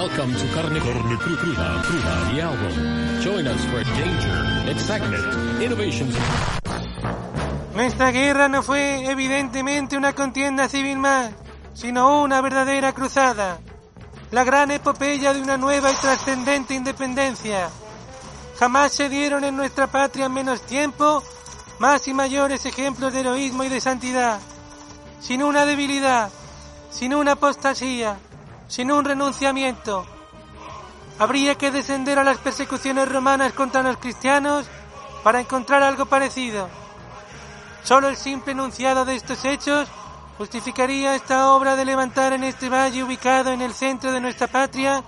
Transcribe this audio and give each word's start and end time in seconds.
Welcome 0.00 0.34
to 0.34 0.46
Carne, 0.54 0.80
Carne 0.80 1.16
Cru- 1.18 1.36
Cruda, 1.36 1.82
Cruda, 1.84 2.32
the 2.32 2.40
album. 2.40 3.20
Join 3.20 3.46
us 3.46 3.62
for 3.66 3.84
danger, 3.84 4.70
excitement, 4.70 5.60
innovations. 5.60 6.16
Nuestra 7.74 8.10
guerra 8.10 8.48
no 8.48 8.62
fue 8.62 9.04
evidentemente 9.10 9.98
una 9.98 10.14
contienda 10.14 10.70
civil 10.70 10.96
más, 10.96 11.32
sino 11.74 12.22
una 12.22 12.40
verdadera 12.40 12.94
cruzada. 12.94 13.58
La 14.30 14.42
gran 14.42 14.70
epopeya 14.70 15.34
de 15.34 15.42
una 15.42 15.58
nueva 15.58 15.92
y 15.92 15.96
trascendente 15.96 16.72
independencia. 16.72 17.68
Jamás 18.58 18.92
se 18.92 19.10
dieron 19.10 19.44
en 19.44 19.54
nuestra 19.54 19.86
patria 19.88 20.24
en 20.24 20.32
menos 20.32 20.62
tiempo 20.62 21.22
más 21.78 22.08
y 22.08 22.14
mayores 22.14 22.64
ejemplos 22.64 23.12
de 23.12 23.20
heroísmo 23.20 23.64
y 23.64 23.68
de 23.68 23.82
santidad. 23.82 24.40
Sin 25.20 25.42
una 25.42 25.66
debilidad, 25.66 26.30
sin 26.90 27.14
una 27.14 27.32
apostasía, 27.32 28.16
sin 28.70 28.92
un 28.92 29.04
renunciamiento. 29.04 30.06
Habría 31.18 31.56
que 31.56 31.72
descender 31.72 32.18
a 32.18 32.24
las 32.24 32.38
persecuciones 32.38 33.08
romanas 33.08 33.52
contra 33.52 33.82
los 33.82 33.98
cristianos 33.98 34.66
para 35.22 35.40
encontrar 35.40 35.82
algo 35.82 36.06
parecido. 36.06 36.68
Solo 37.82 38.08
el 38.08 38.16
simple 38.16 38.52
enunciado 38.52 39.04
de 39.04 39.16
estos 39.16 39.44
hechos 39.44 39.88
justificaría 40.38 41.14
esta 41.14 41.50
obra 41.50 41.76
de 41.76 41.84
levantar 41.84 42.32
en 42.32 42.44
este 42.44 42.68
valle 42.68 43.02
ubicado 43.02 43.50
en 43.50 43.60
el 43.60 43.74
centro 43.74 44.12
de 44.12 44.20
nuestra 44.20 44.46
patria 44.46 45.02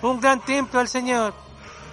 un 0.00 0.18
gran 0.18 0.40
templo 0.40 0.80
al 0.80 0.88
Señor, 0.88 1.34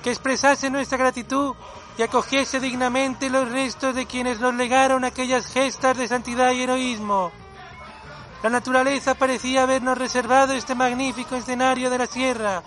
que 0.01 0.09
expresase 0.09 0.71
nuestra 0.71 0.97
gratitud 0.97 1.53
y 1.97 2.01
acogiese 2.01 2.59
dignamente 2.59 3.29
los 3.29 3.51
restos 3.51 3.93
de 3.93 4.05
quienes 4.05 4.39
nos 4.39 4.55
legaron 4.55 5.03
aquellas 5.03 5.45
gestas 5.47 5.97
de 5.97 6.07
santidad 6.07 6.51
y 6.53 6.63
heroísmo. 6.63 7.31
La 8.41 8.49
naturaleza 8.49 9.15
parecía 9.15 9.63
habernos 9.63 9.97
reservado 9.97 10.53
este 10.53 10.73
magnífico 10.73 11.35
escenario 11.35 11.89
de 11.89 11.97
la 11.97 12.05
sierra, 12.05 12.63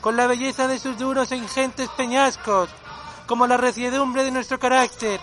con 0.00 0.16
la 0.16 0.26
belleza 0.26 0.66
de 0.66 0.80
sus 0.80 0.98
duros 0.98 1.30
e 1.30 1.36
ingentes 1.36 1.88
peñascos, 1.90 2.70
como 3.26 3.46
la 3.46 3.56
reciedumbre 3.56 4.24
de 4.24 4.32
nuestro 4.32 4.58
carácter, 4.58 5.20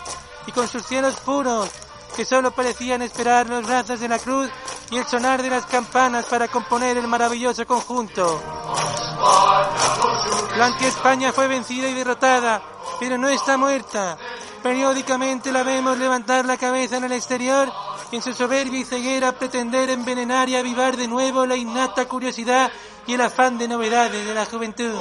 y 0.47 0.53
con 0.53 0.69
sus 0.69 0.85
cielos 0.85 1.19
puros, 1.19 1.69
que 2.15 2.23
solo 2.23 2.51
parecían 2.51 3.01
esperar 3.01 3.49
los 3.49 3.65
brazos 3.65 3.99
de 3.99 4.07
la 4.07 4.19
cruz 4.19 4.49
y 4.89 4.97
el 4.97 5.05
sonar 5.05 5.41
de 5.41 5.49
las 5.49 5.65
campanas 5.65 6.25
para 6.25 6.47
componer 6.47 6.95
el 6.97 7.07
maravilloso 7.07 7.65
conjunto. 7.65 8.41
La 10.57 10.67
anti-España 10.67 11.33
fue 11.33 11.47
vencida 11.47 11.89
y 11.89 11.93
derrotada, 11.93 12.61
pero 12.99 13.17
no 13.17 13.27
está 13.27 13.57
muerta. 13.57 14.17
Periódicamente 14.61 15.51
la 15.51 15.63
vemos 15.63 15.97
levantar 15.97 16.45
la 16.45 16.55
cabeza 16.55 16.97
en 16.97 17.03
el 17.03 17.11
exterior 17.11 17.69
en 18.15 18.21
su 18.21 18.33
soberbia 18.33 18.79
y 18.79 18.83
ceguera 18.83 19.31
pretender 19.31 19.89
envenenar 19.89 20.47
y 20.49 20.55
avivar 20.55 20.97
de 20.97 21.07
nuevo 21.07 21.45
la 21.45 21.55
innata 21.55 22.05
curiosidad 22.05 22.71
y 23.07 23.13
el 23.13 23.21
afán 23.21 23.57
de 23.57 23.67
novedades 23.67 24.25
de 24.25 24.33
la 24.33 24.45
juventud. 24.45 24.91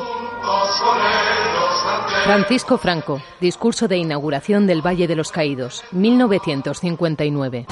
Francisco 2.25 2.79
Franco, 2.79 3.21
discurso 3.41 3.87
de 3.89 3.99
inauguración 3.99 4.67
del 4.67 4.85
Valle 4.85 5.07
de 5.07 5.17
los 5.17 5.31
Caídos, 5.31 5.85
1959. 5.93 7.67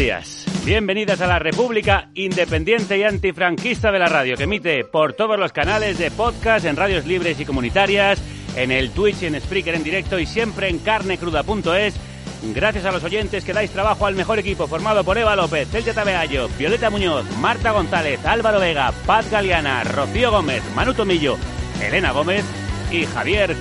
Días. 0.00 0.46
Bienvenidas 0.64 1.20
a 1.20 1.26
la 1.26 1.38
República 1.38 2.08
Independiente 2.14 2.96
y 2.96 3.02
Antifranquista 3.02 3.92
de 3.92 3.98
la 3.98 4.06
Radio, 4.06 4.34
que 4.34 4.44
emite 4.44 4.82
por 4.82 5.12
todos 5.12 5.38
los 5.38 5.52
canales 5.52 5.98
de 5.98 6.10
podcast, 6.10 6.64
en 6.64 6.76
radios 6.76 7.04
libres 7.04 7.38
y 7.38 7.44
comunitarias, 7.44 8.18
en 8.56 8.70
el 8.70 8.92
Twitch 8.92 9.24
en 9.24 9.38
Spreaker 9.38 9.74
en 9.74 9.82
directo 9.82 10.18
y 10.18 10.24
siempre 10.24 10.70
en 10.70 10.78
carnecruda.es. 10.78 11.96
Gracias 12.54 12.86
a 12.86 12.92
los 12.92 13.04
oyentes 13.04 13.44
que 13.44 13.52
dais 13.52 13.70
trabajo 13.72 14.06
al 14.06 14.14
mejor 14.14 14.38
equipo 14.38 14.66
formado 14.66 15.04
por 15.04 15.18
Eva 15.18 15.36
López, 15.36 15.68
Celtia 15.68 15.92
Tabeallo, 15.92 16.48
Violeta 16.58 16.88
Muñoz, 16.88 17.26
Marta 17.36 17.72
González, 17.72 18.24
Álvaro 18.24 18.58
Vega, 18.58 18.92
Paz 19.04 19.30
Galeana, 19.30 19.84
Rocío 19.84 20.30
Gómez, 20.30 20.62
Manu 20.74 20.94
Tomillo, 20.94 21.36
Elena 21.82 22.12
Gómez 22.12 22.46
y 22.90 23.04
Javier 23.04 23.54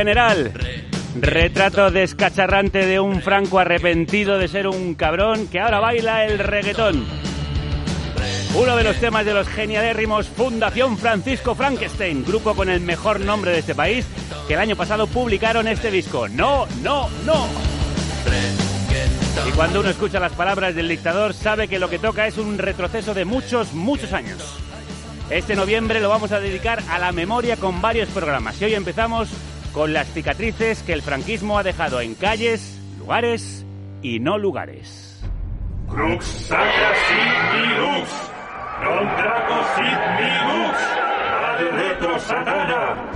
general. 0.00 0.50
Retrato 1.14 1.90
descacharrante 1.90 2.86
de 2.86 3.00
un 3.00 3.20
franco 3.20 3.58
arrepentido 3.58 4.38
de 4.38 4.48
ser 4.48 4.66
un 4.66 4.94
cabrón 4.94 5.46
que 5.48 5.60
ahora 5.60 5.78
baila 5.78 6.24
el 6.24 6.38
reggaetón. 6.38 7.04
Uno 8.54 8.76
de 8.76 8.84
los 8.84 8.96
temas 8.96 9.26
de 9.26 9.34
los 9.34 9.46
genialérrimos 9.46 10.26
Fundación 10.26 10.96
Francisco 10.96 11.54
Frankenstein, 11.54 12.24
grupo 12.24 12.54
con 12.54 12.70
el 12.70 12.80
mejor 12.80 13.20
nombre 13.20 13.50
de 13.50 13.58
este 13.58 13.74
país, 13.74 14.06
que 14.48 14.54
el 14.54 14.60
año 14.60 14.74
pasado 14.74 15.06
publicaron 15.06 15.68
este 15.68 15.90
disco. 15.90 16.28
No, 16.30 16.66
no, 16.82 17.10
no. 17.26 17.46
Y 19.46 19.50
cuando 19.50 19.80
uno 19.80 19.90
escucha 19.90 20.18
las 20.18 20.32
palabras 20.32 20.74
del 20.74 20.88
dictador, 20.88 21.34
sabe 21.34 21.68
que 21.68 21.78
lo 21.78 21.90
que 21.90 21.98
toca 21.98 22.26
es 22.26 22.38
un 22.38 22.56
retroceso 22.56 23.12
de 23.12 23.26
muchos, 23.26 23.74
muchos 23.74 24.14
años. 24.14 24.38
Este 25.28 25.54
noviembre 25.54 26.00
lo 26.00 26.08
vamos 26.08 26.32
a 26.32 26.40
dedicar 26.40 26.82
a 26.88 26.98
la 26.98 27.12
memoria 27.12 27.58
con 27.58 27.82
varios 27.82 28.08
programas. 28.08 28.58
Y 28.62 28.64
hoy 28.64 28.74
empezamos 28.74 29.28
con 29.72 29.92
las 29.92 30.08
cicatrices 30.08 30.82
que 30.82 30.92
el 30.92 31.02
franquismo 31.02 31.58
ha 31.58 31.62
dejado 31.62 32.00
en 32.00 32.14
calles, 32.14 32.78
lugares 32.98 33.64
y 34.02 34.20
no 34.20 34.38
lugares. 34.38 35.22
Crux 35.88 36.24
sacra 36.24 36.94
sit 37.08 37.50
non 38.80 39.04
draco 39.18 39.56
sit 39.76 40.00
minux, 40.18 40.76
ad 41.50 41.60
retro 41.76 42.18
satana. 42.18 43.10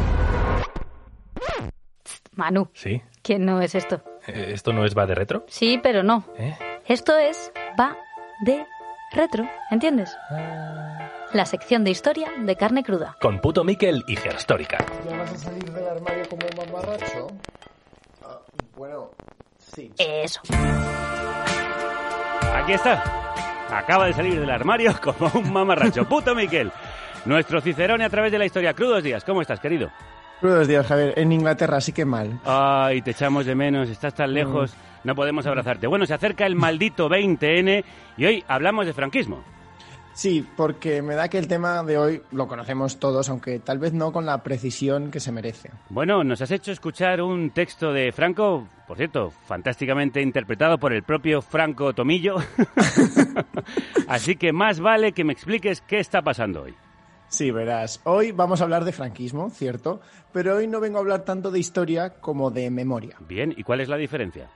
Manu, 2.37 2.69
Sí, 2.75 3.01
¿qué 3.23 3.39
no 3.39 3.61
es 3.61 3.75
esto? 3.75 4.03
Eh, 4.27 4.51
¿esto 4.55 4.73
no 4.73 4.85
es 4.85 4.97
va 4.97 5.07
de 5.07 5.15
retro? 5.15 5.45
Sí, 5.49 5.79
pero 5.83 6.03
no. 6.03 6.25
¿Eh? 6.37 6.57
Esto 6.87 7.17
es 7.17 7.53
va 7.79 7.97
de 8.45 8.67
retro, 9.13 9.49
¿entiendes? 9.71 10.17
La 11.33 11.47
sección 11.47 11.85
de 11.85 11.91
historia 11.91 12.31
de 12.39 12.57
carne 12.57 12.83
cruda. 12.83 13.17
Con 13.21 13.41
puto 13.41 13.65
Miquel 13.65 14.05
y 14.07 14.17
Gerstórica. 14.17 14.79
¿Ya 15.09 15.17
vas 15.17 15.33
a 15.33 15.39
salir 15.39 15.65
del 15.73 15.87
armario 15.89 16.29
como 16.29 16.47
un 16.75 16.81
mamarracho? 16.81 17.27
Ah, 18.25 18.39
bueno, 18.77 19.11
sí. 19.59 19.93
Eso. 19.99 20.41
Aquí 22.55 22.73
está. 22.73 23.03
Acaba 23.71 24.07
de 24.07 24.13
salir 24.13 24.39
del 24.41 24.51
armario 24.51 24.93
como 25.03 25.31
un 25.35 25.53
mamarracho. 25.53 26.09
Puto 26.09 26.35
Miquel. 26.35 26.71
Nuestro 27.25 27.61
Cicerone 27.61 28.05
a 28.05 28.11
través 28.11 28.33
de 28.33 28.39
la 28.39 28.45
historia. 28.47 28.75
Crudos 28.75 29.03
días. 29.03 29.25
¿Cómo 29.25 29.41
estás, 29.41 29.61
querido? 29.61 29.91
Buenos 30.43 30.69
días, 30.69 30.87
Javier. 30.87 31.15
En 31.17 31.33
Inglaterra 31.33 31.81
sí 31.81 31.93
que 31.93 32.05
mal. 32.05 32.39
Ay, 32.45 33.01
te 33.03 33.13
echamos 33.13 33.47
de 33.47 33.55
menos. 33.55 33.89
Estás 33.89 34.15
tan 34.15 34.35
lejos. 34.35 34.75
No 35.03 35.15
podemos 35.15 35.47
abrazarte. 35.47 35.87
Bueno, 35.87 36.07
se 36.07 36.15
acerca 36.15 36.47
el 36.47 36.55
maldito 36.55 37.09
20N 37.09 37.85
y 38.17 38.25
hoy 38.25 38.45
hablamos 38.49 38.87
de 38.87 38.93
franquismo. 38.93 39.43
Sí, 40.15 40.47
porque 40.57 41.03
me 41.03 41.17
da 41.17 41.29
que 41.29 41.39
el 41.39 41.49
tema 41.49 41.83
de 41.83 41.99
hoy 41.99 42.23
lo 42.31 42.47
conocemos 42.47 42.99
todos, 42.99 43.29
aunque 43.29 43.59
tal 43.59 43.81
vez 43.81 43.93
no 43.93 44.13
con 44.13 44.25
la 44.25 44.45
precisión 44.45 45.11
que 45.11 45.19
se 45.19 45.33
merece. 45.33 45.71
Bueno, 45.91 46.23
nos 46.23 46.41
has 46.41 46.53
hecho 46.53 46.71
escuchar 46.71 47.21
un 47.21 47.51
texto 47.51 47.93
de 47.93 48.13
Franco, 48.13 48.69
por 48.87 48.97
cierto, 48.97 49.31
fantásticamente 49.31 50.23
interpretado 50.23 50.79
por 50.79 50.93
el 50.93 51.03
propio 51.03 51.43
Franco 51.43 51.93
Tomillo. 51.95 52.37
Así 54.09 54.37
que 54.37 54.53
más 54.53 54.79
vale 54.79 55.13
que 55.13 55.25
me 55.25 55.33
expliques 55.33 55.81
qué 55.81 55.99
está 55.99 56.23
pasando 56.23 56.63
hoy. 56.63 56.75
Sí, 57.27 57.51
verás. 57.51 58.01
Hoy 58.05 58.31
vamos 58.31 58.61
a 58.61 58.65
hablar 58.65 58.85
de 58.85 58.93
franquismo, 58.93 59.51
cierto, 59.51 60.01
pero 60.33 60.55
hoy 60.55 60.69
no 60.69 60.79
vengo 60.79 60.99
a 60.99 61.01
hablar 61.01 61.25
tanto 61.25 61.51
de 61.51 61.59
historia 61.59 62.11
como 62.21 62.53
de 62.53 62.71
memoria. 62.71 63.17
Bien, 63.29 63.53
¿y 63.57 63.65
cuál 63.65 63.81
es 63.81 63.89
la 63.89 63.97
diferencia? 63.97 64.49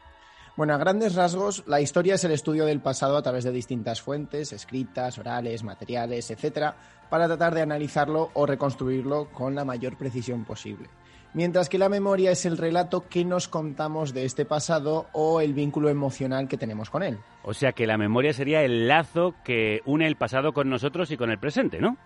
Bueno, 0.59 0.75
a 0.75 0.79
grandes 0.79 1.15
rasgos, 1.15 1.63
la 1.69 1.81
historia 1.81 2.17
es 2.17 2.25
el 2.25 2.33
estudio 2.33 2.67
del 2.67 2.81
pasado 2.81 3.17
a 3.17 3.23
través 3.23 3.45
de 3.45 3.53
distintas 3.53 4.03
fuentes, 4.03 4.53
escritas, 4.53 5.17
orales, 5.17 5.63
materiales, 5.63 6.33
etcétera, 6.33 6.75
para 7.09 7.29
tratar 7.29 7.55
de 7.55 7.63
analizarlo 7.63 8.31
o 8.35 8.45
reconstruirlo 8.45 9.31
con 9.31 9.55
la 9.55 9.65
mayor 9.65 9.97
precisión 9.97 10.45
posible. 10.45 10.89
Mientras 11.33 11.69
que 11.69 11.79
la 11.79 11.89
memoria 11.89 12.33
es 12.33 12.45
el 12.45 12.57
relato 12.57 13.09
que 13.09 13.25
nos 13.25 13.47
contamos 13.47 14.13
de 14.13 14.25
este 14.25 14.45
pasado 14.47 15.07
o 15.13 15.41
el 15.41 15.55
vínculo 15.55 15.91
emocional 15.91 16.49
que 16.49 16.59
tenemos 16.59 16.91
con 16.91 17.05
él. 17.05 17.21
O 17.45 17.55
sea 17.55 17.71
que 17.71 17.87
la 17.87 17.97
memoria 17.97 18.33
sería 18.33 18.63
el 18.63 18.89
lazo 18.89 19.37
que 19.45 19.81
une 19.85 20.09
el 20.09 20.17
pasado 20.17 20.53
con 20.53 20.69
nosotros 20.69 21.13
y 21.13 21.17
con 21.17 21.31
el 21.31 21.39
presente, 21.39 21.81
¿no? 21.81 21.97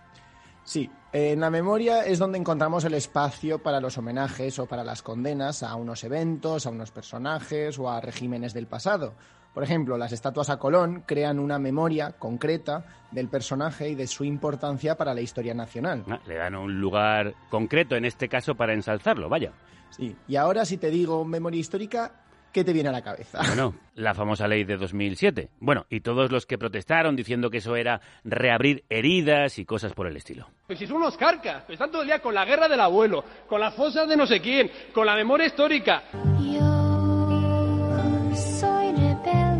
Sí, 0.63 0.91
en 1.13 1.39
la 1.39 1.51
memoria 1.51 2.03
es 2.05 2.17
donde 2.17 2.39
encontramos 2.39 2.83
el 2.85 2.95
espacio 2.95 3.59
para 3.59 3.79
los 3.79 3.99
homenajes 3.99 4.57
o 4.57 4.65
para 4.65 4.83
las 4.83 5.03
condenas 5.03 5.61
a 5.61 5.75
unos 5.75 6.03
eventos, 6.03 6.65
a 6.65 6.71
unos 6.71 6.89
personajes 6.89 7.77
o 7.77 7.87
a 7.87 8.01
regímenes 8.01 8.51
del 8.51 8.65
pasado. 8.65 9.13
Por 9.53 9.63
ejemplo, 9.63 9.95
las 9.95 10.11
estatuas 10.11 10.49
a 10.49 10.57
Colón 10.57 11.03
crean 11.05 11.37
una 11.37 11.59
memoria 11.59 12.13
concreta 12.13 12.85
del 13.11 13.27
personaje 13.27 13.89
y 13.89 13.95
de 13.95 14.07
su 14.07 14.23
importancia 14.23 14.97
para 14.97 15.13
la 15.13 15.21
historia 15.21 15.53
nacional. 15.53 16.03
Ah, 16.09 16.19
le 16.25 16.33
dan 16.33 16.55
un 16.55 16.81
lugar 16.81 17.35
concreto, 17.51 17.95
en 17.95 18.05
este 18.05 18.27
caso, 18.27 18.55
para 18.55 18.73
ensalzarlo, 18.73 19.29
vaya. 19.29 19.51
Sí, 19.91 20.15
y 20.27 20.35
ahora 20.37 20.65
si 20.65 20.77
te 20.77 20.89
digo 20.89 21.23
memoria 21.23 21.59
histórica, 21.59 22.22
¿qué 22.53 22.63
te 22.63 22.71
viene 22.71 22.89
a 22.89 22.91
la 22.91 23.01
cabeza? 23.01 23.41
Bueno, 23.45 23.75
la 23.95 24.13
famosa 24.13 24.47
ley 24.47 24.63
de 24.63 24.77
2007. 24.77 25.49
Bueno, 25.59 25.85
y 25.89 25.99
todos 25.99 26.31
los 26.31 26.45
que 26.45 26.57
protestaron 26.57 27.15
diciendo 27.15 27.49
que 27.49 27.57
eso 27.57 27.75
era 27.75 27.99
reabrir 28.23 28.85
heridas 28.89 29.59
y 29.59 29.65
cosas 29.65 29.93
por 29.93 30.07
el 30.07 30.15
estilo. 30.15 30.47
Pues 30.67 30.79
si 30.79 30.87
son 30.87 30.97
unos 30.97 31.17
carcas, 31.17 31.65
están 31.67 31.91
todo 31.91 32.03
el 32.03 32.07
día 32.07 32.19
con 32.19 32.33
la 32.33 32.45
guerra 32.45 32.69
del 32.69 32.79
abuelo, 32.79 33.25
con 33.47 33.59
las 33.59 33.73
fosas 33.73 34.07
de 34.07 34.15
no 34.15 34.25
sé 34.25 34.39
quién, 34.39 34.71
con 34.93 35.05
la 35.05 35.15
memoria 35.15 35.47
histórica. 35.47 36.03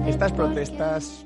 Estas 0.06 0.32
protestas 0.34 1.26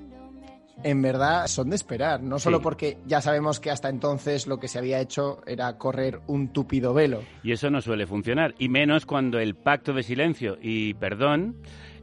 en 0.83 1.01
verdad 1.01 1.47
son 1.47 1.69
de 1.69 1.75
esperar, 1.75 2.21
no 2.21 2.39
solo 2.39 2.57
Sí. 2.57 2.63
porque 2.63 2.97
ya 3.05 3.21
sabemos 3.21 3.59
que 3.59 3.71
hasta 3.71 3.89
entonces 3.89 4.47
lo 4.47 4.59
que 4.59 4.67
se 4.67 4.79
había 4.79 4.99
hecho 4.99 5.41
era 5.47 5.77
correr 5.77 6.21
un 6.27 6.49
tupido 6.53 6.93
velo. 6.93 7.21
Y 7.43 7.51
eso 7.51 7.69
no 7.69 7.81
suele 7.81 8.05
funcionar, 8.07 8.53
y 8.59 8.69
menos 8.69 9.05
cuando 9.05 9.39
el 9.39 9.55
pacto 9.55 9.93
de 9.93 10.03
silencio 10.03 10.57
y 10.61 10.93
perdón 10.95 11.57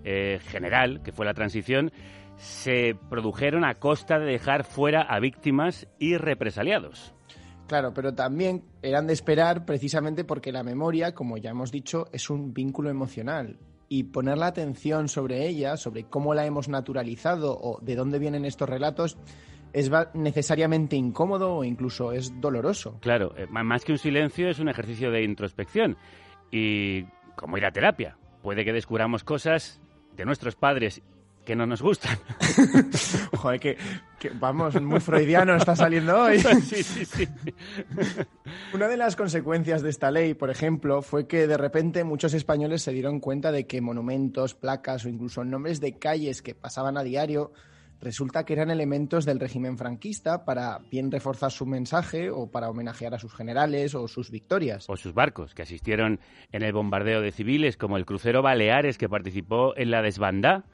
eh, 0.04 0.38
general, 0.48 1.02
que 1.02 1.12
fue 1.12 1.24
la 1.24 1.34
transición, 1.34 1.90
se 2.36 2.96
produjeron 3.08 3.64
a 3.64 3.74
costa 3.76 4.18
de 4.18 4.26
dejar 4.26 4.64
fuera 4.64 5.02
a 5.02 5.18
víctimas 5.20 5.86
y 5.98 6.16
represaliados. 6.16 7.14
Claro, 7.68 7.94
pero 7.94 8.12
también 8.12 8.64
eran 8.82 9.06
de 9.06 9.14
esperar 9.14 9.64
precisamente 9.64 10.24
porque 10.24 10.52
la 10.52 10.62
memoria, 10.62 11.14
como 11.14 11.38
ya 11.38 11.50
hemos 11.50 11.72
dicho, 11.72 12.06
es 12.12 12.28
un 12.28 12.52
vínculo 12.52 12.90
emocional. 12.90 13.56
Y 13.94 14.02
poner 14.02 14.38
la 14.38 14.48
atención 14.48 15.06
sobre 15.06 15.46
ella, 15.46 15.76
sobre 15.76 16.02
cómo 16.02 16.34
la 16.34 16.44
hemos 16.44 16.68
naturalizado 16.68 17.56
o 17.56 17.78
de 17.80 17.94
dónde 17.94 18.18
vienen 18.18 18.44
estos 18.44 18.68
relatos, 18.68 19.16
es 19.72 19.88
necesariamente 20.14 20.96
incómodo 20.96 21.54
o 21.54 21.62
incluso 21.62 22.10
es 22.10 22.40
doloroso. 22.40 22.98
Claro, 23.00 23.32
eh, 23.36 23.46
más 23.46 23.84
que 23.84 23.92
un 23.92 23.98
silencio 23.98 24.48
es 24.48 24.58
un 24.58 24.68
ejercicio 24.68 25.12
de 25.12 25.22
introspección. 25.22 25.96
Y 26.50 27.04
como 27.36 27.56
ir 27.56 27.66
a 27.66 27.70
terapia, 27.70 28.18
puede 28.42 28.64
que 28.64 28.72
descubramos 28.72 29.22
cosas 29.22 29.80
de 30.16 30.24
nuestros 30.24 30.56
padres 30.56 31.00
que 31.44 31.54
no 31.54 31.64
nos 31.64 31.80
gustan. 31.80 32.18
Joder, 33.36 33.60
que, 33.60 33.78
que 34.24 34.30
vamos, 34.30 34.80
muy 34.80 35.00
freudiano 35.00 35.54
está 35.54 35.76
saliendo 35.76 36.18
hoy. 36.18 36.38
sí, 36.62 36.82
sí, 36.82 37.04
sí. 37.04 37.28
Una 38.72 38.88
de 38.88 38.96
las 38.96 39.16
consecuencias 39.16 39.82
de 39.82 39.90
esta 39.90 40.10
ley, 40.10 40.32
por 40.32 40.48
ejemplo, 40.48 41.02
fue 41.02 41.26
que 41.26 41.46
de 41.46 41.58
repente 41.58 42.04
muchos 42.04 42.32
españoles 42.32 42.80
se 42.80 42.92
dieron 42.92 43.20
cuenta 43.20 43.52
de 43.52 43.66
que 43.66 43.82
monumentos, 43.82 44.54
placas 44.54 45.04
o 45.04 45.10
incluso 45.10 45.44
nombres 45.44 45.78
de 45.78 45.98
calles 45.98 46.40
que 46.40 46.54
pasaban 46.54 46.96
a 46.96 47.02
diario 47.02 47.52
resulta 48.00 48.44
que 48.44 48.54
eran 48.54 48.70
elementos 48.70 49.26
del 49.26 49.40
régimen 49.40 49.76
franquista 49.76 50.46
para 50.46 50.78
bien 50.90 51.10
reforzar 51.10 51.50
su 51.50 51.66
mensaje 51.66 52.30
o 52.30 52.50
para 52.50 52.70
homenajear 52.70 53.12
a 53.12 53.18
sus 53.18 53.34
generales 53.34 53.94
o 53.94 54.08
sus 54.08 54.30
victorias. 54.30 54.88
O 54.88 54.96
sus 54.96 55.12
barcos, 55.12 55.54
que 55.54 55.62
asistieron 55.62 56.18
en 56.50 56.62
el 56.62 56.72
bombardeo 56.72 57.20
de 57.20 57.30
civiles, 57.30 57.76
como 57.76 57.98
el 57.98 58.06
crucero 58.06 58.40
Baleares, 58.40 58.96
que 58.96 59.08
participó 59.10 59.76
en 59.76 59.90
la 59.90 60.00
desbandá 60.00 60.64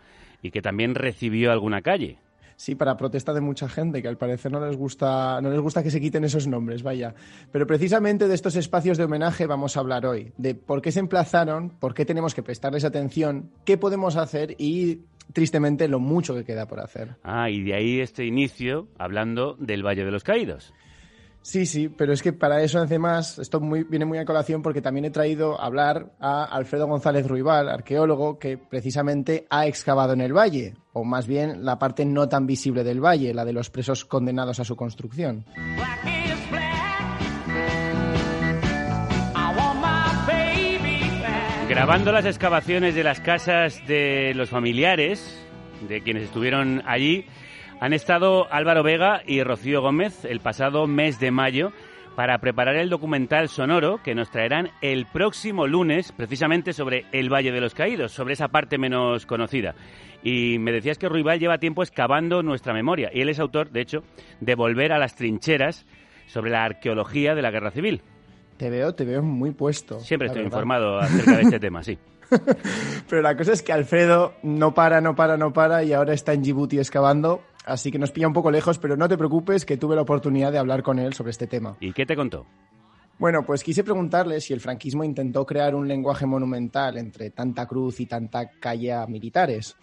y 0.40 0.52
que 0.52 0.62
también 0.62 0.94
recibió 0.94 1.50
alguna 1.50 1.82
calle. 1.82 2.18
Sí, 2.60 2.74
para 2.74 2.98
protesta 2.98 3.32
de 3.32 3.40
mucha 3.40 3.70
gente 3.70 4.02
que 4.02 4.08
al 4.08 4.18
parecer 4.18 4.52
no 4.52 4.60
les 4.60 4.76
gusta, 4.76 5.40
no 5.40 5.48
les 5.48 5.60
gusta 5.60 5.82
que 5.82 5.90
se 5.90 5.98
quiten 5.98 6.24
esos 6.24 6.46
nombres, 6.46 6.82
vaya. 6.82 7.14
Pero 7.50 7.66
precisamente 7.66 8.28
de 8.28 8.34
estos 8.34 8.54
espacios 8.54 8.98
de 8.98 9.04
homenaje 9.04 9.46
vamos 9.46 9.78
a 9.78 9.80
hablar 9.80 10.04
hoy, 10.04 10.34
de 10.36 10.54
por 10.54 10.82
qué 10.82 10.92
se 10.92 11.00
emplazaron, 11.00 11.70
por 11.70 11.94
qué 11.94 12.04
tenemos 12.04 12.34
que 12.34 12.42
prestarles 12.42 12.84
atención, 12.84 13.50
qué 13.64 13.78
podemos 13.78 14.16
hacer 14.16 14.56
y 14.58 14.98
tristemente 15.32 15.88
lo 15.88 16.00
mucho 16.00 16.34
que 16.34 16.44
queda 16.44 16.66
por 16.66 16.80
hacer. 16.80 17.16
Ah, 17.22 17.48
y 17.48 17.62
de 17.62 17.72
ahí 17.72 18.00
este 18.00 18.26
inicio 18.26 18.88
hablando 18.98 19.56
del 19.58 19.82
Valle 19.82 20.04
de 20.04 20.10
los 20.10 20.22
Caídos. 20.22 20.74
Sí, 21.42 21.64
sí, 21.64 21.88
pero 21.88 22.12
es 22.12 22.22
que 22.22 22.34
para 22.34 22.62
eso 22.62 22.78
además 22.78 23.38
esto 23.38 23.60
viene 23.60 24.04
muy 24.04 24.18
a 24.18 24.26
colación 24.26 24.60
porque 24.60 24.82
también 24.82 25.06
he 25.06 25.10
traído 25.10 25.58
a 25.58 25.66
hablar 25.66 26.12
a 26.20 26.44
Alfredo 26.44 26.86
González 26.86 27.26
Ruibal, 27.26 27.70
arqueólogo 27.70 28.38
que 28.38 28.58
precisamente 28.58 29.46
ha 29.48 29.66
excavado 29.66 30.12
en 30.12 30.20
el 30.20 30.36
valle, 30.36 30.74
o 30.92 31.02
más 31.02 31.26
bien 31.26 31.64
la 31.64 31.78
parte 31.78 32.04
no 32.04 32.28
tan 32.28 32.46
visible 32.46 32.84
del 32.84 33.02
valle, 33.02 33.32
la 33.32 33.46
de 33.46 33.54
los 33.54 33.70
presos 33.70 34.04
condenados 34.04 34.60
a 34.60 34.64
su 34.64 34.76
construcción. 34.76 35.46
Grabando 41.70 42.12
las 42.12 42.26
excavaciones 42.26 42.94
de 42.94 43.04
las 43.04 43.20
casas 43.20 43.80
de 43.86 44.34
los 44.34 44.50
familiares, 44.50 45.40
de 45.88 46.02
quienes 46.02 46.24
estuvieron 46.24 46.82
allí, 46.84 47.24
han 47.80 47.94
estado 47.94 48.46
Álvaro 48.52 48.82
Vega 48.82 49.22
y 49.26 49.42
Rocío 49.42 49.80
Gómez 49.80 50.26
el 50.26 50.40
pasado 50.40 50.86
mes 50.86 51.18
de 51.18 51.30
mayo 51.30 51.72
para 52.14 52.38
preparar 52.38 52.76
el 52.76 52.90
documental 52.90 53.48
sonoro 53.48 54.02
que 54.02 54.14
nos 54.14 54.30
traerán 54.30 54.68
el 54.82 55.06
próximo 55.06 55.66
lunes, 55.66 56.12
precisamente 56.12 56.74
sobre 56.74 57.06
el 57.12 57.32
Valle 57.32 57.52
de 57.52 57.60
los 57.62 57.74
Caídos, 57.74 58.12
sobre 58.12 58.34
esa 58.34 58.48
parte 58.48 58.76
menos 58.76 59.24
conocida. 59.24 59.74
Y 60.22 60.58
me 60.58 60.72
decías 60.72 60.98
que 60.98 61.08
Ruibal 61.08 61.40
lleva 61.40 61.56
tiempo 61.56 61.82
excavando 61.82 62.42
nuestra 62.42 62.74
memoria, 62.74 63.10
y 63.14 63.22
él 63.22 63.30
es 63.30 63.40
autor, 63.40 63.70
de 63.70 63.80
hecho, 63.80 64.02
de 64.40 64.54
Volver 64.54 64.92
a 64.92 64.98
las 64.98 65.14
Trincheras, 65.14 65.86
sobre 66.26 66.50
la 66.50 66.64
arqueología 66.64 67.34
de 67.34 67.40
la 67.40 67.50
Guerra 67.50 67.70
Civil. 67.70 68.02
Te 68.58 68.68
veo, 68.68 68.94
te 68.94 69.06
veo 69.06 69.22
muy 69.22 69.52
puesto. 69.52 70.00
Siempre 70.00 70.26
estoy 70.26 70.42
verdad. 70.42 70.58
informado 70.58 70.98
acerca 70.98 71.36
de 71.36 71.42
este 71.42 71.60
tema, 71.60 71.82
sí. 71.82 71.98
Pero 73.08 73.22
la 73.22 73.36
cosa 73.36 73.52
es 73.52 73.62
que 73.62 73.72
Alfredo 73.72 74.34
no 74.42 74.74
para, 74.74 75.00
no 75.00 75.16
para, 75.16 75.36
no 75.36 75.52
para 75.52 75.82
y 75.82 75.92
ahora 75.92 76.12
está 76.12 76.34
en 76.34 76.42
Djibouti 76.42 76.78
excavando, 76.78 77.42
así 77.64 77.90
que 77.90 77.98
nos 77.98 78.10
pilla 78.10 78.28
un 78.28 78.32
poco 78.32 78.50
lejos, 78.50 78.78
pero 78.78 78.96
no 78.96 79.08
te 79.08 79.16
preocupes 79.16 79.64
que 79.64 79.76
tuve 79.76 79.96
la 79.96 80.02
oportunidad 80.02 80.52
de 80.52 80.58
hablar 80.58 80.82
con 80.82 80.98
él 80.98 81.12
sobre 81.12 81.30
este 81.30 81.46
tema. 81.46 81.76
¿Y 81.80 81.92
qué 81.92 82.06
te 82.06 82.16
contó? 82.16 82.46
Bueno, 83.18 83.44
pues 83.44 83.62
quise 83.62 83.84
preguntarle 83.84 84.40
si 84.40 84.54
el 84.54 84.60
franquismo 84.60 85.04
intentó 85.04 85.44
crear 85.44 85.74
un 85.74 85.86
lenguaje 85.86 86.24
monumental 86.24 86.96
entre 86.96 87.30
tanta 87.30 87.66
cruz 87.66 88.00
y 88.00 88.06
tanta 88.06 88.48
calle 88.48 88.94
a 88.94 89.06
militares. 89.06 89.76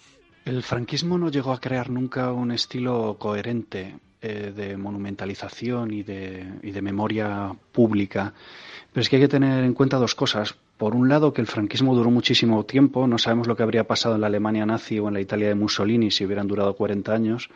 El 0.43 0.63
franquismo 0.63 1.19
no 1.19 1.29
llegó 1.29 1.51
a 1.51 1.59
crear 1.59 1.89
nunca 1.91 2.31
un 2.31 2.51
estilo 2.51 3.17
coherente 3.19 3.99
eh, 4.21 4.51
de 4.55 4.75
monumentalización 4.75 5.93
y 5.93 6.01
de, 6.01 6.51
y 6.63 6.71
de 6.71 6.81
memoria 6.81 7.51
pública. 7.71 8.33
Pero 8.91 9.01
es 9.01 9.09
que 9.09 9.17
hay 9.17 9.21
que 9.21 9.27
tener 9.27 9.63
en 9.63 9.75
cuenta 9.75 9.97
dos 9.97 10.15
cosas. 10.15 10.55
Por 10.77 10.95
un 10.95 11.09
lado, 11.09 11.33
que 11.33 11.41
el 11.41 11.47
franquismo 11.47 11.95
duró 11.95 12.11
muchísimo 12.11 12.63
tiempo. 12.65 13.07
No 13.07 13.17
sabemos 13.17 13.47
lo 13.47 13.55
que 13.55 13.63
habría 13.63 13.87
pasado 13.87 14.15
en 14.15 14.21
la 14.21 14.27
Alemania 14.27 14.65
nazi 14.65 14.99
o 14.99 15.07
en 15.07 15.15
la 15.15 15.21
Italia 15.21 15.47
de 15.47 15.55
Mussolini 15.55 16.11
si 16.11 16.23
hubieran 16.23 16.47
durado 16.47 16.75
40 16.75 17.13
años. 17.13 17.49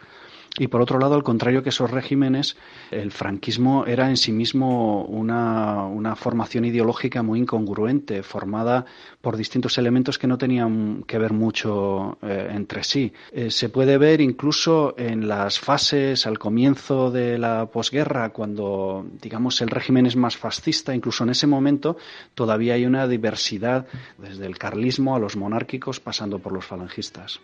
Y 0.58 0.68
por 0.68 0.82
otro 0.82 1.00
lado, 1.00 1.16
al 1.16 1.24
contrario 1.24 1.64
que 1.64 1.70
esos 1.70 1.90
regímenes, 1.92 2.58
el 2.92 3.12
franquismo 3.12 3.86
era 3.86 4.10
en 4.10 4.18
sí 4.18 4.34
mismo 4.34 5.06
una, 5.06 5.86
una 5.86 6.18
formación 6.18 6.66
ideológica 6.66 7.24
muy 7.24 7.40
incongruente, 7.40 8.22
formada 8.22 8.86
por 9.22 9.38
distintos 9.38 9.78
elementos 9.78 10.20
que 10.20 10.28
no 10.28 10.38
tenían 10.38 11.04
que 11.08 11.18
ver 11.18 11.32
mucho 11.32 12.18
eh, 12.22 12.50
entre 12.52 12.84
sí. 12.84 13.14
Eh, 13.32 13.50
se 13.50 13.70
puede 13.70 13.98
ver 13.98 14.20
incluso 14.20 14.94
en 14.98 15.26
las 15.26 15.58
fases 15.58 16.28
al 16.28 16.38
comienzo 16.38 17.12
de 17.12 17.38
la 17.38 17.68
posguerra, 17.68 18.30
cuando, 18.30 19.06
digamos, 19.22 19.62
el 19.62 19.70
régimen 19.70 20.06
es 20.06 20.18
más 20.18 20.36
fascista, 20.36 20.94
incluso 20.94 21.24
en 21.24 21.30
ese 21.30 21.48
momento 21.48 21.96
todavía 22.36 22.74
hay 22.74 22.86
una 22.86 23.08
diversidad, 23.08 23.88
desde 24.18 24.48
el 24.48 24.58
carlismo 24.58 25.16
a 25.16 25.20
los 25.20 25.38
monárquicos, 25.38 26.02
pasando 26.02 26.40
por 26.40 26.52
los 26.52 26.66
falangistas. 26.66 27.40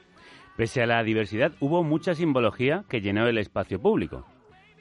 Pese 0.57 0.81
a 0.81 0.87
la 0.87 1.03
diversidad, 1.03 1.51
hubo 1.59 1.83
mucha 1.83 2.15
simbología 2.15 2.83
que 2.89 2.99
llenó 2.99 3.27
el 3.27 3.37
espacio 3.37 3.79
público. 3.79 4.25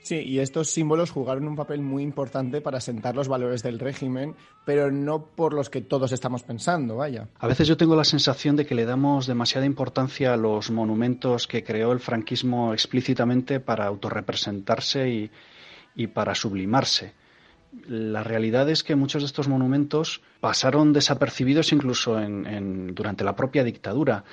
Sí, 0.02 0.22
y 0.24 0.38
estos 0.38 0.70
símbolos 0.70 1.10
jugaron 1.10 1.48
un 1.48 1.56
papel 1.56 1.82
muy 1.82 2.02
importante 2.02 2.62
para 2.62 2.80
sentar 2.80 3.14
los 3.14 3.28
valores 3.28 3.62
del 3.62 3.78
régimen, 3.78 4.36
pero 4.64 4.90
no 4.90 5.26
por 5.26 5.52
los 5.52 5.68
que 5.68 5.82
todos 5.82 6.12
estamos 6.12 6.44
pensando, 6.44 6.96
vaya. 6.96 7.28
A 7.40 7.46
veces 7.46 7.68
yo 7.68 7.76
tengo 7.76 7.94
la 7.94 8.04
sensación 8.04 8.56
de 8.56 8.64
que 8.64 8.74
le 8.74 8.86
damos 8.86 9.26
demasiada 9.26 9.66
importancia 9.66 10.32
a 10.32 10.36
los 10.36 10.70
monumentos 10.70 11.46
que 11.46 11.62
creó 11.62 11.92
el 11.92 12.00
franquismo 12.00 12.72
explícitamente 12.72 13.60
para 13.60 13.84
autorrepresentarse 13.86 15.10
y, 15.10 15.30
y 15.94 16.06
para 16.06 16.34
sublimarse. 16.34 17.12
La 17.88 18.22
realidad 18.22 18.68
es 18.70 18.82
que 18.82 18.96
muchos 18.96 19.22
de 19.22 19.26
estos 19.26 19.48
monumentos 19.48 20.22
pasaron 20.40 20.92
desapercibidos 20.92 21.72
incluso 21.72 22.20
en, 22.20 22.94
durante 22.94 23.24
la 23.24 23.36
propia 23.36 23.64
dictadura. 23.64 24.24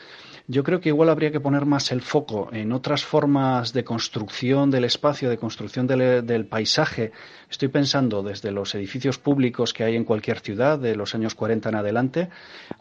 Yo 0.45 0.63
creo 0.63 0.81
que 0.81 0.89
igual 0.89 1.07
habría 1.07 1.31
que 1.31 1.39
poner 1.39 1.65
más 1.65 1.93
el 1.93 2.01
foco 2.01 2.49
en 2.51 2.73
otras 2.73 3.05
formas 3.05 3.71
de 3.71 3.85
construcción 3.85 4.71
del 4.71 4.83
espacio, 4.83 5.29
de 5.29 5.37
construcción 5.37 5.87
del, 5.87 6.45
paisaje. 6.47 7.13
Estoy 7.49 7.69
pensando 7.69 8.23
desde 8.23 8.51
los 8.51 8.75
edificios 8.75 9.17
públicos 9.17 9.71
que 9.71 9.85
hay 9.85 9.95
en 9.95 10.03
cualquier 10.03 10.41
ciudad 10.41 10.77
de 10.77 10.97
los 10.97 11.15
años 11.15 11.33
40 11.33 11.69
en 11.69 11.75
adelante 11.75 12.29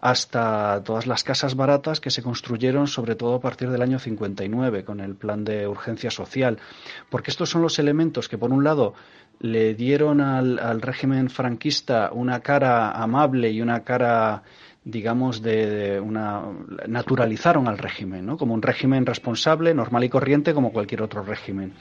hasta 0.00 0.82
todas 0.82 1.06
las 1.06 1.22
casas 1.22 1.54
baratas 1.54 2.00
que 2.00 2.10
se 2.10 2.24
construyeron 2.24 2.88
sobre 2.88 3.14
todo 3.14 3.36
a 3.36 3.40
partir 3.40 3.70
del 3.70 3.82
año 3.82 4.00
59 4.00 4.84
con 4.84 4.98
el 4.98 5.14
plan 5.14 5.44
de 5.44 5.68
urgencia 5.68 6.10
social. 6.10 6.58
Porque 7.10 7.30
estos 7.30 7.48
son 7.48 7.62
los 7.62 7.78
elementos 7.78 8.28
que, 8.28 8.38
por 8.38 8.50
un 8.50 8.64
lado, 8.64 8.94
le 9.40 9.74
dieron 9.74 10.20
al, 10.20 10.58
al 10.58 10.80
régimen 10.80 11.30
franquista 11.30 12.10
una 12.12 12.40
cara 12.40 12.92
amable 12.92 13.50
y 13.50 13.60
una 13.60 13.82
cara 13.84 14.42
digamos, 14.84 15.42
de, 15.42 16.00
una 16.00 16.42
naturalizaron 16.88 17.68
al 17.68 17.78
régimen, 17.78 18.26
¿no? 18.26 18.36
Como 18.36 18.54
un 18.54 18.62
régimen 18.62 19.06
responsable, 19.06 19.74
normal 19.74 20.04
y 20.04 20.08
corriente, 20.08 20.54
como 20.54 20.72
cualquier 20.72 21.02
otro 21.02 21.22
régimen. 21.22 21.72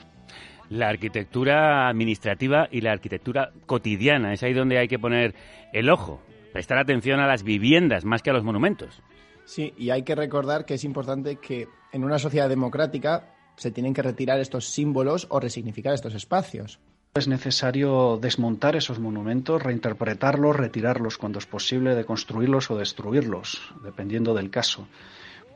La 0.70 0.88
arquitectura 0.88 1.88
administrativa 1.88 2.68
y 2.70 2.80
la 2.80 2.92
arquitectura 2.92 3.50
cotidiana 3.66 4.32
es 4.32 4.42
ahí 4.42 4.54
donde 4.54 4.78
hay 4.78 4.88
que 4.88 4.98
poner 4.98 5.34
el 5.72 5.90
ojo, 5.90 6.22
prestar 6.52 6.78
atención 6.78 7.20
a 7.20 7.26
las 7.26 7.42
viviendas 7.42 8.04
más 8.04 8.22
que 8.22 8.30
a 8.30 8.32
los 8.32 8.44
monumentos. 8.44 9.02
Sí, 9.44 9.74
y 9.76 9.90
hay 9.90 10.02
que 10.02 10.14
recordar 10.14 10.64
que 10.64 10.74
es 10.74 10.84
importante 10.84 11.36
que 11.36 11.66
en 11.92 12.04
una 12.04 12.18
sociedad 12.18 12.48
democrática 12.48 13.34
se 13.56 13.70
tienen 13.70 13.92
que 13.92 14.02
retirar 14.02 14.38
estos 14.38 14.66
símbolos 14.66 15.26
o 15.28 15.40
resignificar 15.40 15.92
estos 15.92 16.14
espacios. 16.14 16.80
Es 17.14 17.28
necesario 17.28 18.18
desmontar 18.18 18.74
esos 18.74 18.98
monumentos, 18.98 19.62
reinterpretarlos, 19.62 20.56
retirarlos 20.56 21.18
cuando 21.18 21.40
es 21.40 21.44
posible, 21.44 21.94
deconstruirlos 21.94 22.70
o 22.70 22.78
destruirlos, 22.78 23.60
dependiendo 23.84 24.32
del 24.32 24.48
caso. 24.48 24.88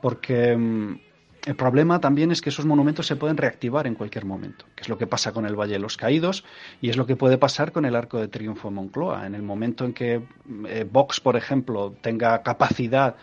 Porque 0.02 0.54
mm, 0.54 1.00
el 1.46 1.56
problema 1.56 1.98
también 1.98 2.30
es 2.30 2.42
que 2.42 2.50
esos 2.50 2.66
monumentos 2.66 3.06
se 3.06 3.16
pueden 3.16 3.38
reactivar 3.38 3.86
en 3.86 3.94
cualquier 3.94 4.26
momento, 4.26 4.66
que 4.74 4.82
es 4.82 4.90
lo 4.90 4.98
que 4.98 5.06
pasa 5.06 5.32
con 5.32 5.46
el 5.46 5.58
Valle 5.58 5.72
de 5.72 5.78
los 5.78 5.96
Caídos 5.96 6.44
y 6.82 6.90
es 6.90 6.98
lo 6.98 7.06
que 7.06 7.16
puede 7.16 7.38
pasar 7.38 7.72
con 7.72 7.86
el 7.86 7.96
Arco 7.96 8.18
de 8.18 8.28
Triunfo 8.28 8.68
de 8.68 8.74
Moncloa. 8.74 9.26
En 9.26 9.34
el 9.34 9.42
momento 9.42 9.86
en 9.86 9.94
que 9.94 10.22
eh, 10.68 10.86
Vox, 10.92 11.20
por 11.20 11.36
ejemplo, 11.36 11.94
tenga 12.02 12.42
capacidad 12.42 13.16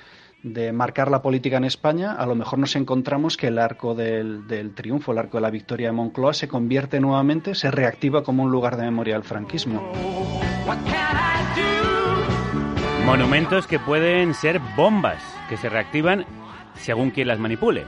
de 0.43 0.73
marcar 0.73 1.09
la 1.09 1.21
política 1.21 1.57
en 1.57 1.63
España, 1.63 2.12
a 2.12 2.25
lo 2.25 2.35
mejor 2.35 2.59
nos 2.59 2.75
encontramos 2.75 3.38
que 3.38 3.47
el 3.47 3.57
arco 3.57 3.95
del, 3.95 4.73
triunfo, 4.75 5.13
el 5.13 5.17
arco 5.17 5.38
de 5.38 5.41
la 5.41 5.50
victoria 5.50 5.88
de 5.88 5.93
Moncloa, 5.93 6.33
se 6.33 6.50
convierte 6.50 7.00
nuevamente, 7.00 7.55
se 7.55 7.71
reactiva 7.71 8.23
como 8.23 8.43
un 8.43 8.51
lugar 8.51 8.75
de 8.75 8.83
memoria 8.83 9.13
del 9.13 9.23
franquismo. 9.23 9.81
Monumentos 13.05 13.67
que 13.67 13.79
pueden 13.79 14.33
ser 14.33 14.59
bombas, 14.75 15.23
que 15.47 15.57
se 15.57 15.69
reactivan 15.69 16.25
según 16.75 17.12
quien 17.12 17.29
las 17.29 17.39
manipule. 17.39 17.85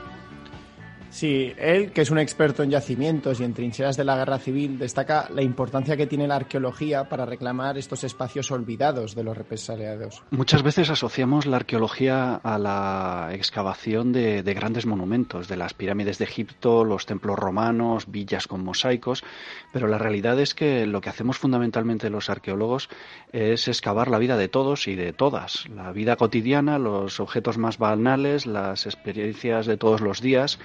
Sí, 1.16 1.54
él, 1.58 1.94
que 1.94 2.02
es 2.02 2.12
un 2.12 2.20
experto 2.20 2.62
en 2.62 2.72
yacimientos 2.72 3.40
y 3.40 3.46
en 3.46 3.54
trincheras 3.54 3.96
de 3.96 4.04
la 4.04 4.18
guerra 4.18 4.38
civil, 4.38 4.78
destaca 4.78 5.30
la 5.34 5.44
importancia 5.44 5.96
que 5.96 6.08
tiene 6.08 6.28
la 6.28 6.36
arqueología 6.36 7.08
para 7.08 7.26
reclamar 7.26 7.78
estos 7.78 8.04
espacios 8.04 8.52
olvidados 8.52 9.16
de 9.16 9.24
los 9.24 9.38
represaliados. 9.38 10.22
Muchas 10.32 10.62
veces 10.62 10.90
asociamos 10.90 11.46
la 11.46 11.56
arqueología 11.56 12.36
a 12.36 12.60
la 12.60 13.30
excavación 13.32 14.12
de, 14.12 14.44
de 14.44 14.54
grandes 14.54 14.86
monumentos, 14.86 15.48
de 15.48 15.56
las 15.56 15.74
pirámides 15.74 16.18
de 16.18 16.26
Egipto, 16.26 16.84
los 16.84 17.06
templos 17.06 17.40
romanos, 17.40 18.12
villas 18.12 18.46
con 18.46 18.66
mosaicos, 18.66 19.24
pero 19.72 19.88
la 19.88 19.98
realidad 19.98 20.38
es 20.42 20.54
que 20.54 20.86
lo 20.86 21.00
que 21.00 21.08
hacemos 21.08 21.38
fundamentalmente 21.38 22.10
los 22.10 22.30
arqueólogos 22.30 22.90
es 23.32 23.70
excavar 23.70 24.10
la 24.10 24.20
vida 24.20 24.36
de 24.36 24.50
todos 24.50 24.90
y 24.90 24.96
de 24.96 25.14
todas, 25.14 25.66
la 25.70 25.94
vida 25.94 26.18
cotidiana, 26.18 26.78
los 26.78 27.22
objetos 27.22 27.58
más 27.58 27.78
banales, 27.78 28.46
las 28.46 28.86
experiencias 28.86 29.66
de 29.66 29.78
todos 29.78 30.02
los 30.02 30.20
días, 30.20 30.60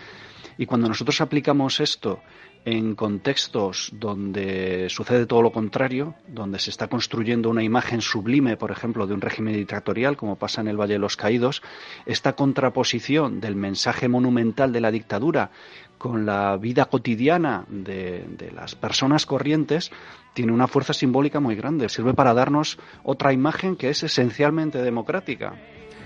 y 0.59 0.67
cuando 0.67 0.89
nosotros 0.89 1.21
aplicamos 1.21 1.81
esto 1.81 2.21
en 2.65 2.95
contextos 2.95 3.91
donde 3.95 4.89
sucede 4.91 5.27
todo 5.27 5.41
lo 5.41 5.51
contrario, 5.51 6.15
donde 6.29 6.59
se 6.59 6.71
está 6.71 6.89
construyendo 6.89 7.49
una 7.49 7.63
imagen 7.63 8.03
sublime, 8.03 8.57
por 8.57 8.71
ejemplo, 8.71 9.07
de 9.07 9.15
un 9.15 9.21
régimen 9.21 9.55
dictatorial, 9.55 10.17
como 10.17 10.37
pasa 10.37 10.61
en 10.61 10.69
el 10.69 10.77
Valle 10.79 10.95
de 10.95 10.99
los 10.99 11.17
Caídos, 11.17 11.63
esta 12.05 12.35
contraposición 12.35 13.41
del 13.41 13.57
mensaje 13.57 14.09
monumental 14.09 14.73
de 14.73 14.81
la 14.81 14.91
dictadura 14.91 15.51
con 15.97 16.25
la 16.25 16.57
vida 16.57 16.87
cotidiana 16.87 17.67
de, 17.69 18.51
las 18.55 18.75
personas 18.75 19.27
corrientes 19.27 19.91
tiene 20.33 20.53
una 20.53 20.67
fuerza 20.67 20.95
simbólica 20.95 21.41
muy 21.41 21.57
grande. 21.57 21.91
Sirve 21.91 22.15
para 22.15 22.33
darnos 22.33 22.79
otra 23.03 23.33
imagen 23.35 23.77
que 23.77 23.91
es 23.91 24.03
esencialmente 24.03 24.83
democrática. 24.83 25.55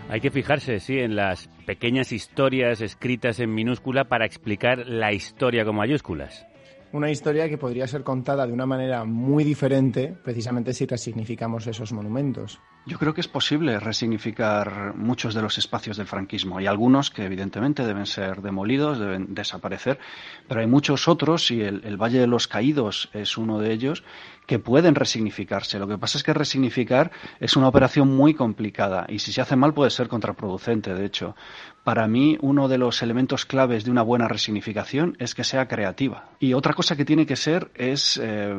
Hay 0.09 0.21
que 0.21 0.31
fijarse, 0.31 0.81
sí, 0.81 0.99
en 0.99 1.17
las 1.17 1.49
pequeñas 1.67 2.13
historias 2.13 2.81
escritas 2.83 3.41
en 3.41 3.55
minúscula 3.55 4.05
para 4.05 4.27
explicar 4.27 4.87
la 4.87 5.13
historia 5.13 5.65
con 5.65 5.77
mayúsculas. 5.77 6.47
Una 6.93 7.11
historia 7.11 7.49
que 7.49 7.59
podría 7.59 7.89
ser 7.89 8.05
contada 8.05 8.47
de 8.47 8.53
una 8.53 8.67
manera 8.67 9.05
muy 9.05 9.43
diferente, 9.43 10.15
precisamente 10.23 10.73
si 10.73 10.87
resignificamos 10.87 11.67
esos 11.67 11.93
monumentos. 11.93 12.61
Yo 12.87 12.99
creo 12.99 13.15
que 13.15 13.23
es 13.23 13.27
posible 13.27 13.81
resignificar 13.81 14.95
muchos 14.95 15.35
de 15.35 15.43
los 15.43 15.59
espacios 15.59 15.97
del 15.97 16.07
franquismo. 16.07 16.59
Hay 16.59 16.67
algunos 16.67 17.11
que 17.11 17.25
evidentemente 17.25 17.85
deben 17.85 18.07
ser 18.07 18.43
demolidos, 18.43 19.01
deben 19.01 19.35
desaparecer, 19.35 19.99
pero 20.47 20.61
hay 20.61 20.69
muchos 20.69 21.09
otros, 21.09 21.51
y 21.51 21.63
el, 21.63 21.83
el 21.85 21.97
Valle 21.97 22.21
de 22.21 22.29
los 22.29 22.47
Caídos 22.47 23.11
es 23.13 23.39
uno 23.39 23.59
de 23.59 23.73
ellos, 23.73 24.05
que 24.47 24.59
pueden 24.59 24.95
resignificarse. 24.95 25.79
Lo 25.79 25.89
que 25.89 25.99
pasa 25.99 26.19
es 26.19 26.25
que 26.25 26.35
resignificar 26.35 27.11
es 27.41 27.57
una 27.57 27.69
operación 27.69 28.15
muy 28.15 28.35
complicada 28.35 29.07
y 29.09 29.19
si 29.19 29.33
se 29.33 29.41
hace 29.41 29.57
mal 29.57 29.75
puede 29.75 29.91
ser 29.91 30.09
contraproducente. 30.09 30.95
De 30.95 31.05
hecho, 31.05 31.35
para 31.83 32.07
mí 32.07 32.39
uno 32.41 32.69
de 32.69 32.79
los 32.79 33.03
elementos 33.03 33.47
claves 33.47 33.85
de 33.85 33.91
una 33.91 34.03
buena 34.03 34.29
resignificación 34.29 35.17
es 35.19 35.35
que 35.35 35.45
sea 35.45 35.69
creativa. 35.69 36.31
Y 36.39 36.53
otra 36.53 36.75
cosa 36.75 36.97
que 36.97 37.05
tiene 37.05 37.27
que 37.27 37.37
ser 37.37 37.71
es 37.75 38.21
eh, 38.23 38.55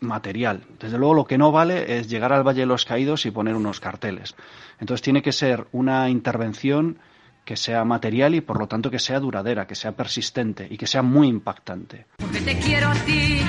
material. 0.00 0.64
Desde 0.80 0.98
luego 0.98 1.14
lo 1.14 1.24
que 1.24 1.38
no 1.38 1.52
vale 1.52 1.98
es 1.98 2.08
llegar 2.08 2.32
al 2.32 2.46
Valle 2.46 2.60
de 2.60 2.66
los 2.66 2.84
Caídos 2.84 3.26
y 3.26 3.30
poner 3.30 3.54
unos 3.54 3.80
carteles. 3.80 4.34
Entonces 4.80 5.02
tiene 5.02 5.22
que 5.22 5.32
ser 5.32 5.66
una 5.72 6.10
intervención 6.10 6.98
que 7.44 7.56
sea 7.56 7.84
material 7.84 8.34
y 8.34 8.40
por 8.40 8.58
lo 8.58 8.66
tanto 8.66 8.90
que 8.90 8.98
sea 8.98 9.20
duradera, 9.20 9.68
que 9.68 9.76
sea 9.76 9.92
persistente 9.92 10.66
y 10.68 10.76
que 10.76 10.88
sea 10.88 11.02
muy 11.02 11.28
impactante. 11.28 12.06
Porque 12.16 12.40
te 12.40 12.58
quiero 12.58 12.88
a 12.88 12.94
ti 12.94 13.40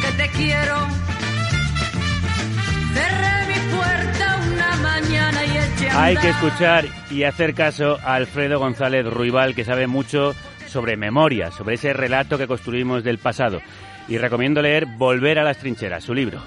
porque 0.00 0.16
te 0.16 0.28
quiero. 0.30 0.86
Cerré 2.94 3.46
mi 3.46 3.76
puerta 3.76 4.40
una 4.52 4.76
mañana 4.76 5.44
y 5.44 5.56
eché 5.56 5.90
Hay 5.90 6.16
que 6.16 6.30
escuchar 6.30 6.84
y 7.10 7.24
hacer 7.24 7.54
caso 7.54 7.98
a 8.02 8.14
Alfredo 8.14 8.58
González 8.58 9.06
Ruibal, 9.06 9.54
que 9.54 9.64
sabe 9.64 9.86
mucho 9.86 10.34
sobre 10.66 10.96
memoria, 10.96 11.50
sobre 11.50 11.74
ese 11.74 11.92
relato 11.92 12.38
que 12.38 12.46
construimos 12.46 13.04
del 13.04 13.18
pasado. 13.18 13.60
Y 14.08 14.18
recomiendo 14.18 14.62
leer 14.62 14.86
Volver 14.86 15.38
a 15.38 15.44
las 15.44 15.58
trincheras, 15.58 16.04
su 16.04 16.14
libro. 16.14 16.40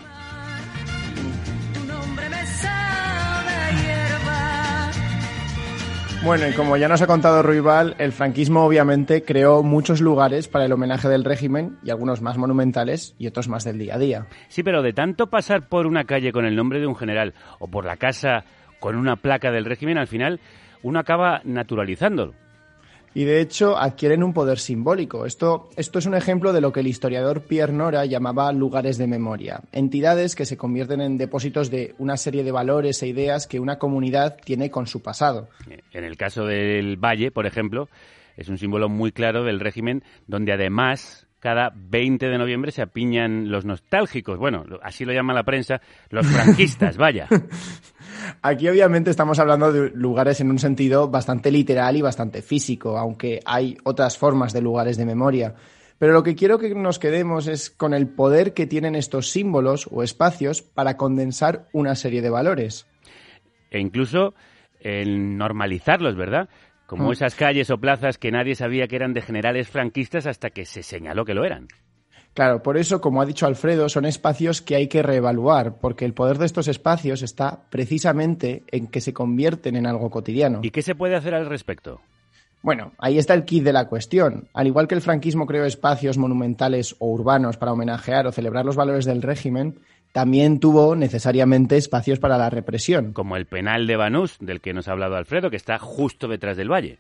Bueno, 6.24 6.48
y 6.48 6.54
como 6.54 6.78
ya 6.78 6.88
nos 6.88 7.02
ha 7.02 7.08
contado 7.08 7.44
Ruibal, 7.44 7.96
el 7.98 8.14
franquismo 8.14 8.64
obviamente 8.64 9.24
creó 9.24 9.62
muchos 9.62 10.00
lugares 10.00 10.48
para 10.48 10.64
el 10.64 10.72
homenaje 10.72 11.10
del 11.10 11.26
régimen 11.26 11.78
y 11.84 11.90
algunos 11.90 12.22
más 12.22 12.38
monumentales 12.38 13.14
y 13.20 13.28
otros 13.28 13.50
más 13.50 13.66
del 13.66 13.78
día 13.78 13.96
a 13.96 14.00
día. 14.00 14.28
Sí, 14.48 14.64
pero 14.64 14.82
de 14.82 14.94
tanto 14.94 15.28
pasar 15.28 15.68
por 15.68 15.86
una 15.86 16.06
calle 16.06 16.32
con 16.32 16.46
el 16.46 16.56
nombre 16.56 16.80
de 16.80 16.88
un 16.88 16.96
general 16.96 17.34
o 17.60 17.68
por 17.68 17.84
la 17.84 17.98
casa 17.98 18.46
con 18.80 18.96
una 18.96 19.18
placa 19.18 19.52
del 19.52 19.66
régimen, 19.66 19.98
al 19.98 20.08
final 20.08 20.40
uno 20.82 20.98
acaba 20.98 21.42
naturalizándolo 21.44 22.36
y 23.14 23.24
de 23.26 23.42
hecho 23.42 23.78
adquieren 23.78 24.24
un 24.24 24.34
poder 24.34 24.60
simbólico. 24.60 25.26
Esto, 25.26 25.70
esto 25.76 26.00
es 26.00 26.06
un 26.06 26.16
ejemplo 26.16 26.54
de 26.54 26.62
lo 26.62 26.72
que 26.72 26.80
el 26.80 26.88
historiador 26.88 27.42
Pierre 27.42 27.74
Nora 27.74 28.06
llamaba 28.06 28.52
lugares 28.52 28.98
de 28.98 29.08
memoria, 29.08 29.62
entidades 29.72 30.36
que 30.36 30.46
se 30.46 30.58
convierten 30.58 31.02
en 31.02 31.18
depósitos 31.18 31.70
de 31.70 31.96
una 31.98 32.18
serie 32.18 32.44
de 32.44 32.52
valores 32.52 33.02
e 33.04 33.08
ideas 33.08 33.48
que 33.48 33.60
una 33.60 33.78
comunidad 33.78 34.38
tiene 34.44 34.72
con 34.72 34.88
su 34.88 35.02
pasado. 35.02 35.50
En 35.92 36.04
el 36.04 36.18
caso 36.18 36.46
del 36.46 36.98
Valle, 36.98 37.32
por 37.32 37.46
ejemplo, 37.46 37.90
es 38.38 38.50
un 38.50 38.58
símbolo 38.58 38.90
muy 38.90 39.12
claro 39.12 39.44
del 39.44 39.60
régimen 39.60 40.04
donde 40.28 40.52
además 40.52 41.23
cada 41.44 41.74
20 41.76 42.30
de 42.30 42.38
noviembre 42.38 42.72
se 42.72 42.82
apiñan 42.82 43.52
los 43.52 43.66
nostálgicos, 43.66 44.40
bueno, 44.40 44.64
así 44.82 45.04
lo 45.04 45.12
llama 45.12 45.34
la 45.34 45.44
prensa, 45.44 45.82
los 46.10 46.26
franquistas, 46.26 46.96
vaya. 46.96 47.28
Aquí 48.42 48.70
obviamente 48.70 49.10
estamos 49.10 49.40
hablando 49.40 49.74
de 49.74 49.90
lugares 49.90 50.40
en 50.40 50.50
un 50.50 50.58
sentido 50.58 51.10
bastante 51.10 51.52
literal 51.52 51.98
y 51.98 52.02
bastante 52.02 52.42
físico, 52.42 52.98
aunque 52.98 53.42
hay 53.46 53.78
otras 53.84 54.18
formas 54.18 54.54
de 54.54 54.62
lugares 54.62 54.96
de 54.96 55.06
memoria. 55.06 55.54
Pero 56.00 56.14
lo 56.14 56.24
que 56.24 56.36
quiero 56.36 56.60
que 56.60 56.74
nos 56.76 56.98
quedemos 56.98 57.48
es 57.48 57.70
con 57.70 57.94
el 57.94 58.08
poder 58.08 58.54
que 58.54 58.66
tienen 58.66 58.96
estos 58.96 59.30
símbolos 59.30 59.90
o 59.92 60.02
espacios 60.02 60.62
para 60.62 60.96
condensar 60.96 61.68
una 61.74 61.96
serie 61.96 62.22
de 62.22 62.30
valores. 62.30 62.88
E 63.70 63.82
incluso 63.82 64.34
en 64.80 65.38
normalizarlos, 65.38 66.16
¿verdad? 66.16 66.48
Como 66.86 67.10
mm. 67.10 67.14
esas 67.14 67.36
calles 67.36 67.70
o 67.70 67.78
plazas 67.80 68.18
que 68.18 68.32
nadie 68.32 68.56
sabía 68.56 68.88
que 68.88 68.96
eran 68.96 69.14
de 69.14 69.22
generales 69.22 69.68
franquistas 69.70 70.26
hasta 70.26 70.50
que 70.50 70.66
se 70.66 70.84
señaló 70.84 71.26
que 71.26 71.34
lo 71.34 71.46
eran. 71.46 71.68
Claro, 72.34 72.64
por 72.64 72.78
eso, 72.78 73.00
como 73.00 73.22
ha 73.22 73.26
dicho 73.26 73.46
Alfredo, 73.46 73.90
son 73.90 74.06
espacios 74.06 74.64
que 74.64 74.76
hay 74.76 74.88
que 74.88 75.04
reevaluar, 75.04 75.76
porque 75.80 76.04
el 76.04 76.14
poder 76.14 76.40
de 76.40 76.48
estos 76.48 76.68
espacios 76.68 77.22
está 77.22 77.66
precisamente 77.70 78.64
en 78.72 78.88
que 78.88 79.02
se 79.02 79.14
convierten 79.14 79.76
en 79.76 79.86
algo 79.86 80.10
cotidiano. 80.10 80.60
¿Y 80.64 80.72
qué 80.72 80.82
se 80.82 80.96
puede 80.96 81.16
hacer 81.16 81.36
al 81.36 81.46
respecto? 81.46 82.02
Bueno, 82.64 82.94
ahí 82.98 83.20
está 83.20 83.34
el 83.34 83.44
kit 83.44 83.64
de 83.64 83.74
la 83.74 83.88
cuestión. 83.88 84.48
Al 84.54 84.68
igual 84.68 84.88
que 84.88 84.96
el 84.96 85.02
franquismo 85.02 85.46
creó 85.46 85.66
espacios 85.66 86.18
monumentales 86.18 86.96
o 86.98 87.08
urbanos 87.12 87.58
para 87.58 87.74
homenajear 87.74 88.26
o 88.26 88.32
celebrar 88.32 88.66
los 88.66 88.78
valores 88.78 89.06
del 89.06 89.22
régimen, 89.22 89.80
también 90.14 90.60
tuvo 90.60 90.96
necesariamente 90.96 91.76
espacios 91.76 92.20
para 92.20 92.38
la 92.38 92.50
represión. 92.50 93.12
Como 93.12 93.36
el 93.36 93.48
penal 93.48 93.88
de 93.88 93.98
Banús, 93.98 94.38
del 94.40 94.62
que 94.62 94.74
nos 94.74 94.88
ha 94.88 94.94
hablado 94.94 95.18
Alfredo, 95.18 95.50
que 95.50 95.58
está 95.58 95.80
justo 95.80 96.30
detrás 96.30 96.56
del 96.56 96.72
valle. 96.72 97.00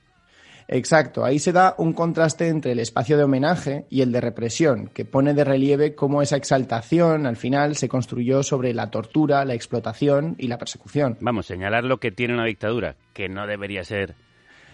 Exacto, 0.67 1.23
ahí 1.23 1.39
se 1.39 1.51
da 1.51 1.75
un 1.77 1.93
contraste 1.93 2.47
entre 2.47 2.71
el 2.71 2.79
espacio 2.79 3.17
de 3.17 3.23
homenaje 3.23 3.85
y 3.89 4.01
el 4.01 4.11
de 4.11 4.21
represión, 4.21 4.87
que 4.87 5.05
pone 5.05 5.33
de 5.33 5.43
relieve 5.43 5.93
cómo 5.93 6.21
esa 6.21 6.37
exaltación 6.37 7.27
al 7.27 7.35
final 7.35 7.75
se 7.75 7.89
construyó 7.89 8.43
sobre 8.43 8.73
la 8.73 8.89
tortura, 8.89 9.45
la 9.45 9.53
explotación 9.53 10.35
y 10.39 10.47
la 10.47 10.57
persecución. 10.57 11.17
Vamos, 11.19 11.45
señalar 11.45 11.83
lo 11.83 11.99
que 11.99 12.11
tiene 12.11 12.33
una 12.33 12.45
dictadura, 12.45 12.95
que 13.13 13.29
no 13.29 13.45
debería 13.45 13.83
ser 13.83 14.15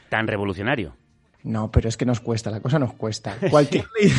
tan 0.10 0.28
revolucionario. 0.28 0.96
No, 1.44 1.72
pero 1.72 1.88
es 1.88 1.96
que 1.96 2.06
nos 2.06 2.20
cuesta, 2.20 2.52
la 2.52 2.60
cosa 2.60 2.80
nos 2.80 2.94
cuesta. 2.94 3.38
Cualquier, 3.50 3.86
ley, 4.00 4.12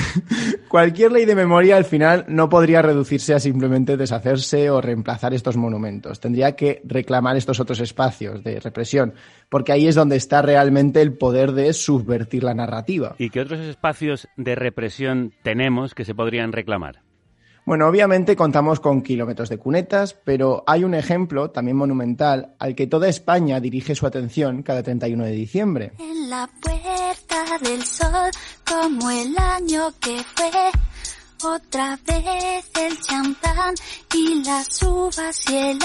cualquier 0.68 1.12
ley 1.12 1.26
de 1.26 1.34
memoria 1.34 1.76
al 1.76 1.84
final 1.84 2.24
no 2.28 2.48
podría 2.48 2.80
reducirse 2.80 3.34
a 3.34 3.40
simplemente 3.40 3.96
deshacerse 3.96 4.70
o 4.70 4.80
reemplazar 4.80 5.34
estos 5.34 5.56
monumentos. 5.56 6.18
Tendría 6.20 6.56
que 6.56 6.80
reclamar 6.84 7.36
estos 7.36 7.60
otros 7.60 7.80
espacios 7.80 8.42
de 8.42 8.58
represión, 8.60 9.14
porque 9.50 9.72
ahí 9.72 9.86
es 9.86 9.94
donde 9.94 10.16
está 10.16 10.40
realmente 10.40 11.02
el 11.02 11.12
poder 11.12 11.52
de 11.52 11.72
subvertir 11.74 12.42
la 12.42 12.54
narrativa. 12.54 13.14
¿Y 13.18 13.30
qué 13.30 13.40
otros 13.40 13.60
espacios 13.60 14.28
de 14.36 14.54
represión 14.54 15.34
tenemos 15.42 15.94
que 15.94 16.04
se 16.04 16.14
podrían 16.14 16.52
reclamar? 16.52 17.09
Bueno, 17.64 17.86
obviamente 17.86 18.36
contamos 18.36 18.80
con 18.80 19.02
kilómetros 19.02 19.48
de 19.48 19.58
cunetas, 19.58 20.14
pero 20.24 20.64
hay 20.66 20.84
un 20.84 20.94
ejemplo, 20.94 21.50
también 21.50 21.76
monumental, 21.76 22.54
al 22.58 22.74
que 22.74 22.86
toda 22.86 23.08
España 23.08 23.60
dirige 23.60 23.94
su 23.94 24.06
atención 24.06 24.62
cada 24.62 24.82
31 24.82 25.24
de 25.24 25.32
diciembre. 25.32 25.92
En 25.98 26.30
la 26.30 26.48
puerta 26.60 27.58
del 27.62 27.84
sol, 27.84 28.30
como 28.66 29.10
el 29.10 29.36
año 29.38 29.92
que 30.00 30.22
fue, 30.34 30.50
otra 31.44 31.98
vez 32.06 32.70
el 32.78 32.98
champán 33.00 33.74
y 34.14 34.44
las 34.44 34.82
uvas 34.82 35.50
y 35.50 35.56
el 35.56 35.78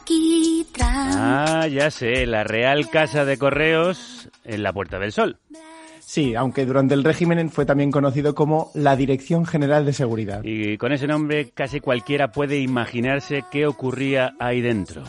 alquitrán. 0.00 1.10
Ah, 1.16 1.66
ya 1.68 1.90
sé, 1.90 2.26
la 2.26 2.44
Real 2.44 2.88
Casa 2.90 3.24
de 3.24 3.38
Correos 3.38 4.30
en 4.44 4.62
la 4.62 4.72
Puerta 4.72 4.98
del 4.98 5.12
Sol. 5.12 5.38
Sí, 6.08 6.34
aunque 6.34 6.64
durante 6.64 6.94
el 6.94 7.04
régimen 7.04 7.50
fue 7.50 7.66
también 7.66 7.90
conocido 7.90 8.34
como 8.34 8.70
la 8.72 8.96
Dirección 8.96 9.44
General 9.44 9.84
de 9.84 9.92
Seguridad. 9.92 10.40
Y 10.42 10.78
con 10.78 10.90
ese 10.90 11.06
nombre 11.06 11.50
casi 11.50 11.80
cualquiera 11.80 12.32
puede 12.32 12.60
imaginarse 12.60 13.44
qué 13.50 13.66
ocurría 13.66 14.32
ahí 14.40 14.62
dentro. 14.62 15.02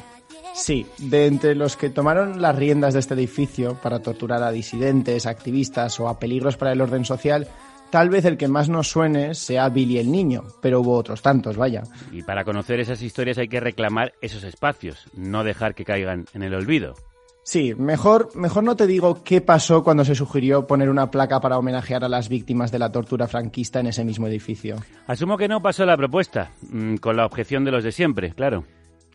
Sí, 0.53 0.85
de 0.97 1.27
entre 1.27 1.55
los 1.55 1.77
que 1.77 1.89
tomaron 1.89 2.41
las 2.41 2.53
riendas 2.53 2.95
de 2.95 2.99
este 2.99 3.13
edificio 3.13 3.75
para 3.81 3.99
torturar 3.99 4.43
a 4.43 4.51
disidentes, 4.51 5.25
activistas 5.25 5.97
o 6.01 6.09
a 6.09 6.19
peligros 6.19 6.57
para 6.57 6.73
el 6.73 6.81
orden 6.81 7.05
social, 7.05 7.47
tal 7.91 8.09
vez 8.09 8.25
el 8.25 8.35
que 8.35 8.49
más 8.49 8.67
nos 8.67 8.89
suene 8.89 9.35
sea 9.35 9.69
Billy 9.69 9.99
el 9.99 10.11
Niño, 10.11 10.43
pero 10.61 10.81
hubo 10.81 10.97
otros 10.97 11.21
tantos, 11.21 11.55
vaya. 11.55 11.83
Y 12.11 12.23
para 12.23 12.43
conocer 12.43 12.81
esas 12.81 13.01
historias 13.01 13.37
hay 13.37 13.47
que 13.47 13.61
reclamar 13.61 14.11
esos 14.19 14.43
espacios, 14.43 15.05
no 15.13 15.45
dejar 15.45 15.75
que 15.75 15.85
caigan 15.85 16.25
en 16.33 16.43
el 16.43 16.53
olvido. 16.53 16.93
Sí, 17.43 17.73
mejor, 17.75 18.29
mejor 18.35 18.63
no 18.63 18.75
te 18.75 18.85
digo 18.85 19.23
qué 19.23 19.41
pasó 19.41 19.83
cuando 19.83 20.05
se 20.05 20.13
sugirió 20.13 20.67
poner 20.67 20.89
una 20.89 21.09
placa 21.09 21.39
para 21.39 21.57
homenajear 21.57 22.03
a 22.03 22.09
las 22.09 22.29
víctimas 22.29 22.71
de 22.71 22.77
la 22.79 22.91
tortura 22.91 23.27
franquista 23.27 23.79
en 23.79 23.87
ese 23.87 24.03
mismo 24.03 24.27
edificio. 24.27 24.75
Asumo 25.07 25.37
que 25.37 25.47
no 25.47 25.61
pasó 25.61 25.85
la 25.85 25.97
propuesta, 25.97 26.51
mm, 26.69 26.97
con 26.97 27.17
la 27.17 27.25
objeción 27.25 27.65
de 27.65 27.71
los 27.71 27.83
de 27.83 27.91
siempre, 27.91 28.33
claro. 28.33 28.65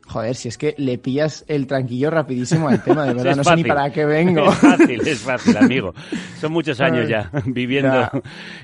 Joder, 0.06 0.34
si 0.34 0.48
es 0.48 0.58
que 0.58 0.74
le 0.76 0.98
pillas 0.98 1.44
el 1.48 1.66
tranquillo 1.66 2.10
rapidísimo 2.10 2.68
al 2.68 2.82
tema, 2.82 3.04
de 3.06 3.14
verdad, 3.14 3.32
Es 3.32 3.36
no 3.38 3.44
sé 3.44 3.56
ni 3.56 3.64
para 3.64 3.90
qué 3.90 4.04
vengo. 4.04 4.50
Es 4.50 4.58
fácil, 4.58 5.00
es 5.08 5.18
fácil, 5.20 5.56
amigo. 5.60 5.94
Son 6.40 6.52
muchos 6.52 6.80
años 6.80 7.08
ya 7.08 7.30
viviendo 7.46 7.94
ya. 7.94 8.10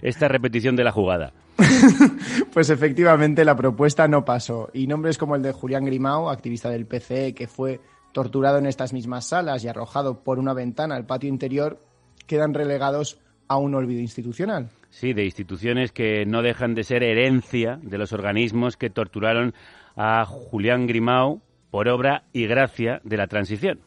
esta 0.02 0.28
repetición 0.28 0.76
de 0.76 0.84
la 0.84 0.92
jugada. 0.92 1.32
Pues 2.52 2.70
efectivamente 2.70 3.44
la 3.44 3.56
propuesta 3.56 4.08
no 4.08 4.24
pasó. 4.24 4.70
Y 4.74 4.86
nombres 4.86 5.16
como 5.16 5.36
el 5.36 5.42
de 5.42 5.52
Julián 5.52 5.84
Grimao, 5.84 6.28
activista 6.30 6.68
del 6.70 6.86
PCE, 6.86 7.34
que 7.34 7.46
fue 7.46 7.80
torturado 8.12 8.58
en 8.58 8.66
estas 8.66 8.92
mismas 8.92 9.26
salas 9.26 9.64
y 9.64 9.68
arrojado 9.68 10.22
por 10.22 10.38
una 10.38 10.54
ventana 10.54 10.96
al 10.96 11.06
patio 11.06 11.28
interior, 11.28 11.80
quedan 12.26 12.54
relegados 12.54 13.18
a 13.48 13.56
un 13.56 13.74
olvido 13.74 14.00
institucional. 14.00 14.70
Sí, 14.90 15.12
de 15.12 15.24
instituciones 15.24 15.92
que 15.92 16.26
no 16.26 16.42
dejan 16.42 16.74
de 16.74 16.84
ser 16.84 17.02
herencia 17.02 17.78
de 17.82 17.98
los 17.98 18.12
organismos 18.12 18.76
que 18.76 18.90
torturaron 18.90 19.54
a 19.96 20.24
Julián 20.24 20.86
Grimau 20.86 21.40
por 21.70 21.88
obra 21.88 22.24
y 22.32 22.46
gracia 22.46 23.00
de 23.04 23.16
la 23.16 23.26
transición. 23.26 23.80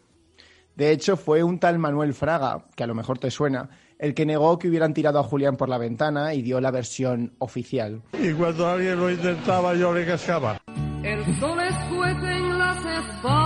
De 0.76 0.92
hecho, 0.92 1.18
fue 1.18 1.44
un 1.44 1.60
tal 1.60 1.78
Manuel 1.78 2.14
Fraga, 2.14 2.66
que 2.76 2.84
a 2.84 2.88
lo 2.88 2.96
mejor 2.96 3.20
te 3.20 3.30
suena, 3.30 3.70
el 4.00 4.14
que 4.14 4.26
negó 4.26 4.58
que 4.58 4.68
hubieran 4.68 4.94
tirado 4.94 5.20
a 5.20 5.24
Julián 5.24 5.56
por 5.56 5.70
la 5.70 5.78
ventana 5.78 6.34
y 6.34 6.42
dio 6.42 6.60
la 6.60 6.72
versión 6.72 7.34
oficial. 7.38 8.02
Y 8.14 8.34
cuando 8.34 8.68
alguien 8.68 9.00
lo 9.00 9.12
intentaba, 9.12 9.76
yo 9.76 9.94
le 9.94 10.06
cascaba. 10.06 10.58
El 11.04 11.24
sol 11.40 11.60
escuece 11.60 12.32
en 12.32 12.58
las 12.58 12.78
espaldas. 12.78 13.43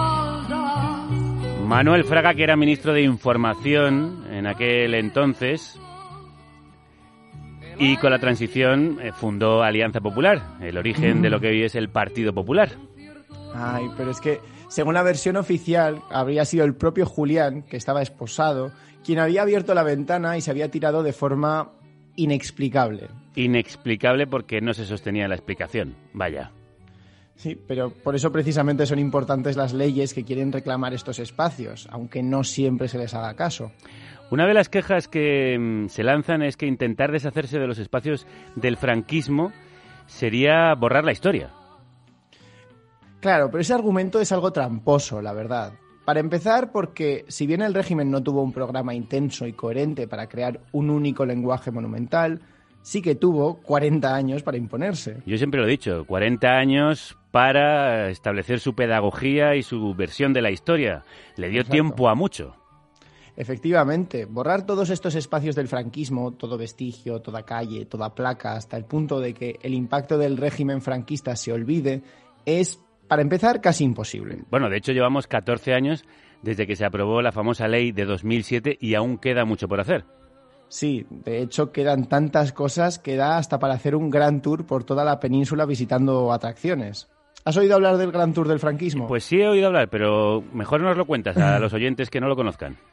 Manuel 1.67 2.05
Fraga, 2.05 2.33
que 2.33 2.43
era 2.43 2.55
ministro 2.55 2.93
de 2.93 3.01
Información 3.01 4.23
en 4.31 4.47
aquel 4.47 4.93
entonces, 4.93 5.77
y 7.77 7.97
con 7.97 8.09
la 8.09 8.19
transición 8.19 8.99
eh, 9.01 9.11
fundó 9.11 9.61
Alianza 9.61 9.99
Popular, 9.99 10.41
el 10.61 10.77
origen 10.77 11.21
de 11.21 11.29
lo 11.29 11.41
que 11.41 11.49
hoy 11.49 11.63
es 11.63 11.75
el 11.75 11.89
Partido 11.89 12.33
Popular. 12.33 12.69
Ay, 13.53 13.89
pero 13.97 14.11
es 14.11 14.21
que, 14.21 14.39
según 14.69 14.93
la 14.93 15.03
versión 15.03 15.35
oficial, 15.35 16.01
habría 16.09 16.45
sido 16.45 16.63
el 16.63 16.73
propio 16.73 17.05
Julián, 17.05 17.63
que 17.63 17.75
estaba 17.75 18.01
esposado, 18.01 18.71
quien 19.03 19.19
había 19.19 19.41
abierto 19.41 19.73
la 19.73 19.83
ventana 19.83 20.37
y 20.37 20.41
se 20.41 20.51
había 20.51 20.71
tirado 20.71 21.03
de 21.03 21.11
forma 21.11 21.73
inexplicable. 22.15 23.09
Inexplicable 23.35 24.25
porque 24.25 24.61
no 24.61 24.73
se 24.73 24.85
sostenía 24.85 25.27
la 25.27 25.35
explicación. 25.35 25.97
Vaya. 26.13 26.51
Sí, 27.37 27.55
pero 27.55 27.91
por 27.91 28.15
eso 28.15 28.31
precisamente 28.31 28.85
son 28.87 28.97
importantes 28.97 29.55
las 29.55 29.71
leyes 29.71 30.13
que 30.13 30.23
quieren 30.23 30.51
reclamar 30.51 30.93
estos 30.93 31.19
espacios, 31.19 31.87
aunque 31.91 32.23
no 32.23 32.43
siempre 32.43 32.87
se 32.87 32.97
les 32.97 33.13
haga 33.13 33.35
caso. 33.35 33.71
Una 34.31 34.47
de 34.47 34.55
las 34.55 34.69
quejas 34.69 35.07
que 35.07 35.57
mm, 35.57 35.87
se 35.87 36.03
lanzan 36.03 36.41
es 36.41 36.57
que 36.57 36.65
intentar 36.65 37.11
deshacerse 37.11 37.59
de 37.59 37.67
los 37.67 37.77
espacios 37.77 38.25
del 38.55 38.75
franquismo 38.75 39.53
sería 40.07 40.73
borrar 40.73 41.05
la 41.05 41.11
historia. 41.11 41.51
Claro, 43.19 43.51
pero 43.51 43.61
ese 43.61 43.73
argumento 43.73 44.19
es 44.19 44.31
algo 44.31 44.51
tramposo, 44.51 45.21
la 45.21 45.33
verdad. 45.33 45.73
Para 46.05 46.19
empezar, 46.19 46.71
porque 46.71 47.25
si 47.27 47.45
bien 47.45 47.61
el 47.61 47.73
régimen 47.73 48.09
no 48.09 48.23
tuvo 48.23 48.41
un 48.41 48.53
programa 48.53 48.95
intenso 48.95 49.45
y 49.45 49.53
coherente 49.53 50.07
para 50.07 50.27
crear 50.27 50.61
un 50.71 50.89
único 50.89 51.25
lenguaje 51.25 51.69
monumental, 51.69 52.41
sí 52.81 53.01
que 53.01 53.15
tuvo 53.15 53.61
40 53.61 54.15
años 54.15 54.43
para 54.43 54.57
imponerse. 54.57 55.17
Yo 55.25 55.37
siempre 55.37 55.59
lo 55.59 55.67
he 55.67 55.71
dicho, 55.71 56.05
40 56.05 56.47
años 56.47 57.17
para 57.37 58.09
establecer 58.09 58.59
su 58.59 58.73
pedagogía 58.73 59.53
y 59.53 59.61
su 59.61 59.93
versión 59.93 60.33
de 60.33 60.41
la 60.41 60.49
historia. 60.49 61.03
Le 61.35 61.49
dio 61.49 61.59
Exacto. 61.59 61.71
tiempo 61.71 62.09
a 62.09 62.15
mucho. 62.15 62.55
Efectivamente, 63.35 64.25
borrar 64.25 64.65
todos 64.65 64.89
estos 64.89 65.13
espacios 65.13 65.55
del 65.55 65.67
franquismo, 65.67 66.31
todo 66.31 66.57
vestigio, 66.57 67.21
toda 67.21 67.43
calle, 67.43 67.85
toda 67.85 68.15
placa, 68.15 68.53
hasta 68.53 68.75
el 68.75 68.85
punto 68.85 69.19
de 69.19 69.35
que 69.35 69.59
el 69.61 69.75
impacto 69.75 70.17
del 70.17 70.35
régimen 70.35 70.81
franquista 70.81 71.35
se 71.35 71.53
olvide, 71.53 72.01
es, 72.43 72.81
para 73.07 73.21
empezar, 73.21 73.61
casi 73.61 73.83
imposible. 73.83 74.39
Bueno, 74.49 74.67
de 74.67 74.77
hecho 74.77 74.91
llevamos 74.91 75.27
14 75.27 75.75
años 75.75 76.05
desde 76.41 76.65
que 76.65 76.75
se 76.75 76.85
aprobó 76.85 77.21
la 77.21 77.31
famosa 77.31 77.67
ley 77.67 77.91
de 77.91 78.05
2007 78.05 78.79
y 78.81 78.95
aún 78.95 79.19
queda 79.19 79.45
mucho 79.45 79.67
por 79.67 79.79
hacer. 79.79 80.05
Sí, 80.69 81.05
de 81.11 81.43
hecho 81.43 81.71
quedan 81.71 82.09
tantas 82.09 82.51
cosas 82.51 82.97
que 82.97 83.15
da 83.15 83.37
hasta 83.37 83.59
para 83.59 83.75
hacer 83.75 83.95
un 83.95 84.09
gran 84.09 84.41
tour 84.41 84.65
por 84.65 84.85
toda 84.85 85.05
la 85.05 85.19
península 85.19 85.67
visitando 85.67 86.33
atracciones. 86.33 87.07
¿Has 87.47 87.55
oído 87.55 87.75
hablar 87.75 87.95
del 87.95 88.11
gran 88.11 88.33
tour 88.33 88.45
del 88.45 88.59
franquismo? 88.59 89.07
Pues 89.07 89.23
sí 89.23 89.39
he 89.39 89.47
oído 89.47 89.67
hablar, 89.67 89.89
pero 89.89 90.43
mejor 90.51 90.81
nos 90.81 90.97
lo 90.97 91.05
cuentas 91.05 91.37
a 91.37 91.57
los 91.59 91.71
oyentes 91.71 92.09
que 92.09 92.19
no 92.19 92.27
lo 92.27 92.35
conozcan. 92.35 92.75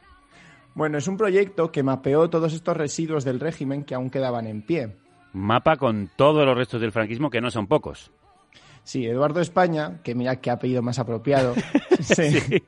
Bueno, 0.75 0.97
es 0.97 1.07
un 1.07 1.15
proyecto 1.15 1.71
que 1.71 1.83
mapeó 1.83 2.29
todos 2.29 2.51
estos 2.51 2.75
residuos 2.75 3.23
del 3.23 3.39
régimen 3.39 3.85
que 3.85 3.95
aún 3.95 4.09
quedaban 4.09 4.45
en 4.45 4.61
pie. 4.61 4.97
Mapa 5.31 5.77
con 5.77 6.09
todos 6.17 6.45
los 6.45 6.57
restos 6.57 6.81
del 6.81 6.91
franquismo, 6.91 7.29
que 7.29 7.39
no 7.39 7.49
son 7.49 7.67
pocos. 7.67 8.11
Sí, 8.83 9.05
Eduardo 9.05 9.39
España, 9.39 10.01
que 10.03 10.15
mira 10.15 10.35
qué 10.41 10.51
apellido 10.51 10.81
más 10.81 10.99
apropiado, 10.99 11.53
se, 12.01 12.61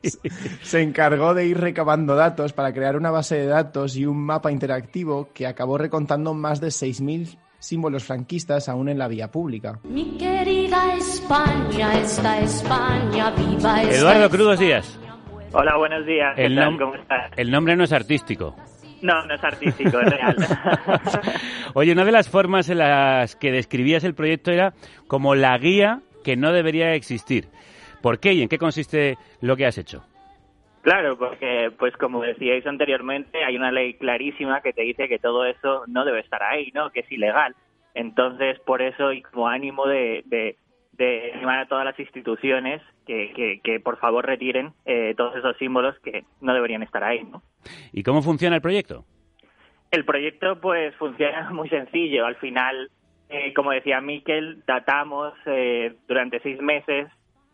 se 0.62 0.82
encargó 0.82 1.34
de 1.34 1.48
ir 1.48 1.60
recabando 1.60 2.16
datos 2.16 2.54
para 2.54 2.72
crear 2.72 2.96
una 2.96 3.12
base 3.12 3.36
de 3.36 3.48
datos 3.48 3.98
y 3.98 4.06
un 4.06 4.24
mapa 4.26 4.54
interactivo 4.54 5.28
que 5.34 5.46
acabó 5.46 5.78
recontando 5.78 6.34
más 6.34 6.62
de 6.62 6.68
6.000 6.68 7.38
símbolos 7.60 8.04
franquistas 8.04 8.70
aún 8.70 8.90
en 8.90 8.98
la 9.00 9.08
vía 9.08 9.30
pública. 9.32 9.80
Mi 9.84 10.18
querida 10.18 10.96
España, 10.96 12.00
esta 12.00 12.40
España 12.40 13.32
viva 13.32 13.84
es 13.84 14.00
Eduardo, 14.00 14.30
crudos 14.30 14.60
días. 14.60 15.00
Hola, 15.54 15.78
buenos 15.78 16.06
días. 16.06 16.36
¿Qué 16.36 16.46
El, 16.46 16.56
tal? 16.56 16.74
nom- 16.74 16.78
¿Cómo 16.80 16.96
estás? 16.96 17.32
el 17.38 17.52
nombre 17.52 17.76
no 17.76 17.84
es 17.86 17.92
artístico. 17.94 18.56
No, 19.02 19.26
no 19.26 19.36
es 19.36 19.44
artístico, 19.44 20.00
es 20.00 20.10
real. 20.10 20.36
Oye, 21.74 21.92
una 21.92 22.04
de 22.06 22.12
las 22.12 22.30
formas 22.30 22.68
en 22.70 22.80
las 22.80 23.36
que 23.36 23.52
describías 23.52 24.04
el 24.04 24.16
proyecto 24.16 24.52
era 24.52 24.74
como 25.08 25.36
la 25.36 25.58
guía 25.58 26.02
que 26.24 26.36
no 26.36 26.52
debería 26.52 26.94
existir. 26.94 27.48
¿Por 28.02 28.20
qué 28.20 28.34
y 28.34 28.42
en 28.42 28.50
qué 28.50 28.58
consiste 28.58 29.18
lo 29.42 29.56
que 29.56 29.66
has 29.68 29.78
hecho? 29.78 30.04
Claro, 30.88 31.18
porque, 31.18 31.70
pues 31.78 31.94
como 31.98 32.22
decíais 32.22 32.66
anteriormente, 32.66 33.44
hay 33.44 33.58
una 33.58 33.74
ley 33.74 33.96
clarísima 33.96 34.62
que 34.62 34.72
te 34.72 34.84
dice 34.84 35.10
que 35.10 35.20
todo 35.20 35.46
eso 35.46 35.84
no 35.86 36.06
debe 36.06 36.22
estar 36.22 36.42
ahí, 36.42 36.72
¿no? 36.74 36.92
Que 36.92 37.02
es 37.02 37.12
ilegal. 37.12 37.58
Entonces, 37.94 38.58
por 38.62 38.82
eso, 38.82 39.12
y 39.12 39.22
como 39.22 39.50
ánimo 39.50 39.86
de, 39.86 40.24
de, 40.28 40.56
de 40.94 41.34
animar 41.34 41.60
a 41.60 41.68
todas 41.68 41.84
las 41.84 42.00
instituciones 42.00 42.82
que, 43.06 43.34
que, 43.34 43.60
que 43.62 43.82
por 43.82 43.98
favor 44.00 44.26
retiren 44.26 44.72
eh, 44.86 45.14
todos 45.18 45.36
esos 45.36 45.58
símbolos 45.58 46.00
que 46.00 46.24
no 46.40 46.54
deberían 46.54 46.84
estar 46.84 47.04
ahí, 47.04 47.22
¿no? 47.22 47.44
¿Y 47.92 48.04
cómo 48.04 48.22
funciona 48.22 48.56
el 48.56 48.62
proyecto? 48.62 49.04
El 49.92 50.06
proyecto, 50.06 50.62
pues, 50.62 50.96
funciona 50.96 51.50
muy 51.52 51.68
sencillo. 51.68 52.26
Al 52.26 52.38
final, 52.38 52.92
eh, 53.28 53.54
como 53.54 53.72
decía 53.72 54.00
Miquel, 54.00 54.64
datamos 54.66 55.34
eh, 55.48 55.98
durante 56.08 56.40
seis 56.40 56.62
meses 56.62 57.10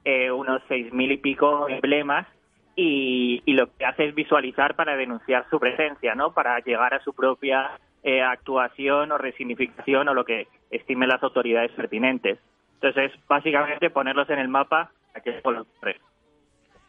eh, 0.06 0.30
unos 0.30 0.62
seis 0.67 0.93
mil 0.93 1.12
y 1.12 1.17
pico 1.17 1.67
emblemas 1.67 2.28
y, 2.75 3.41
y, 3.45 3.53
lo 3.53 3.67
que 3.75 3.86
hace 3.86 4.05
es 4.05 4.15
visualizar 4.15 4.75
para 4.75 4.95
denunciar 4.95 5.45
su 5.49 5.59
presencia, 5.59 6.15
¿no? 6.15 6.33
Para 6.33 6.59
llegar 6.59 6.93
a 6.93 7.03
su 7.03 7.13
propia 7.13 7.79
eh, 8.03 8.21
actuación 8.21 9.12
o 9.12 9.17
resignificación 9.17 10.09
o 10.09 10.13
lo 10.13 10.25
que 10.25 10.47
estimen 10.71 11.09
las 11.09 11.23
autoridades 11.23 11.71
pertinentes. 11.71 12.39
Entonces, 12.75 13.12
básicamente 13.29 13.89
ponerlos 13.89 14.29
en 14.29 14.39
el 14.39 14.49
mapa 14.49 14.91
a 15.15 15.21
que 15.21 15.39
los 15.43 15.67
tres. 15.79 16.01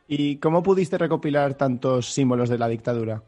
¿Y 0.08 0.38
cómo 0.38 0.62
pudiste 0.62 0.98
recopilar 0.98 1.54
tantos 1.54 2.06
símbolos 2.06 2.48
de 2.48 2.58
la 2.58 2.68
dictadura? 2.68 3.22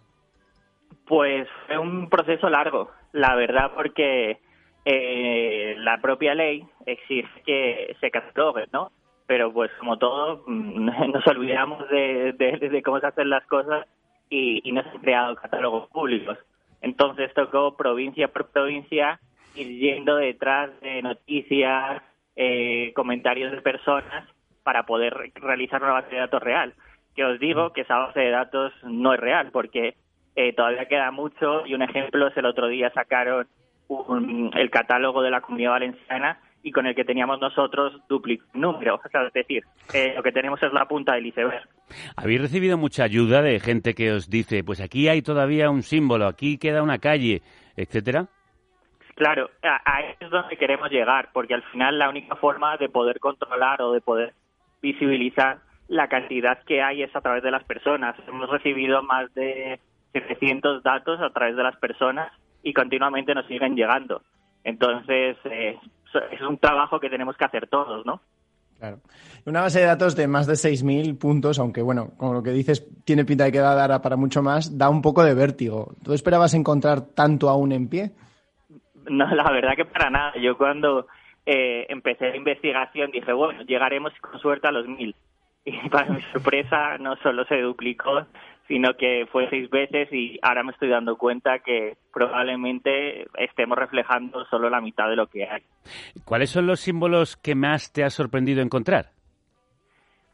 Pues 1.07 1.49
fue 1.66 1.79
un 1.79 2.09
proceso 2.09 2.51
largo, 2.51 2.90
la 3.12 3.37
verdad, 3.37 3.71
porque 3.75 4.40
eh, 4.85 5.77
la 5.79 5.99
propia 6.01 6.35
ley 6.35 6.66
exige 6.85 7.42
que 7.45 7.97
se 8.01 8.11
catalogue, 8.11 8.64
¿no? 8.73 8.90
Pero 9.27 9.53
pues 9.53 9.71
como 9.79 9.99
todo, 9.99 10.45
nos 10.47 11.27
olvidamos 11.27 11.89
de, 11.89 12.33
de, 12.33 12.69
de 12.69 12.83
cómo 12.83 13.01
se 13.01 13.07
hacen 13.07 13.31
las 13.31 13.45
cosas 13.47 13.87
y, 14.31 14.61
y 14.69 14.73
no 14.73 14.83
se 14.83 14.91
han 14.91 14.99
creado 14.99 15.37
catálogos 15.37 15.89
públicos. 15.91 16.39
Entonces 16.81 17.33
tocó 17.35 17.77
provincia 17.77 18.29
por 18.29 18.49
provincia 18.51 19.19
ir 19.55 19.79
yendo 19.79 20.17
detrás 20.17 20.71
de 20.81 21.03
noticias, 21.03 22.03
eh, 22.37 22.93
comentarios 22.95 23.53
de 23.53 23.62
personas 23.62 24.29
para 24.62 24.85
poder 24.85 25.33
realizar 25.35 25.83
una 25.83 25.95
base 25.95 26.15
de 26.15 26.21
datos 26.21 26.43
real. 26.43 26.75
Que 27.15 27.25
os 27.25 27.41
digo 27.41 27.73
que 27.73 27.81
esa 27.83 27.99
base 27.99 28.21
de 28.21 28.31
datos 28.31 28.73
no 28.85 29.15
es 29.15 29.21
real 29.21 29.51
porque 29.53 29.97
eh, 30.35 30.53
todavía 30.53 30.87
queda 30.87 31.11
mucho 31.11 31.67
y 31.67 31.75
un 31.75 31.83
ejemplo 31.83 32.29
es 32.29 32.37
el 32.37 32.47
otro 32.47 32.69
día 32.69 32.91
sacaron 32.91 33.47
un, 33.89 34.51
el 34.55 34.71
catálogo 34.71 35.23
de 35.23 35.31
la 35.31 35.41
comunidad 35.41 35.71
valenciana 35.71 36.41
y 36.62 36.73
con 36.73 36.87
el 36.87 36.95
que 36.95 37.05
teníamos 37.05 37.40
nosotros 37.40 38.01
duplicó 38.09 38.45
número. 38.55 38.97
O 38.97 39.09
sea, 39.09 39.27
es 39.27 39.33
decir, 39.33 39.64
eh, 39.95 40.12
lo 40.16 40.23
que 40.23 40.33
tenemos 40.33 40.62
es 40.62 40.73
la 40.73 40.87
punta 40.87 41.14
del 41.14 41.27
iceberg. 41.27 41.69
¿Habéis 42.16 42.40
recibido 42.40 42.77
mucha 42.77 43.05
ayuda 43.05 43.42
de 43.42 43.61
gente 43.61 43.95
que 43.95 44.12
os 44.12 44.29
dice, 44.29 44.64
pues 44.64 44.81
aquí 44.81 45.09
hay 45.09 45.23
todavía 45.23 45.71
un 45.71 45.83
símbolo, 45.83 46.27
aquí 46.27 46.59
queda 46.59 46.83
una 46.83 46.99
calle, 46.99 47.42
etcétera? 47.77 48.27
Claro, 49.14 49.49
ahí 49.62 50.05
es 50.21 50.29
donde 50.29 50.59
queremos 50.59 50.90
llegar, 50.90 51.31
porque 51.33 51.55
al 51.55 51.62
final 51.73 51.99
la 51.99 52.11
única 52.11 52.37
forma 52.37 52.77
de 52.77 52.90
poder 52.90 53.19
controlar 53.19 53.81
o 53.81 53.92
de 53.92 54.03
poder 54.03 54.35
visibilizar 54.83 55.61
la 55.88 56.09
cantidad 56.09 56.62
que 56.64 56.83
hay 56.83 57.03
es 57.03 57.14
a 57.14 57.21
través 57.21 57.42
de 57.42 57.51
las 57.51 57.64
personas. 57.64 58.16
Hemos 58.27 58.51
recibido 58.51 59.03
más 59.03 59.33
de 59.35 59.81
700 60.12 60.83
datos 60.83 61.21
a 61.21 61.31
través 61.31 61.57
de 61.57 61.62
las 61.62 61.77
personas 61.77 62.31
y 62.62 62.73
continuamente 62.73 63.35
nos 63.35 63.47
siguen 63.47 63.75
llegando. 63.77 64.23
Entonces, 64.64 65.37
eh, 65.45 65.79
es 66.31 66.41
un 66.41 66.59
trabajo 66.59 67.01
que 67.01 67.11
tenemos 67.11 67.37
que 67.37 67.45
hacer 67.45 67.67
todos, 67.69 68.05
¿no? 68.07 68.21
Claro. 68.79 68.99
Una 69.47 69.63
base 69.63 69.81
de 69.81 69.87
datos 69.87 70.17
de 70.17 70.27
más 70.27 70.47
de 70.47 70.55
6.000 70.55 71.19
puntos, 71.19 71.59
aunque 71.59 71.81
bueno, 71.81 72.11
como 72.19 72.35
lo 72.35 72.43
que 72.43 72.51
dices, 72.51 72.87
tiene 73.05 73.25
pinta 73.25 73.45
de 73.45 73.53
que 73.53 73.61
va 73.61 73.73
a 73.73 73.89
dar 73.89 74.03
para 74.03 74.17
mucho 74.17 74.43
más, 74.43 74.77
da 74.77 74.91
un 74.91 75.01
poco 75.01 75.25
de 75.25 75.35
vértigo. 75.35 75.95
¿Tú 76.05 76.13
esperabas 76.13 76.53
encontrar 76.55 77.01
tanto 77.15 77.49
aún 77.49 77.73
en 77.73 77.89
pie? 77.89 78.11
No, 79.09 79.27
la 79.35 79.51
verdad 79.51 79.77
que 79.77 79.85
para 79.85 80.11
nada. 80.11 80.33
Yo 80.41 80.59
cuando 80.59 81.07
eh, 81.47 81.87
empecé 81.89 82.31
la 82.31 82.37
investigación 82.37 83.11
dije, 83.11 83.33
bueno, 83.33 83.63
llegaremos 83.63 84.13
con 84.21 84.39
suerte 84.41 84.69
a 84.69 84.73
los 84.73 84.87
1.000. 84.87 85.15
Y 85.69 85.89
para 85.89 86.13
mi 86.13 86.23
sorpresa 86.33 86.97
no 86.99 87.17
solo 87.17 87.45
se 87.47 87.61
duplicó, 87.61 88.25
sino 88.69 88.95
que 88.95 89.27
fue 89.31 89.49
seis 89.51 89.71
veces 89.71 90.13
y 90.13 90.39
ahora 90.43 90.63
me 90.63 90.73
estoy 90.73 90.89
dando 90.89 91.17
cuenta 91.17 91.61
que 91.61 91.97
probablemente 92.13 93.27
estemos 93.39 93.79
reflejando 93.79 94.45
solo 94.47 94.69
la 94.71 94.81
mitad 94.81 95.09
de 95.09 95.17
lo 95.17 95.27
que 95.27 95.45
hay. 95.49 95.63
¿Cuáles 96.25 96.51
son 96.51 96.67
los 96.67 96.81
símbolos 96.81 97.37
que 97.37 97.55
más 97.55 97.93
te 97.93 98.05
ha 98.05 98.11
sorprendido 98.11 98.63
encontrar? 98.63 99.11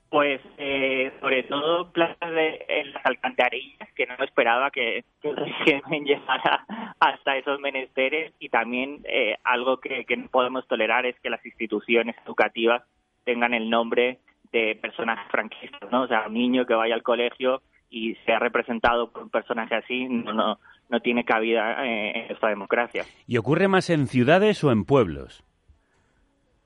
Pues 0.09 0.43
eh, 0.59 1.11
sobre 1.21 1.43
todo 1.45 1.91
plazas 1.91 2.31
de 2.31 2.67
en 2.69 2.93
las 2.93 3.07
alcantarillas, 3.07 3.91
que 3.95 4.07
no 4.07 4.15
esperaba 4.23 4.71
que, 4.71 5.05
que 5.23 5.33
llegara 6.05 6.67
hasta 7.01 7.37
esos 7.37 7.59
menesteres 7.61 8.35
y 8.39 8.51
también 8.51 9.01
eh, 9.05 9.37
algo 9.43 9.79
que, 9.79 10.05
que 10.05 10.17
no 10.19 10.29
podemos 10.29 10.69
tolerar 10.69 11.07
es 11.07 11.19
que 11.21 11.31
las 11.31 11.45
instituciones 11.47 12.15
educativas 12.27 12.83
tengan 13.25 13.55
el 13.55 13.71
nombre 13.71 14.19
de 14.53 14.77
personajes 14.77 15.31
franquistas, 15.31 15.91
¿no? 15.91 16.03
O 16.03 16.07
sea, 16.07 16.27
un 16.27 16.35
niño 16.35 16.67
que 16.67 16.75
vaya 16.75 16.95
al 16.95 17.03
colegio 17.03 17.63
y 17.93 18.15
sea 18.27 18.39
representado 18.39 19.11
por 19.11 19.25
un 19.25 19.31
personaje 19.31 19.75
así 19.75 20.07
no, 20.09 20.33
no, 20.33 20.59
no 20.89 21.01
tiene 21.01 21.25
cabida 21.25 21.85
eh, 21.87 22.25
en 22.25 22.33
esta 22.33 22.49
democracia. 22.49 23.05
¿Y 23.27 23.37
ocurre 23.37 23.69
más 23.69 23.91
en 23.91 24.07
ciudades 24.07 24.65
o 24.65 24.73
en 24.73 24.85
pueblos? 24.85 25.45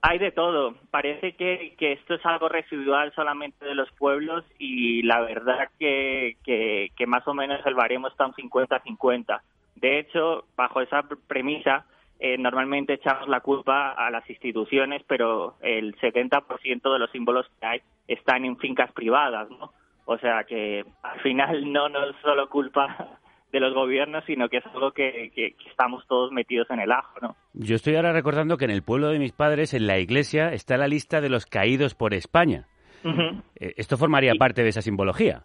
Hay 0.03 0.19
de 0.19 0.31
todo. 0.31 0.77
Parece 0.91 1.33
que, 1.33 1.75
que 1.77 1.93
esto 1.93 2.15
es 2.15 2.25
algo 2.25 2.49
residual 2.49 3.13
solamente 3.15 3.65
de 3.65 3.75
los 3.75 3.91
pueblos 3.93 4.45
y 4.59 5.03
la 5.03 5.21
verdad 5.21 5.69
que, 5.81 6.37
que, 6.45 6.93
que 6.97 7.07
más 7.07 7.27
o 7.27 7.35
menos 7.35 7.61
el 7.67 7.75
baremo 7.75 8.07
está 8.07 8.27
un 8.27 8.33
50-50. 8.35 9.41
De 9.75 9.99
hecho, 9.99 10.45
bajo 10.57 10.81
esa 10.81 11.03
premisa, 11.27 11.87
eh, 12.21 12.39
normalmente 12.39 12.95
echamos 12.95 13.29
la 13.29 13.41
culpa 13.41 13.93
a 13.93 14.11
las 14.11 14.29
instituciones, 14.31 15.03
pero 15.09 15.57
el 15.61 15.97
70% 15.97 16.93
de 16.93 16.99
los 16.99 17.11
símbolos 17.11 17.47
que 17.59 17.67
hay 17.67 17.81
están 18.07 18.45
en 18.45 18.57
fincas 18.59 18.93
privadas, 18.93 19.51
¿no? 19.51 19.73
O 20.07 20.17
sea 20.19 20.45
que 20.45 20.85
al 21.03 21.21
final 21.21 21.73
no, 21.73 21.89
no 21.89 22.05
es 22.09 22.17
solo 22.23 22.49
culpa 22.49 23.19
de 23.53 23.61
los 23.61 23.75
gobiernos, 23.75 24.25
sino 24.25 24.49
que 24.49 24.59
es 24.59 24.67
algo 24.67 24.93
que, 24.93 25.31
que, 25.35 25.53
que, 25.53 25.69
estamos 25.69 26.07
todos 26.07 26.33
metidos 26.33 26.71
en 26.71 26.81
el 26.81 26.93
ajo, 26.93 27.19
¿no? 27.21 27.37
Yo 27.55 27.77
estoy 27.77 27.97
ahora 27.97 28.13
recordando 28.13 28.57
que 28.57 28.65
en 28.67 28.71
el 28.71 28.83
pueblo 28.83 29.09
de 29.09 29.19
mis 29.19 29.33
padres, 29.33 29.75
en 29.75 29.87
la 29.87 29.99
iglesia, 29.99 30.53
está 30.53 30.77
la 30.77 30.89
lista 30.89 31.21
de 31.21 31.29
los 31.29 31.47
caídos 31.47 31.95
por 31.95 32.15
España. 32.15 32.67
Uh 33.05 33.09
-huh. 33.09 33.43
¿Esto 33.55 33.97
formaría 33.97 34.33
sí. 34.33 34.39
parte 34.39 34.63
de 34.63 34.69
esa 34.69 34.83
simbología? 34.83 35.43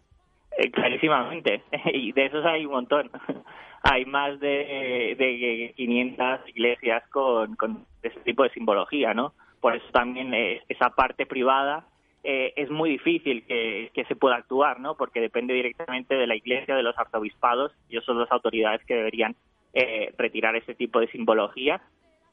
Eh, 0.58 0.70
clarísimamente, 0.72 1.64
y 1.94 2.12
de 2.12 2.26
esos 2.26 2.46
hay 2.46 2.66
un 2.66 2.74
montón. 2.74 3.10
hay 3.84 4.06
más 4.06 4.40
de, 4.40 5.16
de 5.18 5.74
500 5.76 6.50
iglesias 6.50 7.04
con, 7.10 7.56
con 7.56 7.86
ese 8.04 8.20
tipo 8.22 8.44
de 8.44 8.50
simbología, 8.52 9.14
¿no? 9.14 9.34
Por 9.60 9.76
eso 9.76 9.86
también 9.92 10.34
eh, 10.34 10.62
esa 10.70 10.90
parte 10.90 11.26
privada 11.26 11.86
eh, 12.24 12.54
es 12.56 12.70
muy 12.70 12.92
difícil 12.92 13.46
que, 13.46 13.92
que, 13.94 14.06
se 14.06 14.16
pueda 14.16 14.36
actuar, 14.36 14.80
¿no? 14.80 14.96
Porque 14.96 15.20
depende 15.20 15.54
directamente 15.54 16.16
de 16.16 16.28
la 16.28 16.36
Iglesia, 16.36 16.76
de 16.76 16.84
los 16.84 16.98
arzobispados, 16.98 17.72
ellos 17.90 18.06
son 18.06 18.20
las 18.20 18.32
autoridades 18.32 18.86
que 18.86 18.96
deberían 18.96 19.36
eh, 19.74 20.14
retirar 20.18 20.56
ese 20.56 20.76
tipo 20.76 21.00
de 21.00 21.08
simbología, 21.08 21.82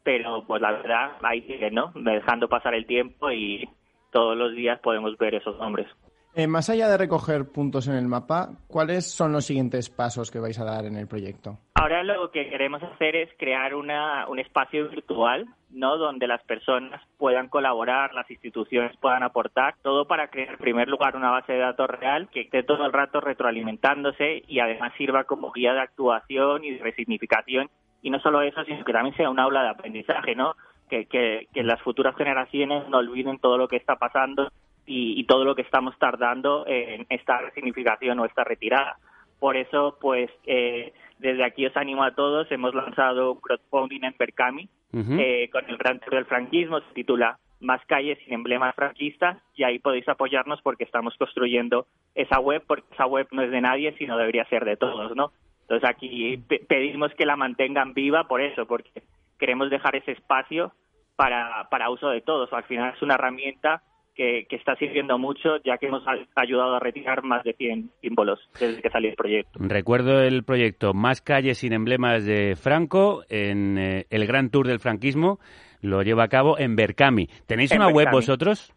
pero 0.03 0.45
pues 0.47 0.61
la 0.61 0.73
verdad 0.73 1.13
ahí 1.23 1.43
sigue, 1.43 1.71
¿no? 1.71 1.93
Dejando 1.95 2.49
pasar 2.49 2.75
el 2.75 2.87
tiempo 2.87 3.31
y 3.31 3.69
todos 4.11 4.37
los 4.37 4.55
días 4.55 4.81
podemos 4.81 5.17
ver 5.19 5.37
esos 5.37 5.57
nombres. 5.59 5.87
Eh, 6.35 6.47
más 6.47 6.69
allá 6.69 6.89
de 6.89 6.99
recoger 6.99 7.51
puntos 7.51 7.89
en 7.89 7.95
el 7.95 8.07
mapa, 8.07 8.51
¿cuáles 8.69 9.11
son 9.11 9.33
los 9.33 9.47
siguientes 9.47 9.89
pasos 9.89 10.31
que 10.31 10.39
vais 10.39 10.59
a 10.59 10.65
dar 10.65 10.85
en 10.85 10.97
el 10.97 11.09
proyecto? 11.09 11.59
Ahora 11.75 12.03
lo 12.03 12.31
que 12.31 12.49
queremos 12.49 12.83
hacer 12.83 13.17
es 13.17 13.31
crear 13.39 13.75
una, 13.75 14.29
un 14.29 14.39
espacio 14.39 14.89
virtual, 14.89 15.47
¿no? 15.71 15.99
Donde 15.99 16.27
las 16.27 16.43
personas 16.45 17.01
puedan 17.19 17.49
colaborar, 17.49 18.15
las 18.15 18.31
instituciones 18.31 18.97
puedan 18.99 19.23
aportar, 19.23 19.75
todo 19.83 20.07
para 20.07 20.29
crear 20.29 20.51
en 20.51 20.59
primer 20.59 20.89
lugar 20.89 21.17
una 21.17 21.31
base 21.31 21.53
de 21.53 21.59
datos 21.59 21.89
real 21.91 22.29
que 22.29 22.43
esté 22.43 22.63
todo 22.63 22.85
el 22.87 22.93
rato 22.93 23.21
retroalimentándose 23.21 24.43
y 24.47 24.61
además 24.61 24.93
sirva 24.97 25.25
como 25.25 25.53
guía 25.53 25.75
de 25.75 25.81
actuación 25.81 26.65
y 26.65 26.73
de 26.73 26.83
resignificación. 26.83 27.69
Y 28.03 28.11
no 28.11 28.21
solo 28.21 28.43
eso, 28.43 28.65
sino 28.65 28.85
que 28.85 28.93
también 28.93 29.17
sea 29.17 29.31
un 29.31 29.41
aula 29.41 29.63
de 29.63 29.71
aprendizaje, 29.71 30.35
¿no? 30.35 30.55
Que, 30.89 31.07
que, 31.07 31.49
que 31.53 31.63
las 31.63 31.83
futuras 31.83 32.17
generaciones 32.17 32.89
no 32.89 32.99
olviden 32.99 33.39
todo 33.39 33.59
lo 33.59 33.69
que 33.69 33.77
está 33.77 33.97
pasando 33.97 34.51
y, 34.87 35.21
y, 35.21 35.25
todo 35.25 35.45
lo 35.45 35.55
que 35.55 35.63
estamos 35.63 35.99
tardando 35.99 36.65
en 36.67 37.05
esta 37.11 37.39
resignificación 37.39 38.19
o 38.21 38.25
esta 38.25 38.45
retirada. 38.45 38.97
Por 39.39 39.57
eso, 39.57 39.97
pues, 40.01 40.31
eh, 40.47 40.93
desde 41.19 41.45
aquí 41.45 41.67
os 41.67 41.77
animo 41.77 42.03
a 42.05 42.15
todos. 42.15 42.51
Hemos 42.51 42.75
lanzado 42.75 43.33
un 43.33 43.41
crowdfunding 43.41 44.05
en 44.05 44.15
uh 44.15 44.97
-huh. 44.97 45.21
eh, 45.21 45.49
con 45.51 45.69
el 45.69 45.77
Gran 45.77 46.01
Tour 46.01 46.15
del 46.15 46.25
Franquismo. 46.27 46.81
Se 46.81 46.93
titula 46.95 47.39
Más 47.61 47.85
calles 47.87 48.19
sin 48.25 48.35
emblemas 48.35 48.75
franquistas 48.77 49.37
y 49.57 49.65
ahí 49.65 49.79
podéis 49.81 50.09
apoyarnos 50.09 50.63
porque 50.63 50.85
estamos 50.85 51.17
construyendo 51.17 51.87
esa 52.15 52.39
web, 52.39 52.63
porque 52.67 52.87
esa 52.95 53.07
web 53.07 53.27
no 53.33 53.43
es 53.43 53.51
de 53.51 53.61
nadie, 53.61 53.93
sino 53.99 54.17
debería 54.17 54.45
ser 54.47 54.65
de 54.65 54.77
todos, 54.77 55.15
¿no? 55.17 55.33
Entonces 55.63 55.89
aquí 55.89 56.37
pe- 56.49 56.61
pedimos 56.69 57.13
que 57.15 57.27
la 57.27 57.35
mantengan 57.37 57.95
viva 57.95 58.25
por 58.29 58.41
eso, 58.41 58.67
porque 58.67 59.03
queremos 59.41 59.71
dejar 59.71 59.97
ese 59.97 60.13
espacio 60.13 60.73
para, 61.17 61.69
para 61.69 61.91
uso 61.91 62.09
de 62.11 62.21
todos. 62.21 62.53
Al 62.53 62.63
final 62.65 62.95
es 62.95 63.03
una 63.03 63.15
herramienta 63.15 63.83
que, 64.19 64.47
que 64.49 64.57
está 64.57 64.75
sirviendo 64.75 65.17
mucho, 65.17 65.59
ya 65.65 65.79
que 65.79 65.87
hemos 65.87 66.03
ayudado 66.35 66.75
a 66.75 66.81
retirar 66.81 67.23
más 67.23 67.45
de 67.45 67.53
100 67.53 67.91
símbolos 68.03 68.41
desde 68.59 68.83
que 68.83 68.91
salió 68.91 69.11
el 69.11 69.17
proyecto. 69.17 69.61
Recuerdo 69.63 70.21
el 70.21 70.43
proyecto 70.43 70.93
Más 70.93 71.23
calles 71.23 71.59
sin 71.59 71.73
emblemas 71.73 72.27
de 72.27 72.57
Franco 72.57 73.23
en 73.29 73.79
eh, 73.79 74.07
el 74.11 74.27
Gran 74.27 74.51
Tour 74.51 74.67
del 74.67 74.81
franquismo. 74.81 75.39
Lo 75.81 76.03
lleva 76.03 76.25
a 76.25 76.29
cabo 76.29 76.59
en 76.59 76.75
Berkami. 76.75 77.29
¿Tenéis 77.47 77.71
En 77.71 77.81
una 77.81 77.91
web 77.91 78.09
vosotros? 78.11 78.75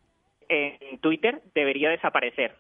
En 0.48 1.00
Twitter 1.00 1.42
debería 1.56 1.90
desaparecer. 1.90 2.54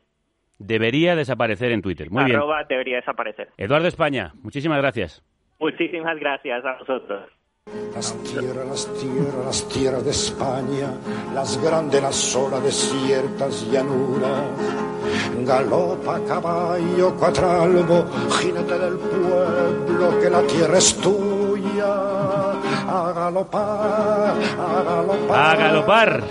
Debería 0.58 1.16
desaparecer 1.16 1.72
en 1.72 1.84
Twitter. 1.84 2.10
Muy 2.10 2.26
bien. 2.26 2.40
Debería 2.68 2.96
desaparecer. 2.96 3.50
Eduardo 3.58 3.88
España, 3.88 4.32
muchísimas 4.42 4.80
gracias. 4.80 5.24
Muchísimas 5.60 6.18
gracias 6.20 6.66
a 6.66 6.78
vosotros. 6.80 7.30
Las 7.94 8.16
tierras, 8.24 8.66
las 8.66 8.88
tierras, 9.00 9.46
las 9.46 9.70
tierras 9.70 10.04
de 10.04 10.10
España, 10.10 10.94
las 11.36 11.62
grandes, 11.62 12.02
las 12.02 12.16
solas 12.16 12.64
desiertas 12.64 13.64
llanuras. 13.70 14.42
Galopa 15.46 16.20
caballo 16.28 17.16
cuatralbo, 17.16 18.08
jinete 18.40 18.80
del 18.80 18.98
pueblo, 18.98 20.20
que 20.20 20.30
la 20.32 20.42
tierra 20.42 20.78
es 20.80 20.96
tuya. 20.98 21.94
A 22.88 23.14
galopar, 23.14 24.36
a 24.58 24.84
galopar. 24.84 25.40
A 25.40 25.56
galopar 25.56 26.24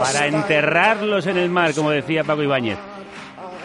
para 0.00 0.26
enterrarlos 0.26 1.26
en 1.28 1.36
el 1.36 1.50
mar, 1.50 1.72
como 1.74 1.92
decía 1.92 2.24
Paco 2.24 2.42
Ibáñez. 2.42 2.78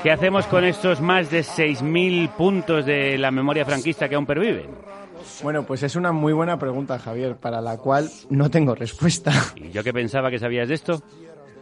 ¿Qué 0.03 0.11
hacemos 0.11 0.45
con 0.45 0.63
estos 0.63 1.01
más 1.01 1.31
de 1.31 1.39
6.000 1.39 2.29
puntos 2.33 2.85
de 2.85 3.17
la 3.17 3.31
memoria 3.31 3.65
franquista 3.65 4.07
que 4.07 4.13
aún 4.13 4.27
perviven? 4.27 4.96
Bueno, 5.43 5.65
pues 5.65 5.83
es 5.83 5.95
una 5.95 6.11
muy 6.11 6.33
buena 6.33 6.57
pregunta, 6.57 6.99
Javier, 6.99 7.37
para 7.37 7.61
la 7.61 7.77
cual 7.77 8.09
no 8.29 8.49
tengo 8.49 8.75
respuesta. 8.75 9.31
¿Y 9.55 9.69
yo 9.71 9.83
que 9.83 9.93
pensaba 9.93 10.29
que 10.29 10.39
sabías 10.39 10.67
de 10.67 10.75
esto? 10.75 11.01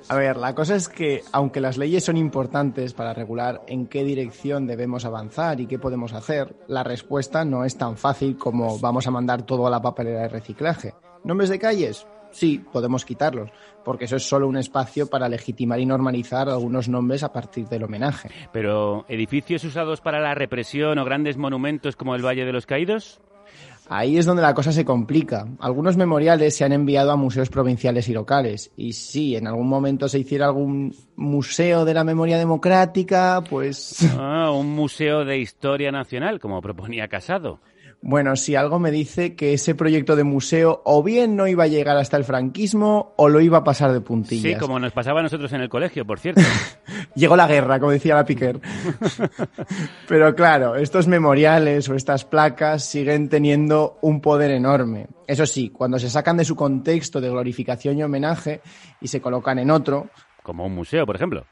A 0.08 0.15
ver, 0.15 0.38
la 0.38 0.54
cosa 0.54 0.75
es 0.75 0.88
que, 0.88 1.23
aunque 1.32 1.60
las 1.60 1.78
leyes 1.78 2.04
son 2.04 2.15
importantes 2.15 2.93
para 2.93 3.13
regular 3.13 3.63
en 3.67 3.88
qué 3.88 4.04
dirección 4.04 4.67
debemos 4.67 5.04
avanzar 5.04 5.60
y 5.60 5.65
qué 5.65 5.80
podemos 5.80 6.13
hacer, 6.13 6.56
la 6.67 6.84
respuesta 6.84 7.43
no 7.43 7.65
es 7.65 7.75
tan 7.75 7.97
fácil 7.97 8.38
como 8.38 8.78
vamos 8.78 9.08
a 9.08 9.12
mandar 9.12 9.43
todo 9.43 9.65
a 9.65 9.71
la 9.71 9.82
papelera 9.82 10.21
de 10.21 10.30
reciclaje. 10.30 10.93
¿Nombres 11.23 11.49
de 11.49 11.58
calles? 11.58 12.06
Sí, 12.30 12.63
podemos 12.71 13.04
quitarlos, 13.04 13.49
porque 13.84 14.06
eso 14.06 14.17
es 14.17 14.28
solo 14.28 14.47
un 14.47 14.58
espacio 14.58 15.08
para 15.08 15.28
legitimar 15.28 15.80
y 15.80 15.86
normalizar 15.86 16.49
algunos 16.49 16.88
nombres 16.88 17.23
a 17.23 17.32
partir 17.32 17.67
del 17.67 17.84
homenaje. 17.84 18.30
Pero, 18.51 19.06
¿edificios 19.08 19.63
usados 19.63 20.01
para 20.01 20.19
la 20.19 20.36
represión 20.36 20.99
o 20.99 21.06
grandes 21.06 21.38
monumentos 21.38 21.95
como 21.95 22.13
el 22.13 22.25
Valle 22.25 22.45
de 22.45 22.51
los 22.51 22.65
Caídos? 22.67 23.21
Ahí 23.88 24.17
es 24.17 24.26
donde 24.26 24.41
la 24.41 24.54
cosa 24.54 24.71
se 24.71 24.86
complica. 24.86 25.48
Algunos 25.60 25.98
memoriales 25.98 26.56
se 26.56 26.63
han 26.63 26.74
enviado 26.74 27.12
a 27.12 27.15
museos 27.15 27.50
provinciales 27.50 28.10
y 28.10 28.13
locales. 28.13 28.71
Y 28.76 28.93
si 28.93 29.36
en 29.36 29.48
algún 29.48 29.67
momento 29.67 30.10
se 30.10 30.19
hiciera 30.19 30.48
algún 30.48 30.95
museo 31.15 31.86
de 31.86 31.93
la 31.93 32.04
memoria 32.04 32.38
democrática, 32.38 33.43
pues... 33.48 33.98
Ah, 34.17 34.52
un 34.52 34.74
museo 34.76 35.24
de 35.26 35.38
historia 35.38 35.91
nacional, 35.91 36.39
como 36.39 36.62
proponía 36.62 37.08
Casado. 37.08 37.60
Bueno, 38.08 38.36
si 38.36 38.56
algo 38.56 38.78
me 38.78 38.91
dice 38.91 39.36
que 39.36 39.54
ese 39.54 39.74
proyecto 39.74 40.15
de 40.15 40.24
museo 40.24 40.84
o 40.86 41.02
bien 41.02 41.36
no 41.36 41.48
iba 41.48 41.63
a 41.63 41.68
llegar 41.68 41.98
hasta 41.98 42.18
el 42.18 42.24
franquismo 42.24 43.15
o 43.18 43.30
lo 43.30 43.41
iba 43.41 43.58
a 43.58 43.63
pasar 43.63 43.94
de 43.94 44.00
puntillas. 44.00 44.54
Sí, 44.54 44.60
como 44.60 44.78
nos 44.80 44.94
pasaba 44.94 45.22
a 45.22 45.24
nosotros 45.24 45.52
en 45.54 45.62
el 45.62 45.70
colegio, 45.70 46.06
por 46.06 46.20
cierto. 46.20 46.39
Llegó 47.15 47.36
la 47.36 47.48
guerra, 47.48 47.80
como 47.80 47.94
decía 47.94 48.13
la 48.13 48.24
Piquer. 48.24 48.62
Pero 50.08 50.36
claro, 50.36 50.76
estos 50.76 51.08
memoriales 51.08 51.89
o 51.89 51.96
estas 51.96 52.26
placas 52.26 52.86
siguen 52.86 53.28
teniendo 53.28 53.98
un 54.04 54.22
poder 54.22 54.52
enorme. 54.52 55.08
Eso 55.26 55.48
sí, 55.48 55.72
cuando 55.72 55.98
se 55.98 56.12
sacan 56.12 56.38
de 56.38 56.46
su 56.46 56.56
contexto 56.56 57.20
de 57.20 57.32
glorificación 57.32 57.98
y 57.98 58.04
homenaje 58.04 58.62
y 59.02 59.08
se 59.08 59.20
colocan 59.20 59.58
en 59.58 59.72
otro, 59.72 60.12
Como 60.44 60.63
un 60.68 60.76
museo, 60.76 61.08
por 61.08 61.15
ejemplo. 61.15 61.48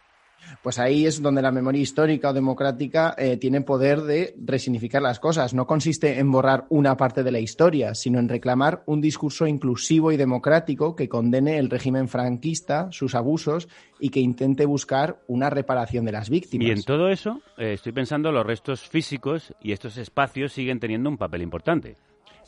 Pues 0.64 0.80
ahí 0.80 1.06
es 1.06 1.22
donde 1.22 1.42
la 1.42 1.52
memoria 1.52 1.82
histórica 1.82 2.30
o 2.30 2.34
democrática 2.34 3.14
eh, 3.18 3.36
tiene 3.36 3.62
poder 3.62 4.02
de 4.02 4.34
resignificar 4.44 5.02
las 5.02 5.20
cosas. 5.20 5.54
No 5.54 5.68
consiste 5.68 6.20
en 6.20 6.32
borrar 6.32 6.66
una 6.70 6.96
parte 6.96 7.22
de 7.22 7.32
la 7.34 7.40
historia, 7.40 7.94
sino 7.94 8.18
en 8.18 8.30
reclamar 8.30 8.82
un 8.86 9.02
discurso 9.02 9.46
inclusivo 9.46 10.14
y 10.14 10.18
democrático 10.18 10.96
que 10.96 11.10
condene 11.10 11.58
el 11.58 11.70
régimen 11.70 12.08
franquista, 12.08 12.88
sus 12.92 13.14
abusos 13.14 13.68
y 14.00 14.10
que 14.10 14.22
intente 14.22 14.66
buscar 14.66 15.20
una 15.28 15.50
reparación 15.50 16.06
de 16.06 16.14
las 16.14 16.30
víctimas. 16.30 16.68
Y 16.68 16.72
en 16.72 16.84
todo 16.84 17.10
eso, 17.10 17.42
eh, 17.58 17.74
estoy 17.74 17.92
pensando 17.92 18.32
los 18.32 18.46
restos 18.46 18.88
físicos 18.88 19.54
y 19.62 19.74
estos 19.74 19.98
espacios 19.98 20.54
siguen 20.54 20.80
teniendo 20.80 21.10
un 21.10 21.18
papel 21.18 21.42
importante. 21.42 21.98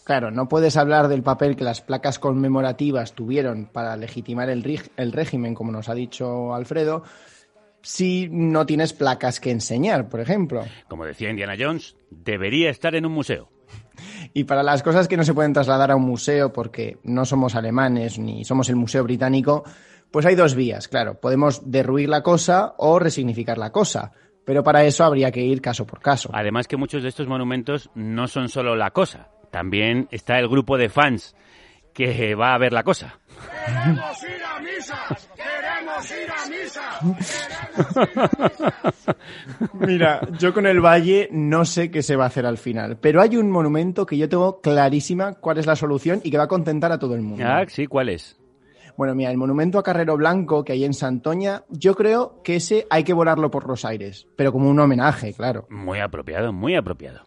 Claro, 0.05 0.29
no 0.29 0.47
puedes 0.47 0.77
hablar 0.77 1.07
del 1.07 1.23
papel 1.23 1.55
que 1.55 1.63
las 1.63 1.81
placas 1.81 2.19
conmemorativas 2.19 3.13
tuvieron 3.13 3.65
para 3.65 3.97
legitimar 3.97 4.51
el, 4.51 4.61
régimen, 5.11 5.55
como 5.55 5.71
nos 5.71 5.89
ha 5.89 5.95
dicho 5.95 6.53
Alfredo, 6.53 7.03
si 7.85 8.27
no 8.31 8.65
tienes 8.65 8.93
placas 8.93 9.39
que 9.39 9.51
enseñar, 9.51 10.09
por 10.09 10.19
ejemplo. 10.19 10.65
Como 10.87 11.05
decía 11.05 11.29
Indiana 11.29 11.53
Jones, 11.57 11.95
debería 12.09 12.71
estar 12.71 12.95
en 12.95 13.05
un 13.05 13.11
museo. 13.11 13.51
Y 14.33 14.45
para 14.45 14.63
las 14.63 14.81
cosas 14.81 15.07
que 15.07 15.15
no 15.15 15.23
se 15.23 15.35
pueden 15.35 15.53
trasladar 15.53 15.91
a 15.91 15.95
un 15.95 16.01
museo 16.01 16.51
porque 16.51 16.97
no 17.03 17.25
somos 17.25 17.53
alemanes 17.53 18.17
ni 18.17 18.43
somos 18.43 18.69
el 18.69 18.75
Museo 18.75 19.03
Británico, 19.03 19.63
pues 20.09 20.25
hay 20.25 20.33
dos 20.33 20.55
vías, 20.55 20.87
claro. 20.87 21.19
Podemos 21.19 21.69
derruir 21.69 22.09
la 22.09 22.23
cosa 22.23 22.73
o 22.79 22.97
resignificar 22.97 23.59
la 23.59 23.71
cosa. 23.71 24.11
Pero 24.45 24.63
para 24.63 24.83
eso 24.83 25.03
habría 25.03 25.31
que 25.31 25.41
ir 25.41 25.61
caso 25.61 25.85
por 25.85 26.01
caso. 26.01 26.31
Además 26.33 26.67
que 26.67 26.77
muchos 26.77 27.03
de 27.03 27.09
estos 27.09 27.27
monumentos 27.27 27.91
no 27.93 28.27
son 28.27 28.49
solo 28.49 28.75
la 28.75 28.91
cosa, 28.91 29.29
también 29.51 30.07
está 30.09 30.39
el 30.39 30.47
grupo 30.47 30.77
de 30.77 30.89
fans 30.89 31.35
que 31.93 32.33
va 32.35 32.53
a 32.53 32.57
ver 32.57 32.73
la 32.73 32.83
cosa. 32.83 33.19
¡Queremos 33.65 34.23
ir 34.23 34.43
a 34.43 34.59
misa! 34.59 35.17
¡Queremos 35.95 36.11
ir 36.11 36.29
a 36.31 36.45
misa! 36.49 36.83
Mira, 39.85 40.21
yo 40.37 40.53
con 40.53 40.65
el 40.65 40.79
Valle 40.79 41.29
no 41.31 41.65
sé 41.65 41.89
qué 41.91 42.01
se 42.01 42.15
va 42.15 42.25
a 42.25 42.27
hacer 42.27 42.45
al 42.45 42.57
final, 42.57 42.97
pero 42.97 43.21
hay 43.21 43.37
un 43.37 43.49
monumento 43.49 44.05
que 44.05 44.17
yo 44.17 44.27
tengo 44.27 44.61
clarísima 44.61 45.35
cuál 45.35 45.57
es 45.57 45.65
la 45.65 45.75
solución 45.75 46.21
y 46.23 46.31
que 46.31 46.37
va 46.37 46.43
a 46.45 46.47
contentar 46.47 46.91
a 46.91 46.99
todo 46.99 47.15
el 47.15 47.21
mundo. 47.21 47.43
Ah, 47.45 47.63
sí, 47.67 47.87
¿cuál 47.87 48.09
es? 48.09 48.37
Bueno, 48.97 49.13
mira, 49.13 49.31
el 49.31 49.37
monumento 49.37 49.77
a 49.77 49.83
Carrero 49.83 50.15
Blanco 50.15 50.63
que 50.63 50.73
hay 50.73 50.85
en 50.85 50.93
Santoña, 50.93 51.63
yo 51.69 51.95
creo 51.95 52.41
que 52.43 52.57
ese 52.57 52.87
hay 52.89 53.03
que 53.03 53.13
volarlo 53.13 53.51
por 53.51 53.67
los 53.67 53.83
aires, 53.83 54.27
pero 54.37 54.51
como 54.51 54.69
un 54.69 54.79
homenaje, 54.79 55.33
claro. 55.33 55.67
Muy 55.69 55.99
apropiado, 55.99 56.53
muy 56.53 56.75
apropiado. 56.75 57.25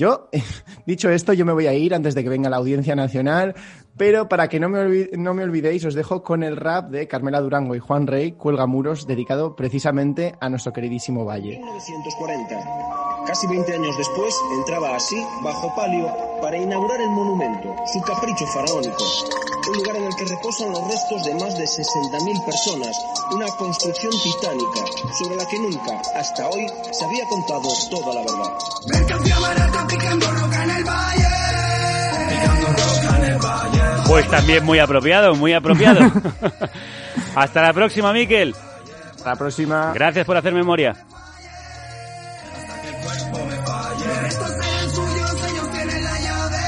Yo, 0.00 0.30
dicho 0.86 1.10
esto, 1.10 1.34
yo 1.34 1.44
me 1.44 1.52
voy 1.52 1.66
a 1.66 1.74
ir 1.74 1.94
antes 1.94 2.14
de 2.14 2.22
que 2.22 2.30
venga 2.30 2.48
la 2.48 2.56
Audiencia 2.56 2.96
Nacional, 2.96 3.54
pero 3.98 4.30
para 4.30 4.48
que 4.48 4.58
no 4.58 4.70
me, 4.70 5.10
no 5.12 5.34
me 5.34 5.42
olvidéis, 5.42 5.84
os 5.84 5.92
dejo 5.92 6.22
con 6.22 6.42
el 6.42 6.56
rap 6.56 6.88
de 6.88 7.06
Carmela 7.06 7.38
Durango 7.42 7.74
y 7.74 7.80
Juan 7.80 8.06
Rey, 8.06 8.32
Cuelga 8.32 8.66
Muros, 8.66 9.06
dedicado 9.06 9.54
precisamente 9.54 10.34
a 10.40 10.48
nuestro 10.48 10.72
queridísimo 10.72 11.26
Valle. 11.26 11.58
1940. 11.58 13.26
Casi 13.26 13.46
20 13.46 13.74
años 13.74 13.94
después, 13.98 14.34
entraba 14.56 14.96
así, 14.96 15.22
bajo 15.44 15.74
palio, 15.76 16.08
para 16.40 16.56
inaugurar 16.56 16.98
el 16.98 17.10
monumento, 17.10 17.76
su 17.92 18.00
capricho 18.00 18.46
faraónico. 18.46 19.04
Un 19.68 19.76
lugar 19.76 19.96
en 19.96 20.04
el 20.04 20.16
que 20.16 20.24
reposan 20.24 20.70
los 20.70 20.88
restos 20.88 21.24
de 21.24 21.34
más 21.34 21.58
de 21.58 21.64
60.000 21.64 22.44
personas, 22.46 22.96
una 23.32 23.46
construcción 23.58 24.12
titánica, 24.12 24.80
sobre 25.18 25.36
la 25.36 25.46
que 25.46 25.58
nunca, 25.58 26.00
hasta 26.16 26.48
hoy, 26.48 26.66
se 26.90 27.04
había 27.04 27.28
contado 27.28 27.68
toda 27.90 28.14
la 28.14 28.20
verdad. 28.22 28.56
Mercancía 29.90 29.90
barata 29.90 29.96
picando 29.96 30.30
roca 30.32 30.64
en 30.64 30.70
el 30.70 30.84
valle. 30.84 31.26
Picando 32.28 32.66
roca 32.68 33.16
en 33.16 33.24
el 33.24 33.38
valle. 33.38 34.02
Pues 34.06 34.28
también 34.28 34.64
muy 34.64 34.78
apropiado, 34.78 35.34
muy 35.34 35.52
apropiado. 35.52 36.00
Hasta 37.34 37.62
la 37.62 37.72
próxima, 37.72 38.12
Miquel. 38.12 38.54
Hasta 39.16 39.30
la 39.30 39.36
próxima. 39.36 39.92
Gracias 39.94 40.26
por 40.26 40.36
hacer 40.36 40.52
memoria. 40.52 40.96
Estos 44.28 44.50
eran 44.50 44.90
suyos, 44.90 45.50
ellos 45.50 45.70
tienen 45.72 46.04
la 46.04 46.20
llave. 46.20 46.58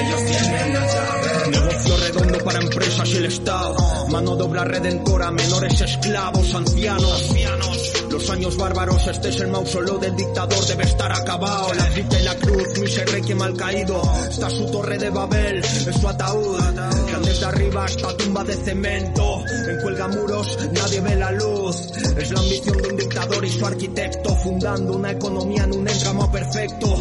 Ellos 0.00 0.24
tienen 0.26 0.74
la 0.74 0.86
llave. 0.86 1.50
Negocio 1.50 1.96
redondo 1.96 2.38
para 2.44 2.58
empresas 2.60 3.08
y 3.08 3.16
el 3.16 3.24
Estado. 3.26 3.76
Mano 4.08 4.36
de 4.36 4.42
obra 4.42 4.64
redentora, 4.64 5.30
menores 5.30 5.80
esclavos, 5.80 6.54
ancianos. 6.54 7.91
Los 8.22 8.30
años 8.30 8.56
bárbaros, 8.56 9.04
este 9.08 9.30
es 9.30 9.40
el 9.40 9.48
mausoleo 9.48 9.98
del 9.98 10.14
dictador, 10.14 10.64
debe 10.64 10.84
estar 10.84 11.10
acabado. 11.10 11.74
La 11.74 11.88
cripta 11.88 12.20
y 12.20 12.22
la 12.22 12.36
cruz, 12.36 12.78
mi 12.78 12.86
rey 12.86 13.20
que 13.20 13.34
mal 13.34 13.56
caído. 13.56 14.00
Está 14.30 14.48
su 14.48 14.70
torre 14.70 14.96
de 14.96 15.10
Babel, 15.10 15.58
es 15.58 15.96
su 16.00 16.08
ataúd. 16.08 16.56
Que 17.08 17.16
desde 17.16 17.46
arriba 17.46 17.84
esta 17.84 18.16
tumba 18.16 18.44
de 18.44 18.54
cemento. 18.54 19.42
En 19.68 19.80
Cuelgamuros 19.80 20.56
nadie 20.72 21.00
ve 21.00 21.16
la 21.16 21.32
luz. 21.32 21.76
Es 22.16 22.30
la 22.30 22.38
ambición 22.38 22.76
de 22.76 22.88
un 22.90 22.96
dictador 22.96 23.44
y 23.44 23.50
su 23.50 23.66
arquitecto, 23.66 24.36
fundando 24.36 24.92
una 24.92 25.10
economía 25.10 25.64
en 25.64 25.74
un 25.74 25.88
entramo 25.88 26.30
perfecto. 26.30 26.94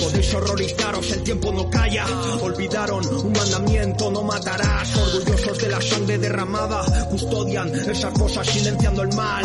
Podéis 0.00 0.34
horrorizaros, 0.34 1.10
el 1.12 1.22
tiempo 1.22 1.52
no 1.52 1.68
calla. 1.68 2.06
Olvidaron 2.40 3.06
un 3.06 3.32
mandamiento, 3.32 4.10
no 4.10 4.22
matarás. 4.22 4.96
Orgullosos 4.96 5.58
de 5.58 5.68
la 5.68 5.82
sangre 5.82 6.16
derramada, 6.16 6.82
custodian 7.10 7.68
esas 7.74 8.12
cosas 8.18 8.46
silenciando 8.46 9.02
el 9.02 9.14
mal. 9.14 9.44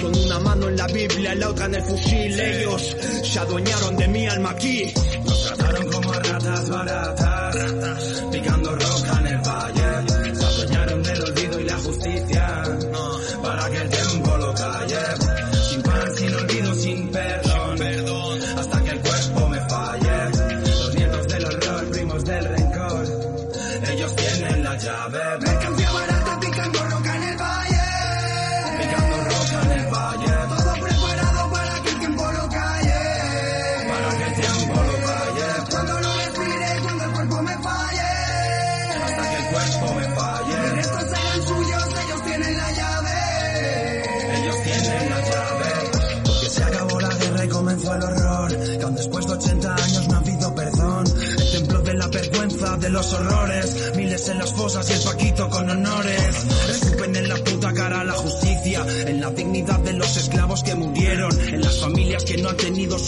Con 0.00 0.16
una 0.16 0.38
mano 0.38 0.51
en 0.60 0.76
la 0.76 0.86
Biblia 0.86 1.34
la 1.34 1.48
otra 1.48 1.64
en 1.66 1.74
el 1.74 1.82
fusil. 1.82 2.38
Ellos 2.38 2.96
se 3.24 3.38
adueñaron 3.38 3.96
de 3.96 4.08
mi 4.08 4.26
alma 4.26 4.50
aquí. 4.50 4.92
Nos 5.24 5.42
trataron 5.46 5.90
como 5.90 6.12
ratas 6.12 6.68
baratas, 6.68 8.24
picando 8.30 8.70
roca 8.72 9.18
en 9.20 9.26
el 9.28 9.38
valle. 9.38 10.34
Se 10.34 10.44
adueñaron 10.44 11.02
del 11.02 11.22
olvido 11.22 11.60
y 11.60 11.64
la 11.64 11.78
justicia, 11.78 12.41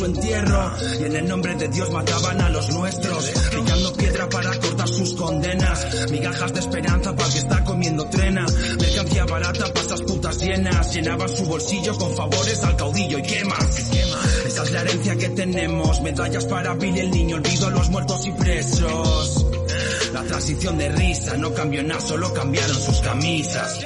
entierro. 0.05 0.73
Y 1.01 1.05
en 1.05 1.17
el 1.17 1.29
nombre 1.29 1.55
de 1.55 1.69
Dios 1.69 1.91
mataban 1.91 2.41
a 2.41 2.49
los 2.51 2.71
nuestros. 2.71 3.31
Pillando 3.51 3.93
piedra 3.95 4.29
para 4.29 4.51
cortar 4.59 4.89
sus 4.89 5.15
condenas. 5.15 6.11
Migajas 6.11 6.53
de 6.53 6.61
esperanza 6.61 7.15
para 7.15 7.31
que 7.31 7.39
está 7.39 7.65
comiendo 7.65 8.05
trena. 8.07 8.47
Mercancía 8.81 9.25
barata 9.25 9.67
para 9.67 9.81
estas 9.81 10.03
putas 10.03 10.39
llenas. 10.39 10.95
Llenaban 10.95 11.29
su 11.29 11.45
bolsillo 11.45 11.97
con 11.97 12.15
favores 12.15 12.65
al 12.65 12.77
caudillo 12.77 13.19
y 13.19 13.23
quemas. 13.23 13.91
Esa 14.47 14.63
es 14.63 14.71
la 14.73 14.81
herencia 14.83 15.17
que 15.17 15.29
tenemos. 15.31 16.01
Medallas 16.03 16.45
para 16.47 16.75
Billy 16.75 17.01
el 17.01 17.11
niño, 17.11 17.37
olvido 17.37 17.67
a 17.67 17.71
los 17.71 17.91
muertos 17.91 18.27
y 18.27 18.33
presos. 18.33 19.47
La 20.13 20.23
transición 20.23 20.79
de 20.79 20.89
risa 20.91 21.37
no 21.37 21.53
cambió 21.53 21.83
nada, 21.83 22.01
solo 22.01 22.33
cambiaron 22.33 22.77
sus 22.81 23.01
camisas. 23.01 23.81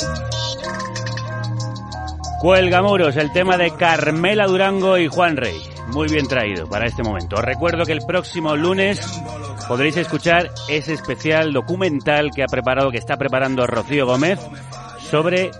Cuelgamuros, 2.41 3.17
el 3.17 3.33
tema 3.33 3.57
de 3.57 3.75
Carmela 3.75 4.47
Durango 4.47 4.99
y 4.99 5.09
Juan 5.09 5.37
Rey. 5.37 5.78
Muy 5.88 6.09
bien 6.09 6.27
traído 6.27 6.68
para 6.68 6.87
este 6.87 7.03
momento. 7.03 7.37
Os 7.37 7.44
recuerdo 7.44 7.85
que 7.85 7.92
el 7.92 8.05
próximo 8.07 8.55
lunes 8.57 9.01
podréis 9.66 9.96
escuchar 9.96 10.51
ese 10.68 10.94
especial 10.94 11.53
documental 11.53 12.31
que 12.35 12.42
ha 12.42 12.46
preparado, 12.46 12.90
que 12.90 12.98
está 12.98 13.16
preparando 13.16 13.66
Rocío 13.66 14.07
Gómez 14.07 14.38
sobre 15.11 15.51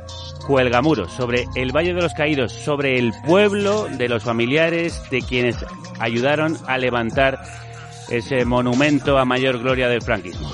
Cuelgamuros, 0.47 1.13
sobre 1.13 1.47
el 1.55 1.73
Valle 1.73 1.95
de 1.95 2.03
los 2.03 2.15
Caídos, 2.15 2.53
sobre 2.53 2.99
el 2.99 3.13
pueblo 3.27 3.87
de 3.87 4.09
los 4.09 4.23
familiares 4.23 5.03
de 5.11 5.23
quienes 5.23 5.57
ayudaron 5.99 6.57
a 6.67 6.79
levantar 6.79 7.41
ese 8.09 8.45
monumento 8.45 9.19
a 9.19 9.25
mayor 9.25 9.59
gloria 9.59 9.89
del 9.89 10.03
franquismo. 10.03 10.51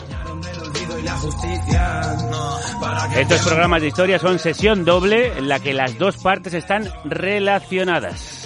Estos 3.17 3.43
programas 3.43 3.83
de 3.83 3.89
historia 3.89 4.19
son 4.19 4.39
sesión 4.39 4.85
doble 4.85 5.39
en 5.39 5.49
la 5.49 5.61
que 5.61 5.73
las 5.75 5.99
dos 5.99 6.17
partes 6.17 6.55
están 6.55 6.91
relacionadas. 7.05 8.44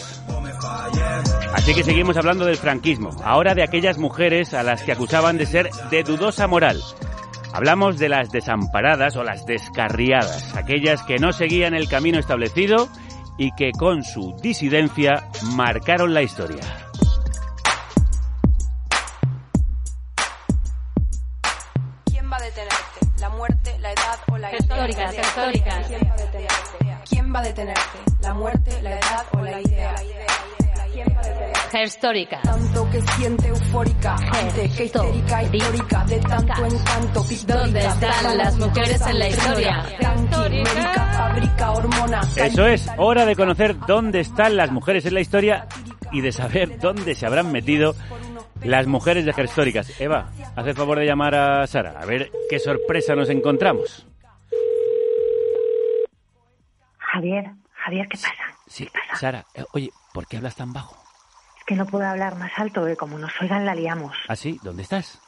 Así 1.55 1.75
que 1.75 1.83
seguimos 1.85 2.17
hablando 2.17 2.45
del 2.45 2.57
franquismo, 2.57 3.11
ahora 3.25 3.55
de 3.55 3.63
aquellas 3.63 3.99
mujeres 3.99 4.55
a 4.55 4.63
las 4.63 4.83
que 4.83 4.93
acusaban 4.93 5.37
de 5.39 5.47
ser 5.47 5.71
de 5.91 6.03
dudosa 6.03 6.47
moral. 6.47 6.81
Hablamos 7.53 7.99
de 7.99 8.09
las 8.11 8.31
desamparadas 8.31 9.17
o 9.17 9.25
las 9.25 9.47
descarriadas, 9.47 10.55
aquellas 10.57 11.03
que 11.03 11.19
no 11.19 11.33
seguían 11.33 11.75
el 11.75 11.89
camino 11.89 12.19
establecido 12.19 12.89
y 13.39 13.53
que 13.53 13.73
con 13.73 14.03
su 14.05 14.37
disidencia 14.43 15.29
marcaron 15.55 16.13
la 16.13 16.23
historia. 16.23 16.61
¿Quién 22.05 22.31
va 22.31 22.37
a 22.37 22.41
detenerte? 22.43 23.21
¿La 23.21 23.29
muerte, 23.31 23.79
la 23.81 23.93
edad 23.93 24.19
o 24.33 24.39
la 24.39 24.55
Históricas, 24.57 25.13
idea? 25.13 25.23
históricas. 25.23 25.87
¿Quién 25.87 26.01
va 26.05 26.13
a 26.13 26.17
detenerte? 26.17 26.99
¿Quién 27.09 27.35
va 27.35 27.39
a 27.39 27.43
detenerte? 27.43 27.99
¿La 28.21 28.35
muerte, 28.35 28.83
la 28.83 28.91
edad 28.91 29.25
o 29.38 29.38
Históricas. 31.75 32.43
Tanto 32.43 32.91
que 32.91 33.01
siente 33.03 33.49
eufórica, 33.49 34.15
ante 34.15 34.71
que 34.71 34.85
histérica, 34.85 35.43
histórica, 35.43 36.05
de 36.05 36.19
tanto 36.21 36.67
encanto. 36.67 37.25
¿Dónde 37.47 37.81
están 37.81 38.39
las 38.39 38.57
mujeres 38.59 39.07
en 39.07 39.19
la 39.19 39.29
historia? 39.29 39.85
Eso 42.37 42.67
es, 42.67 42.89
hora 42.97 43.27
de 43.27 43.37
conocer 43.37 43.79
dónde 43.87 44.21
están 44.21 44.57
las 44.57 44.71
mujeres 44.71 45.05
en 45.07 45.15
la 45.15 45.21
historia 45.21 45.67
y 46.11 46.21
de 46.21 46.33
saber 46.33 46.79
dónde 46.79 47.15
se 47.15 47.27
habrán 47.27 47.53
metido 47.53 47.95
las 48.63 48.87
mujeres 48.87 49.25
de 49.25 49.45
Históricas. 49.45 50.01
Eva, 50.01 50.31
haz 50.57 50.67
el 50.67 50.75
favor 50.75 50.99
de 50.99 51.07
llamar 51.07 51.35
a 51.35 51.67
Sara, 51.67 52.01
a 52.01 52.07
ver 52.07 52.31
qué 52.49 52.59
sorpresa 52.59 53.15
nos 53.15 53.29
encontramos. 53.29 54.07
Javier, 56.99 57.53
Javier, 57.73 58.07
¿qué 58.09 58.17
pasa? 58.17 58.33
Sí, 58.67 58.89
Sara, 59.15 59.45
eh, 59.55 59.65
oye, 59.73 59.91
¿por 60.13 60.27
qué 60.27 60.37
hablas 60.39 60.57
tan 60.57 60.73
bajo? 60.73 60.98
Que 61.69 61.77
no 61.77 61.85
puedo 61.85 62.07
hablar 62.07 62.35
más 62.37 62.51
alto, 62.57 62.87
que 62.87 62.97
como 62.97 63.19
nos 63.19 63.31
oigan 63.43 63.67
la 63.67 63.75
liamos. 63.75 64.17
¿Ah, 64.27 64.37
sí? 64.37 64.59
¿Dónde 64.63 64.85
estás? 64.85 65.21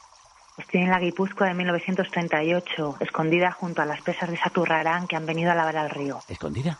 Estoy 0.57 0.81
en 0.81 0.89
la 0.89 0.97
Guipúzcoa 0.97 1.49
de 1.49 1.53
1938, 1.53 2.97
escondida 2.99 3.51
junto 3.51 3.83
a 3.83 3.85
las 3.85 4.01
presas 4.01 4.31
de 4.31 4.37
Saturrarán 4.37 5.05
que 5.05 5.15
han 5.15 5.27
venido 5.27 5.51
a 5.51 5.55
lavar 5.55 5.77
al 5.77 5.91
río. 5.91 6.19
¿Escondida? 6.27 6.79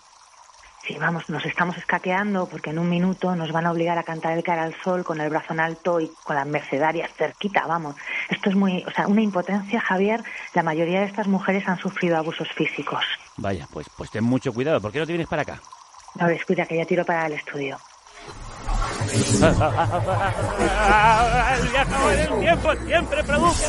Sí, 0.84 0.98
vamos, 1.00 1.30
nos 1.30 1.46
estamos 1.46 1.78
escaqueando 1.78 2.48
porque 2.48 2.72
en 2.72 2.80
un 2.80 2.90
minuto 2.90 3.36
nos 3.36 3.52
van 3.52 3.68
a 3.68 3.72
obligar 3.72 4.00
a 4.00 4.04
cantar 4.04 4.36
el 4.36 4.44
cara 4.44 4.64
al 4.64 4.74
sol 4.84 5.04
con 5.04 5.22
el 5.22 5.30
brazo 5.30 5.54
en 5.54 5.60
alto 5.60 6.00
y 6.00 6.12
con 6.24 6.36
las 6.36 6.48
mercedarias 6.48 7.12
cerquita, 7.16 7.68
vamos. 7.68 7.96
Esto 8.30 8.50
es 8.50 8.56
muy, 8.56 8.84
o 8.88 8.90
sea, 8.90 9.06
una 9.06 9.22
impotencia, 9.22 9.80
Javier. 9.80 10.24
La 10.56 10.64
mayoría 10.64 11.02
de 11.02 11.06
estas 11.06 11.28
mujeres 11.28 11.68
han 11.68 11.78
sufrido 11.78 12.18
abusos 12.18 12.48
físicos. 12.56 13.06
Vaya, 13.38 13.68
pues, 13.72 13.86
pues 13.96 14.10
ten 14.10 14.24
mucho 14.24 14.52
cuidado. 14.54 14.82
¿Por 14.82 14.92
qué 14.92 14.98
no 14.98 15.06
te 15.06 15.12
vienes 15.12 15.28
para 15.28 15.44
acá? 15.44 15.62
No, 16.16 16.26
descuida 16.26 16.66
que 16.66 16.78
ya 16.78 16.86
tiro 16.86 17.06
para 17.06 17.28
el 17.28 17.34
estudio. 17.34 17.78
el 21.54 21.68
viaje 21.70 22.18
del 22.18 22.40
tiempo 22.40 22.70
siempre 22.86 23.24
produce 23.24 23.68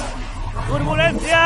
turbulencia. 0.69 1.41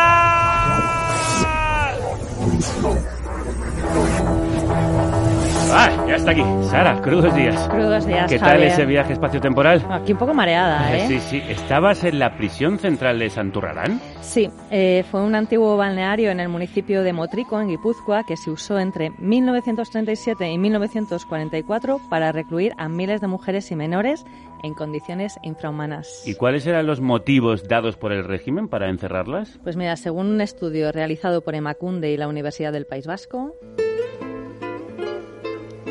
Ah, 5.72 6.04
ya 6.08 6.16
está 6.16 6.30
aquí. 6.30 6.42
Sara, 6.70 7.00
crudos 7.02 7.34
días. 7.34 7.68
Crudos 7.68 8.06
días, 8.06 8.30
¿Qué 8.30 8.38
tal 8.38 8.62
ese 8.62 8.86
viaje 8.86 9.12
espacio-temporal? 9.12 9.84
Aquí 9.90 10.12
un 10.12 10.18
poco 10.18 10.32
mareada, 10.32 10.96
¿eh? 10.96 11.06
Sí, 11.08 11.20
sí. 11.20 11.42
¿Estabas 11.48 12.04
en 12.04 12.18
la 12.18 12.36
prisión 12.36 12.78
central 12.78 13.18
de 13.18 13.30
Santurrarán? 13.30 14.00
Sí, 14.20 14.48
eh, 14.70 15.04
fue 15.10 15.22
un 15.22 15.34
antiguo 15.34 15.76
balneario 15.76 16.30
en 16.30 16.40
el 16.40 16.48
municipio 16.48 17.02
de 17.02 17.12
Motrico, 17.12 17.60
en 17.60 17.68
Guipúzcoa, 17.68 18.24
que 18.24 18.36
se 18.36 18.50
usó 18.50 18.78
entre 18.78 19.10
1937 19.18 20.50
y 20.50 20.58
1944 20.58 22.00
para 22.08 22.32
recluir 22.32 22.72
a 22.78 22.88
miles 22.88 23.20
de 23.20 23.26
mujeres 23.26 23.70
y 23.70 23.76
menores 23.76 24.24
en 24.62 24.74
condiciones 24.74 25.38
infrahumanas. 25.42 26.22
¿Y 26.26 26.34
cuáles 26.34 26.66
eran 26.66 26.86
los 26.86 27.00
motivos 27.00 27.68
dados 27.68 27.96
por 27.96 28.12
el 28.12 28.24
régimen 28.24 28.68
para 28.68 28.88
encerrarlas? 28.88 29.58
Pues 29.62 29.76
mira, 29.76 29.96
según 29.96 30.26
un 30.28 30.40
estudio 30.40 30.92
realizado 30.92 31.42
por 31.42 31.54
Emacunde 31.54 32.10
y 32.10 32.16
la 32.16 32.28
Universidad 32.28 32.72
del 32.72 32.86
País 32.86 33.06
Vasco, 33.06 33.54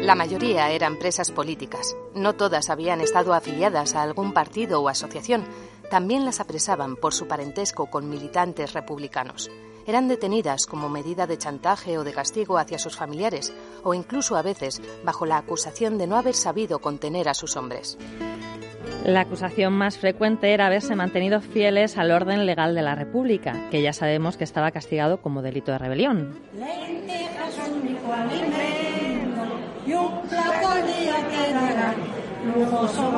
La 0.05 0.13
mayoría 0.13 0.69
eran 0.69 0.97
presas 0.97 1.31
políticas. 1.31 1.97
No 2.13 2.33
todas 2.33 2.69
habían 2.69 3.01
estado 3.01 3.33
afiliadas 3.33 3.95
a 3.95 4.03
algún 4.03 4.33
partido 4.33 4.79
o 4.79 4.87
asociación. 4.87 5.43
También 5.89 6.25
las 6.25 6.39
apresaban 6.39 6.95
por 6.95 7.11
su 7.11 7.27
parentesco 7.27 7.87
con 7.87 8.07
militantes 8.07 8.73
republicanos. 8.73 9.49
Eran 9.87 10.07
detenidas 10.07 10.67
como 10.67 10.89
medida 10.89 11.25
de 11.25 11.39
chantaje 11.39 11.97
o 11.97 12.03
de 12.03 12.13
castigo 12.13 12.59
hacia 12.59 12.77
sus 12.77 12.95
familiares, 12.95 13.51
o 13.83 13.95
incluso 13.95 14.35
a 14.35 14.43
veces 14.43 14.79
bajo 15.03 15.25
la 15.25 15.37
acusación 15.37 15.97
de 15.97 16.05
no 16.05 16.17
haber 16.17 16.35
sabido 16.35 16.77
contener 16.77 17.27
a 17.27 17.33
sus 17.33 17.57
hombres. 17.57 17.97
La 19.05 19.21
acusación 19.21 19.73
más 19.73 19.97
frecuente 19.97 20.53
era 20.53 20.67
haberse 20.67 20.95
mantenido 20.95 21.41
fieles 21.41 21.97
al 21.97 22.11
orden 22.11 22.45
legal 22.45 22.75
de 22.75 22.83
la 22.83 22.93
República, 22.93 23.69
que 23.71 23.81
ya 23.81 23.91
sabemos 23.91 24.37
que 24.37 24.43
estaba 24.43 24.69
castigado 24.69 25.19
como 25.19 25.41
delito 25.41 25.71
de 25.71 25.79
rebelión. 25.79 26.39
Y 29.85 29.93
un 29.93 30.21
plato 30.27 30.69
que 30.83 31.53
darán 31.53 31.95
lujoso 32.55 33.11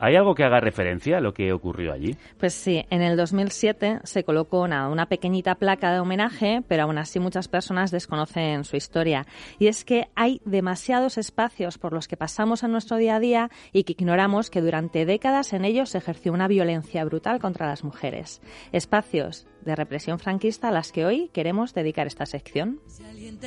¿Hay 0.03 0.15
algo 0.15 0.33
que 0.33 0.43
haga 0.43 0.59
referencia 0.59 1.17
a 1.17 1.21
lo 1.21 1.31
que 1.35 1.53
ocurrió 1.53 1.93
allí? 1.93 2.15
Pues 2.39 2.55
sí, 2.55 2.83
en 2.89 3.03
el 3.03 3.15
2007 3.15 3.99
se 4.03 4.23
colocó 4.23 4.61
una, 4.61 4.89
una 4.89 5.05
pequeñita 5.05 5.53
placa 5.53 5.93
de 5.93 5.99
homenaje, 5.99 6.63
pero 6.67 6.83
aún 6.83 6.97
así 6.97 7.19
muchas 7.19 7.47
personas 7.47 7.91
desconocen 7.91 8.63
su 8.63 8.77
historia. 8.77 9.27
Y 9.59 9.67
es 9.67 9.85
que 9.85 10.07
hay 10.15 10.41
demasiados 10.43 11.19
espacios 11.19 11.77
por 11.77 11.93
los 11.93 12.07
que 12.07 12.17
pasamos 12.17 12.63
en 12.63 12.71
nuestro 12.71 12.97
día 12.97 13.17
a 13.17 13.19
día 13.19 13.51
y 13.73 13.83
que 13.83 13.93
ignoramos 13.93 14.49
que 14.49 14.61
durante 14.61 15.05
décadas 15.05 15.53
en 15.53 15.65
ellos 15.65 15.91
se 15.91 15.99
ejerció 15.99 16.33
una 16.33 16.47
violencia 16.47 17.05
brutal 17.05 17.39
contra 17.39 17.67
las 17.67 17.83
mujeres. 17.83 18.41
Espacios 18.71 19.45
de 19.63 19.75
represión 19.75 20.17
franquista 20.17 20.69
a 20.69 20.71
las 20.71 20.91
que 20.91 21.05
hoy 21.05 21.29
queremos 21.31 21.75
dedicar 21.75 22.07
esta 22.07 22.25
sección. 22.25 22.79
Alguien 23.07 23.37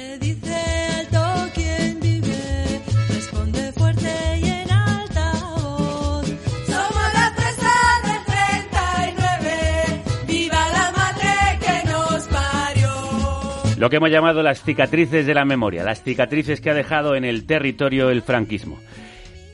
Lo 13.85 13.91
que 13.91 13.97
hemos 13.97 14.11
llamado 14.11 14.43
las 14.43 14.63
cicatrices 14.63 15.27
de 15.27 15.35
la 15.35 15.45
memoria, 15.45 15.85
las 15.85 16.03
cicatrices 16.03 16.63
que 16.63 16.71
ha 16.71 16.75
dejado 16.75 17.17
en 17.17 17.25
el 17.27 17.45
territorio 17.45 18.09
el 18.09 18.23
franquismo. 18.23 18.81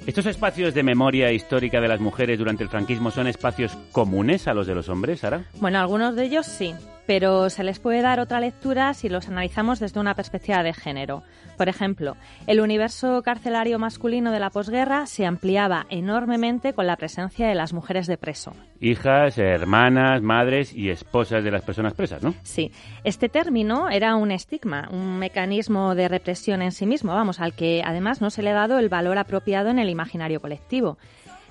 ¿Estos 0.06 0.24
espacios 0.26 0.72
de 0.72 0.84
memoria 0.84 1.32
histórica 1.32 1.80
de 1.80 1.88
las 1.88 1.98
mujeres 1.98 2.38
durante 2.38 2.62
el 2.62 2.68
franquismo 2.68 3.10
son 3.10 3.26
espacios 3.26 3.76
comunes 3.90 4.46
a 4.46 4.54
los 4.54 4.68
de 4.68 4.76
los 4.76 4.88
hombres, 4.88 5.18
Sara? 5.18 5.46
Bueno, 5.54 5.80
algunos 5.80 6.14
de 6.14 6.26
ellos 6.26 6.46
sí, 6.46 6.72
pero 7.10 7.50
se 7.50 7.64
les 7.64 7.80
puede 7.80 8.02
dar 8.02 8.20
otra 8.20 8.38
lectura 8.38 8.94
si 8.94 9.08
los 9.08 9.26
analizamos 9.26 9.80
desde 9.80 9.98
una 9.98 10.14
perspectiva 10.14 10.62
de 10.62 10.72
género. 10.72 11.24
Por 11.56 11.68
ejemplo, 11.68 12.16
el 12.46 12.60
universo 12.60 13.20
carcelario 13.22 13.80
masculino 13.80 14.30
de 14.30 14.38
la 14.38 14.50
posguerra 14.50 15.06
se 15.06 15.26
ampliaba 15.26 15.86
enormemente 15.90 16.72
con 16.72 16.86
la 16.86 16.94
presencia 16.94 17.48
de 17.48 17.56
las 17.56 17.72
mujeres 17.72 18.06
de 18.06 18.16
preso. 18.16 18.52
Hijas, 18.80 19.38
hermanas, 19.38 20.22
madres 20.22 20.72
y 20.72 20.88
esposas 20.88 21.42
de 21.42 21.50
las 21.50 21.62
personas 21.62 21.94
presas, 21.94 22.22
¿no? 22.22 22.32
Sí, 22.44 22.70
este 23.02 23.28
término 23.28 23.90
era 23.90 24.14
un 24.14 24.30
estigma, 24.30 24.88
un 24.92 25.18
mecanismo 25.18 25.96
de 25.96 26.06
represión 26.06 26.62
en 26.62 26.70
sí 26.70 26.86
mismo, 26.86 27.12
vamos, 27.12 27.40
al 27.40 27.54
que 27.54 27.82
además 27.84 28.20
no 28.20 28.30
se 28.30 28.44
le 28.44 28.50
ha 28.50 28.54
dado 28.54 28.78
el 28.78 28.88
valor 28.88 29.18
apropiado 29.18 29.68
en 29.68 29.80
el 29.80 29.90
imaginario 29.90 30.40
colectivo. 30.40 30.96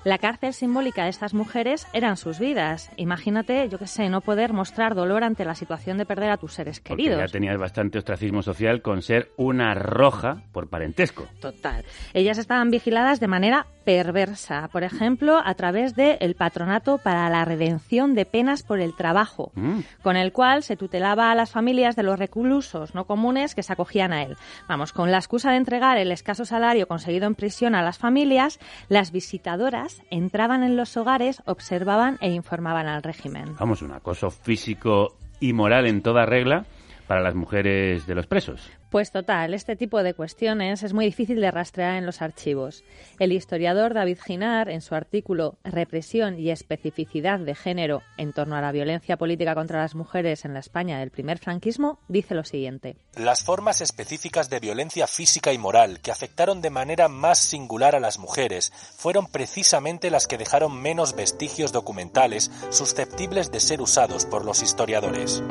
La 0.02 0.16
cárcel 0.16 0.54
simbólica 0.54 1.04
de 1.04 1.10
estas 1.10 1.34
mujeres 1.34 1.86
eran 1.92 2.16
sus 2.16 2.38
vidas. 2.38 2.90
Imagínate, 2.96 3.68
yo 3.68 3.78
qué 3.78 3.86
sé, 3.86 4.08
no 4.08 4.22
poder 4.22 4.54
mostrar 4.54 4.94
dolor 4.94 5.24
ante 5.24 5.44
la 5.44 5.54
situación 5.54 5.98
de 5.98 6.06
perder 6.06 6.30
a 6.30 6.38
tus 6.38 6.54
seres 6.54 6.80
Porque 6.80 7.02
queridos. 7.02 7.20
ya 7.20 7.28
tenías 7.30 7.58
bastante 7.58 7.98
ostracismo 7.98 8.42
social 8.42 8.80
con 8.80 9.02
ser 9.02 9.30
una 9.36 9.74
roja 9.74 10.42
por 10.52 10.70
parentesco. 10.70 11.26
Total. 11.40 11.84
Ellas 12.14 12.38
estaban 12.38 12.70
vigiladas 12.70 13.20
de 13.20 13.28
manera 13.28 13.66
perversa, 13.84 14.68
por 14.72 14.84
ejemplo, 14.84 15.40
a 15.44 15.54
través 15.54 15.94
del 15.96 16.34
Patronato 16.34 16.98
para 16.98 17.28
la 17.28 17.44
Redención 17.44 18.14
de 18.14 18.24
Penas 18.24 18.62
por 18.62 18.80
el 18.80 18.94
Trabajo, 18.94 19.52
Mm. 19.54 19.80
con 20.02 20.16
el 20.16 20.32
cual 20.32 20.62
se 20.62 20.76
tutelaba 20.76 21.30
a 21.30 21.34
las 21.34 21.50
familias 21.50 21.96
de 21.96 22.02
los 22.04 22.18
reclusos 22.18 22.94
no 22.94 23.04
comunes 23.06 23.54
que 23.54 23.62
se 23.62 23.72
acogían 23.72 24.12
a 24.12 24.22
él. 24.22 24.36
Vamos, 24.68 24.92
con 24.92 25.10
la 25.10 25.18
excusa 25.18 25.50
de 25.50 25.56
entregar 25.56 25.98
el 25.98 26.12
escaso 26.12 26.44
salario 26.44 26.86
conseguido 26.88 27.26
en 27.26 27.34
prisión 27.34 27.74
a 27.74 27.82
las 27.82 27.98
familias, 27.98 28.58
las 28.88 29.12
visitadoras 29.12 29.89
entraban 30.10 30.62
en 30.62 30.76
los 30.76 30.96
hogares, 30.96 31.42
observaban 31.46 32.18
e 32.20 32.30
informaban 32.30 32.86
al 32.86 33.02
régimen. 33.02 33.56
Vamos, 33.58 33.82
un 33.82 33.92
acoso 33.92 34.30
físico 34.30 35.16
y 35.40 35.52
moral 35.52 35.86
en 35.86 36.02
toda 36.02 36.26
regla 36.26 36.66
para 37.10 37.22
las 37.22 37.34
mujeres 37.34 38.06
de 38.06 38.14
los 38.14 38.28
presos. 38.28 38.70
Pues 38.88 39.10
total, 39.10 39.52
este 39.52 39.74
tipo 39.74 40.00
de 40.04 40.14
cuestiones 40.14 40.84
es 40.84 40.92
muy 40.92 41.06
difícil 41.06 41.40
de 41.40 41.50
rastrear 41.50 41.96
en 41.96 42.06
los 42.06 42.22
archivos. 42.22 42.84
El 43.18 43.32
historiador 43.32 43.94
David 43.94 44.18
Ginar, 44.24 44.68
en 44.68 44.80
su 44.80 44.94
artículo 44.94 45.58
Represión 45.64 46.38
y 46.38 46.50
especificidad 46.50 47.40
de 47.40 47.56
género 47.56 48.02
en 48.16 48.32
torno 48.32 48.54
a 48.54 48.60
la 48.60 48.70
violencia 48.70 49.16
política 49.16 49.56
contra 49.56 49.80
las 49.80 49.96
mujeres 49.96 50.44
en 50.44 50.54
la 50.54 50.60
España 50.60 51.00
del 51.00 51.10
primer 51.10 51.38
franquismo, 51.38 51.98
dice 52.06 52.36
lo 52.36 52.44
siguiente. 52.44 52.94
Las 53.16 53.42
formas 53.42 53.80
específicas 53.80 54.48
de 54.48 54.60
violencia 54.60 55.08
física 55.08 55.52
y 55.52 55.58
moral 55.58 55.98
que 55.98 56.12
afectaron 56.12 56.60
de 56.62 56.70
manera 56.70 57.08
más 57.08 57.40
singular 57.40 57.96
a 57.96 58.00
las 58.00 58.20
mujeres 58.20 58.72
fueron 58.96 59.26
precisamente 59.26 60.10
las 60.10 60.28
que 60.28 60.38
dejaron 60.38 60.80
menos 60.80 61.16
vestigios 61.16 61.72
documentales 61.72 62.52
susceptibles 62.70 63.50
de 63.50 63.58
ser 63.58 63.80
usados 63.80 64.26
por 64.26 64.44
los 64.44 64.62
historiadores. 64.62 65.42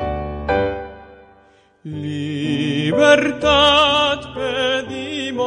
Libertad 1.82 3.40
pedimos. 4.34 5.40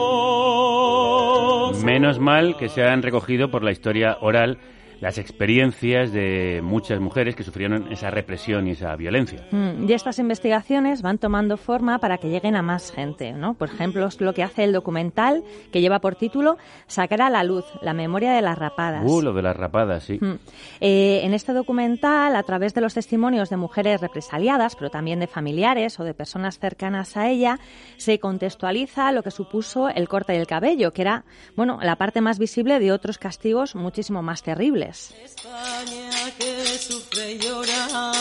Menos 1.83 2.17
mal 2.17 2.57
que 2.57 2.69
se 2.69 2.83
han 2.83 3.03
recogido 3.03 3.51
por 3.51 3.63
la 3.63 3.71
historia 3.71 4.17
oral 4.19 4.57
las 5.01 5.17
experiencias 5.17 6.11
de 6.11 6.61
muchas 6.63 6.99
mujeres 6.99 7.35
que 7.35 7.43
sufrieron 7.43 7.91
esa 7.91 8.09
represión 8.09 8.67
y 8.67 8.71
esa 8.71 8.95
violencia. 8.95 9.45
Mm, 9.51 9.89
Y 9.89 9.93
estas 9.93 10.19
investigaciones 10.19 11.01
van 11.01 11.17
tomando 11.17 11.57
forma 11.57 11.99
para 11.99 12.17
que 12.17 12.29
lleguen 12.29 12.55
a 12.55 12.61
más 12.61 12.91
gente, 12.91 13.33
¿no? 13.33 13.53
Por 13.53 13.69
ejemplo, 13.69 14.07
es 14.07 14.19
lo 14.21 14.33
que 14.33 14.43
hace 14.43 14.63
el 14.63 14.71
documental 14.71 15.43
que 15.71 15.81
lleva 15.81 15.99
por 15.99 16.15
título 16.15 16.57
Sacar 16.87 17.21
a 17.21 17.29
la 17.29 17.43
luz 17.43 17.65
la 17.81 17.93
memoria 17.93 18.33
de 18.33 18.41
las 18.41 18.57
rapadas. 18.57 19.03
Uh, 19.05 19.21
lo 19.21 19.33
de 19.33 19.41
las 19.41 19.55
rapadas, 19.55 20.03
sí. 20.03 20.17
Mm. 20.19 20.39
Eh, 20.81 21.21
en 21.23 21.33
este 21.33 21.53
documental, 21.53 22.35
a 22.35 22.43
través 22.43 22.73
de 22.73 22.81
los 22.81 22.93
testimonios 22.93 23.49
de 23.49 23.57
mujeres 23.57 24.01
represaliadas, 24.01 24.75
pero 24.75 24.89
también 24.89 25.19
de 25.19 25.27
familiares 25.27 25.99
o 25.99 26.03
de 26.03 26.13
personas 26.13 26.59
cercanas 26.59 27.17
a 27.17 27.29
ella, 27.29 27.59
se 27.97 28.19
contextualiza 28.19 29.11
lo 29.11 29.23
que 29.23 29.31
supuso 29.31 29.89
el 29.89 30.07
corte 30.07 30.33
del 30.33 30.47
cabello, 30.47 30.93
que 30.93 31.01
era, 31.01 31.25
bueno, 31.55 31.79
la 31.81 31.95
parte 31.95 32.21
más 32.21 32.39
visible 32.39 32.79
de 32.79 32.91
otros 32.91 33.17
castigos 33.17 33.75
muchísimo 33.75 34.21
más 34.21 34.43
terribles. 34.43 34.92
España 34.93 36.11
que 36.37 36.77
sufre 36.77 37.31
y 37.31 37.39
llora 37.39 38.13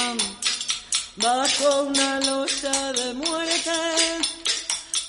bajo 1.16 1.82
una 1.82 2.18
losa 2.20 2.92
de 2.94 3.12
muerte, 3.12 3.70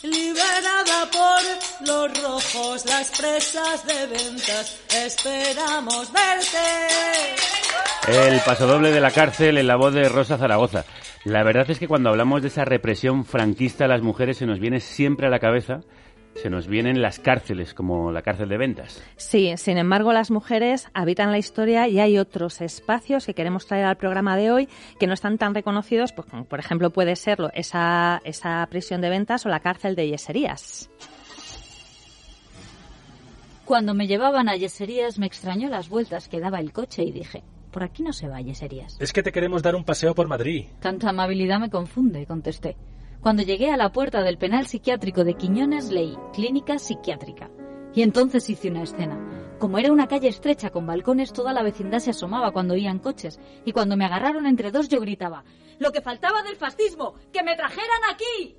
liberada 0.01 1.09
por 1.09 1.87
los 1.87 2.21
rojos, 2.21 2.85
las 2.85 3.17
presas 3.17 3.87
de 3.87 4.07
ventas, 4.07 4.77
esperamos 4.93 6.11
verte. 6.11 6.57
El 8.09 8.41
pasodoble 8.41 8.91
de 8.91 8.99
la 8.99 9.11
cárcel 9.11 9.57
en 9.57 9.67
la 9.67 9.77
voz 9.77 9.93
de 9.93 10.09
Rosa 10.09 10.37
Zaragoza. 10.37 10.83
La 11.23 11.43
verdad 11.43 11.71
es 11.71 11.79
que 11.79 11.87
cuando 11.87 12.09
hablamos 12.09 12.41
de 12.41 12.49
esa 12.49 12.65
represión 12.65 13.23
franquista 13.23 13.85
a 13.85 13.87
las 13.87 14.01
mujeres 14.01 14.35
se 14.35 14.45
nos 14.45 14.59
viene 14.59 14.81
siempre 14.81 15.27
a 15.27 15.29
la 15.29 15.39
cabeza, 15.39 15.79
se 16.35 16.49
nos 16.49 16.67
vienen 16.67 17.01
las 17.01 17.19
cárceles, 17.19 17.73
como 17.73 18.11
la 18.11 18.21
cárcel 18.21 18.49
de 18.49 18.57
ventas. 18.57 19.03
Sí, 19.15 19.53
sin 19.57 19.77
embargo, 19.77 20.13
las 20.13 20.31
mujeres 20.31 20.89
habitan 20.93 21.31
la 21.31 21.37
historia 21.37 21.87
y 21.87 21.99
hay 21.99 22.17
otros 22.17 22.61
espacios 22.61 23.25
que 23.25 23.33
queremos 23.33 23.67
traer 23.67 23.85
al 23.85 23.97
programa 23.97 24.35
de 24.35 24.51
hoy 24.51 24.69
que 24.99 25.07
no 25.07 25.13
están 25.13 25.37
tan 25.37 25.53
reconocidos, 25.53 26.11
pues, 26.13 26.27
como 26.27 26.45
por 26.45 26.59
ejemplo 26.59 26.89
puede 26.89 27.15
serlo 27.15 27.49
esa, 27.53 28.21
esa 28.23 28.65
prisión 28.69 29.01
de 29.01 29.09
ventas 29.09 29.45
o 29.45 29.49
la 29.49 29.59
cárcel 29.59 29.95
de 29.95 30.09
yeserías. 30.09 30.89
Cuando 33.65 33.93
me 33.93 34.07
llevaban 34.07 34.49
a 34.49 34.55
yeserías 34.57 35.17
me 35.17 35.25
extrañó 35.25 35.69
las 35.69 35.87
vueltas 35.87 36.27
que 36.27 36.41
daba 36.41 36.59
el 36.59 36.73
coche 36.73 37.03
y 37.03 37.11
dije, 37.11 37.43
por 37.71 37.83
aquí 37.83 38.03
no 38.03 38.11
se 38.11 38.27
va 38.27 38.37
a 38.37 38.41
yeserías. 38.41 38.97
Es 38.99 39.13
que 39.13 39.23
te 39.23 39.31
queremos 39.31 39.63
dar 39.63 39.75
un 39.75 39.85
paseo 39.85 40.13
por 40.13 40.27
Madrid. 40.27 40.65
Tanta 40.79 41.09
amabilidad 41.09 41.59
me 41.59 41.69
confunde, 41.69 42.25
contesté. 42.25 42.75
Cuando 43.23 43.41
llegué 43.41 43.71
a 43.71 43.77
la 43.77 43.93
puerta 43.93 44.21
del 44.21 44.37
penal 44.37 44.67
psiquiátrico 44.67 45.23
de 45.23 45.35
Quiñones 45.35 45.89
leí 45.91 46.17
Clínica 46.33 46.77
Psiquiátrica. 46.77 47.49
Y 47.95 48.01
entonces 48.01 48.49
hice 48.49 48.69
una 48.69 48.83
escena. 48.83 49.17
Como 49.59 49.77
era 49.77 49.93
una 49.93 50.09
calle 50.09 50.27
estrecha 50.27 50.71
con 50.71 50.85
balcones, 50.85 51.31
toda 51.31 51.53
la 51.53 51.63
vecindad 51.63 51.99
se 51.99 52.09
asomaba 52.09 52.51
cuando 52.51 52.73
oían 52.73 52.99
coches. 52.99 53.39
Y 53.63 53.71
cuando 53.71 53.95
me 53.95 54.03
agarraron 54.03 54.45
entre 54.45 54.71
dos 54.71 54.89
yo 54.89 54.99
gritaba, 54.99 55.45
¡Lo 55.79 55.93
que 55.93 56.01
faltaba 56.01 56.43
del 56.43 56.57
fascismo! 56.57 57.13
¡Que 57.31 57.43
me 57.43 57.55
trajeran 57.55 58.01
aquí! 58.11 58.57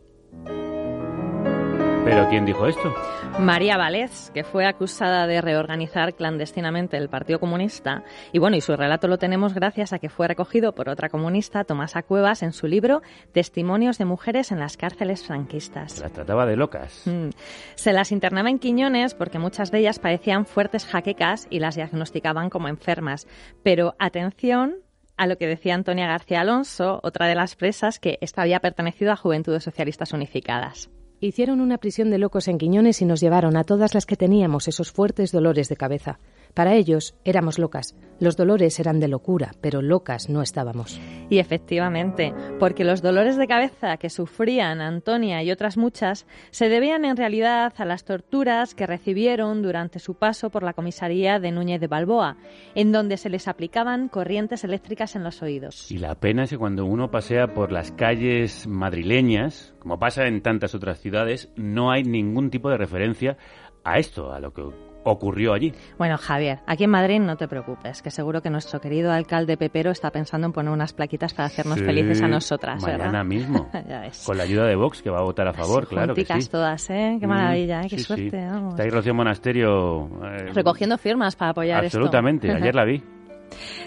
¿Pero 2.05 2.29
quién 2.29 2.45
dijo 2.45 2.67
esto? 2.67 2.95
María 3.39 3.79
Valés, 3.79 4.31
que 4.35 4.45
fue 4.45 4.67
acusada 4.67 5.27
de 5.27 5.41
reorganizar 5.41 6.15
clandestinamente 6.15 6.99
el 6.99 7.09
Partido 7.09 7.41
Comunista. 7.41 8.05
Y 8.31 8.39
bueno, 8.39 8.57
y 8.57 8.61
su 8.61 8.77
relato 8.77 9.09
lo 9.09 9.17
tenemos 9.17 9.55
gracias 9.55 9.95
a 9.95 9.99
que 9.99 10.11
fue 10.11 10.29
recogido 10.29 10.75
por 10.75 10.91
otra 10.91 11.09
comunista, 11.09 11.65
Tomasa 11.65 12.03
Cuevas, 12.03 12.43
en 12.43 12.53
su 12.53 12.67
libro 12.67 13.01
Testimonios 13.33 13.97
de 13.97 14.05
mujeres 14.05 14.53
en 14.53 14.61
las 14.61 14.77
cárceles 14.77 15.27
franquistas. 15.27 15.99
Las 16.01 16.13
trataba 16.13 16.45
de 16.45 16.57
locas. 16.57 17.03
Mm. 17.07 17.31
Se 17.75 17.93
las 17.95 18.13
internaba 18.13 18.51
en 18.51 18.59
Quiñones 18.59 19.15
porque 19.15 19.39
muchas 19.39 19.71
de 19.71 19.79
ellas 19.79 19.99
parecían 19.99 20.45
fuertes 20.45 20.85
jaquecas 20.85 21.47
y 21.49 21.59
las 21.59 21.75
diagnosticaban 21.75 22.51
como 22.51 22.69
enfermas. 22.69 23.27
Pero 23.63 23.95
atención 23.99 24.77
a 25.17 25.27
lo 25.27 25.39
que 25.39 25.47
decía 25.47 25.75
Antonia 25.75 26.07
García 26.07 26.43
Alonso, 26.43 27.01
otra 27.03 27.27
de 27.27 27.35
las 27.35 27.57
presas 27.57 27.99
que 27.99 28.19
esta 28.21 28.43
había 28.43 28.61
pertenecido 28.61 29.11
a 29.11 29.17
Juventudes 29.17 29.65
Socialistas 29.65 30.13
Unificadas. 30.13 30.91
Hicieron 31.21 31.61
una 31.61 31.79
prisión 31.79 32.11
de 32.11 32.19
locos 32.19 32.49
en 32.49 32.59
Quiñones 32.59 33.01
y 33.01 33.05
nos 33.05 33.21
llevaron 33.21 33.57
a 33.57 33.65
todas 33.65 33.95
las 33.95 34.05
que 34.05 34.17
teníamos 34.17 34.69
esos 34.69 34.93
fuertes 34.93 35.33
dolores 35.33 35.69
de 35.69 35.77
cabeza. 35.77 36.19
Para 36.55 36.75
ellos 36.75 37.17
éramos 37.25 37.59
locas. 37.59 37.97
Los 38.21 38.37
dolores 38.37 38.79
eran 38.79 39.01
de 39.01 39.09
locura, 39.09 39.51
pero 39.61 39.83
locas 39.83 40.29
no 40.31 40.41
estábamos. 40.41 41.01
Y 41.29 41.39
efectivamente, 41.39 42.33
porque 42.61 42.85
los 42.85 43.03
dolores 43.03 43.37
de 43.37 43.49
cabeza 43.49 43.97
que 43.97 44.09
sufrían 44.09 44.81
Antonia 44.81 45.43
y 45.43 45.51
otras 45.51 45.77
muchas 45.77 46.27
se 46.53 46.69
debían 46.69 47.05
en 47.05 47.17
realidad 47.17 47.73
a 47.77 47.85
las 47.85 48.05
torturas 48.05 48.77
que 48.77 48.87
recibieron 48.87 49.63
durante 49.63 49.99
su 49.99 50.15
paso 50.15 50.51
por 50.51 50.63
la 50.63 50.75
comisaría 50.75 51.41
de 51.41 51.51
Núñez 51.51 51.81
de 51.81 51.89
Balboa, 51.89 52.37
en 52.77 52.93
donde 52.93 53.17
se 53.17 53.31
les 53.31 53.49
aplicaban 53.49 54.09
corrientes 54.09 54.63
eléctricas 54.63 55.17
en 55.17 55.25
los 55.25 55.43
oídos. 55.43 55.91
Y 55.91 55.99
la 55.99 56.15
pena 56.15 56.45
es 56.45 56.51
que 56.51 56.59
cuando 56.59 56.85
uno 56.85 57.11
pasea 57.11 57.49
por 57.53 57.73
las 57.73 57.91
calles 57.91 58.69
madrileñas, 58.69 59.75
como 59.81 59.99
pasa 59.99 60.29
en 60.29 60.41
tantas 60.41 60.77
otras 60.77 61.01
ciudades, 61.01 61.51
no 61.57 61.91
hay 61.91 62.05
ningún 62.05 62.51
tipo 62.51 62.71
de 62.71 62.79
referencia 62.79 63.37
a 63.83 63.99
esto, 63.99 64.33
a 64.33 64.39
lo 64.39 64.53
que 64.53 64.63
ocurrió 65.05 65.53
allí. 65.53 65.73
Bueno, 65.99 66.17
Javier, 66.19 66.61
aquí 66.67 66.85
en 66.85 66.91
Madrid 66.91 67.21
no 67.21 67.37
te 67.37 67.47
preocupes, 67.49 68.03
que 68.03 68.11
seguro 68.11 68.43
que 68.43 68.51
nuestro 68.51 68.81
querido 68.81 69.13
alcalde 69.13 69.57
Pepero 69.57 69.91
está 69.91 70.11
pensando 70.11 70.47
en 70.47 70.53
poner 70.53 70.73
unas 70.73 70.93
plaquitas 70.93 71.33
para 71.35 71.47
hacernos 71.47 71.79
Sí, 71.79 71.85
felices 71.85 72.21
a 72.23 72.29
nosotras, 72.29 72.83
Mañana 72.83 73.05
¿verdad? 73.05 73.25
mismo. 73.25 73.69
Ya. 73.89 74.05
Con 74.25 74.37
la 74.39 74.45
ayuda 74.45 74.65
de 74.67 74.77
Vox, 74.77 75.03
que 75.03 75.11
va 75.11 75.19
a 75.19 75.23
votar 75.23 75.47
a 75.47 75.53
favor, 75.53 75.87
claro 75.87 76.15
que 76.15 76.25
sí. 76.25 76.49
todas, 76.51 76.89
¿eh? 76.91 77.17
Qué 77.21 77.27
Mm, 77.27 77.31
maravilla, 77.31 77.83
¿eh? 77.83 77.87
Qué 77.89 77.99
sí, 77.99 78.05
suerte, 78.05 78.31
sí. 78.31 78.37
vamos. 78.37 78.71
Está 78.75 78.83
ahí 78.85 78.91
Rocío 78.91 79.15
Monasterio. 79.15 80.07
eh, 80.25 80.53
Recogiendo 80.55 80.97
firmas 80.99 81.37
para 81.37 81.51
apoyar 81.51 81.85
Absolutamente, 81.85 82.49
esto. 82.49 82.59
ayer 82.63 82.75
la 82.75 82.85
vi. 82.85 83.03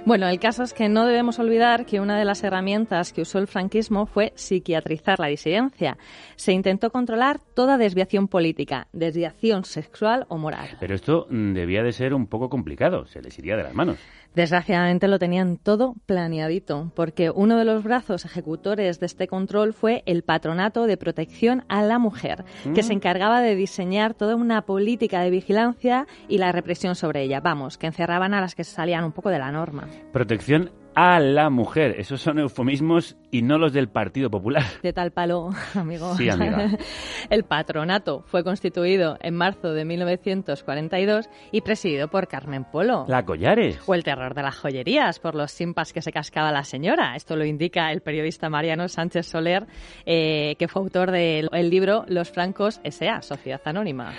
Bueno, 0.06 0.28
el 0.28 0.40
caso 0.40 0.64
es 0.64 0.74
que 0.74 0.90
no 0.90 1.06
debemos 1.06 1.40
olvidar 1.40 1.86
que 1.86 2.00
una 2.00 2.18
de 2.18 2.26
las 2.26 2.44
herramientas 2.44 3.14
que 3.14 3.22
usó 3.22 3.40
el 3.40 3.48
franquismo 3.48 4.06
fue 4.06 4.34
psiquiatrizar 4.36 5.20
la 5.20 5.28
disidencia. 5.28 5.98
Se 6.36 6.54
intentó 6.54 6.90
controlar 6.92 7.40
toda 7.54 7.78
desviación 7.78 8.28
política, 8.28 8.88
desviación 8.94 9.66
sexual 9.66 10.26
o 10.30 10.38
moral. 10.38 10.70
Pero 10.80 10.96
esto 10.96 11.28
mm, 11.30 11.54
debía 11.54 11.84
de 11.84 11.92
ser 11.92 12.14
un 12.14 12.28
poco 12.28 12.50
complicado, 12.50 13.06
se 13.06 13.22
les 13.22 13.38
iría 13.40 13.58
de 13.58 13.64
las 13.64 13.74
manos. 13.74 13.98
Desgraciadamente 14.38 15.08
lo 15.08 15.18
tenían 15.18 15.58
todo 15.58 15.96
planeadito, 16.06 16.92
porque 16.96 17.32
uno 17.32 17.58
de 17.58 17.66
los 17.66 17.84
brazos 17.84 18.24
ejecutores 18.24 19.00
de 19.00 19.08
este 19.08 19.28
control 19.28 19.74
fue 19.74 20.04
el 20.06 20.22
Patronato 20.22 20.86
de 20.86 20.96
Protección 20.96 21.64
a 21.70 21.82
la 21.82 21.98
Mujer, 21.98 22.46
que 22.76 22.84
Mm. 22.84 22.86
se 22.86 22.94
encargaba 22.94 23.42
de 23.42 23.56
diseñar 23.56 24.14
toda 24.14 24.36
una 24.36 24.62
política 24.62 25.22
de 25.22 25.32
vigilancia 25.32 26.06
y 26.28 26.38
la 26.38 26.52
represión 26.52 26.94
sobre 26.94 27.24
ella. 27.24 27.40
Vamos, 27.40 27.80
que 27.80 27.88
encerraban 27.88 28.36
a 28.36 28.42
las 28.42 28.54
que 28.54 28.64
salían 28.64 29.06
un 29.06 29.12
poco 29.12 29.32
de 29.32 29.40
la 29.40 29.52
norma. 29.52 29.88
Protección 30.14 30.70
a 30.98 31.20
la 31.20 31.52
mujer. 31.52 31.94
Esos 32.00 32.22
son 32.22 32.40
eufemismos 32.40 33.18
y 33.30 33.44
no 33.44 33.60
los 33.60 33.72
del 33.72 33.88
Partido 33.88 34.32
Popular. 34.32 34.64
De 34.82 34.94
tal 34.94 35.12
palo, 35.12 35.52
amigo. 35.76 36.16
Sí, 36.16 36.28
amiga. 36.28 36.72
El 37.30 37.44
patronato 37.44 38.24
fue 38.26 38.44
constituido 38.44 39.16
en 39.22 39.36
marzo 39.36 39.74
de 39.74 39.86
1942 39.86 41.30
y 41.52 41.62
presidido 41.62 42.08
por 42.08 42.28
Carmen 42.28 42.64
Polo. 42.64 43.06
La 43.08 43.24
Collares. 43.24 43.80
O 43.86 43.94
el 43.94 44.04
terror 44.04 44.34
de 44.34 44.42
las 44.42 44.58
joyerías 44.58 45.20
por 45.20 45.36
los 45.36 45.52
simpas 45.52 45.94
que 45.94 46.02
se 46.02 46.12
cascaba 46.12 46.52
la 46.52 46.64
señora. 46.64 47.16
Esto 47.16 47.36
lo 47.36 47.46
indica 47.46 47.92
el 47.92 48.02
periodista 48.02 48.50
Mariano 48.50 48.88
Sánchez 48.88 49.28
Soler, 49.28 49.68
eh, 50.08 50.56
que 50.58 50.68
fue 50.68 50.82
autor 50.82 51.12
del 51.12 51.50
el 51.52 51.70
libro 51.70 52.06
Los 52.08 52.32
Francos 52.32 52.82
S.A., 52.84 53.22
Sociedad 53.22 53.62
Anónima. 53.66 54.16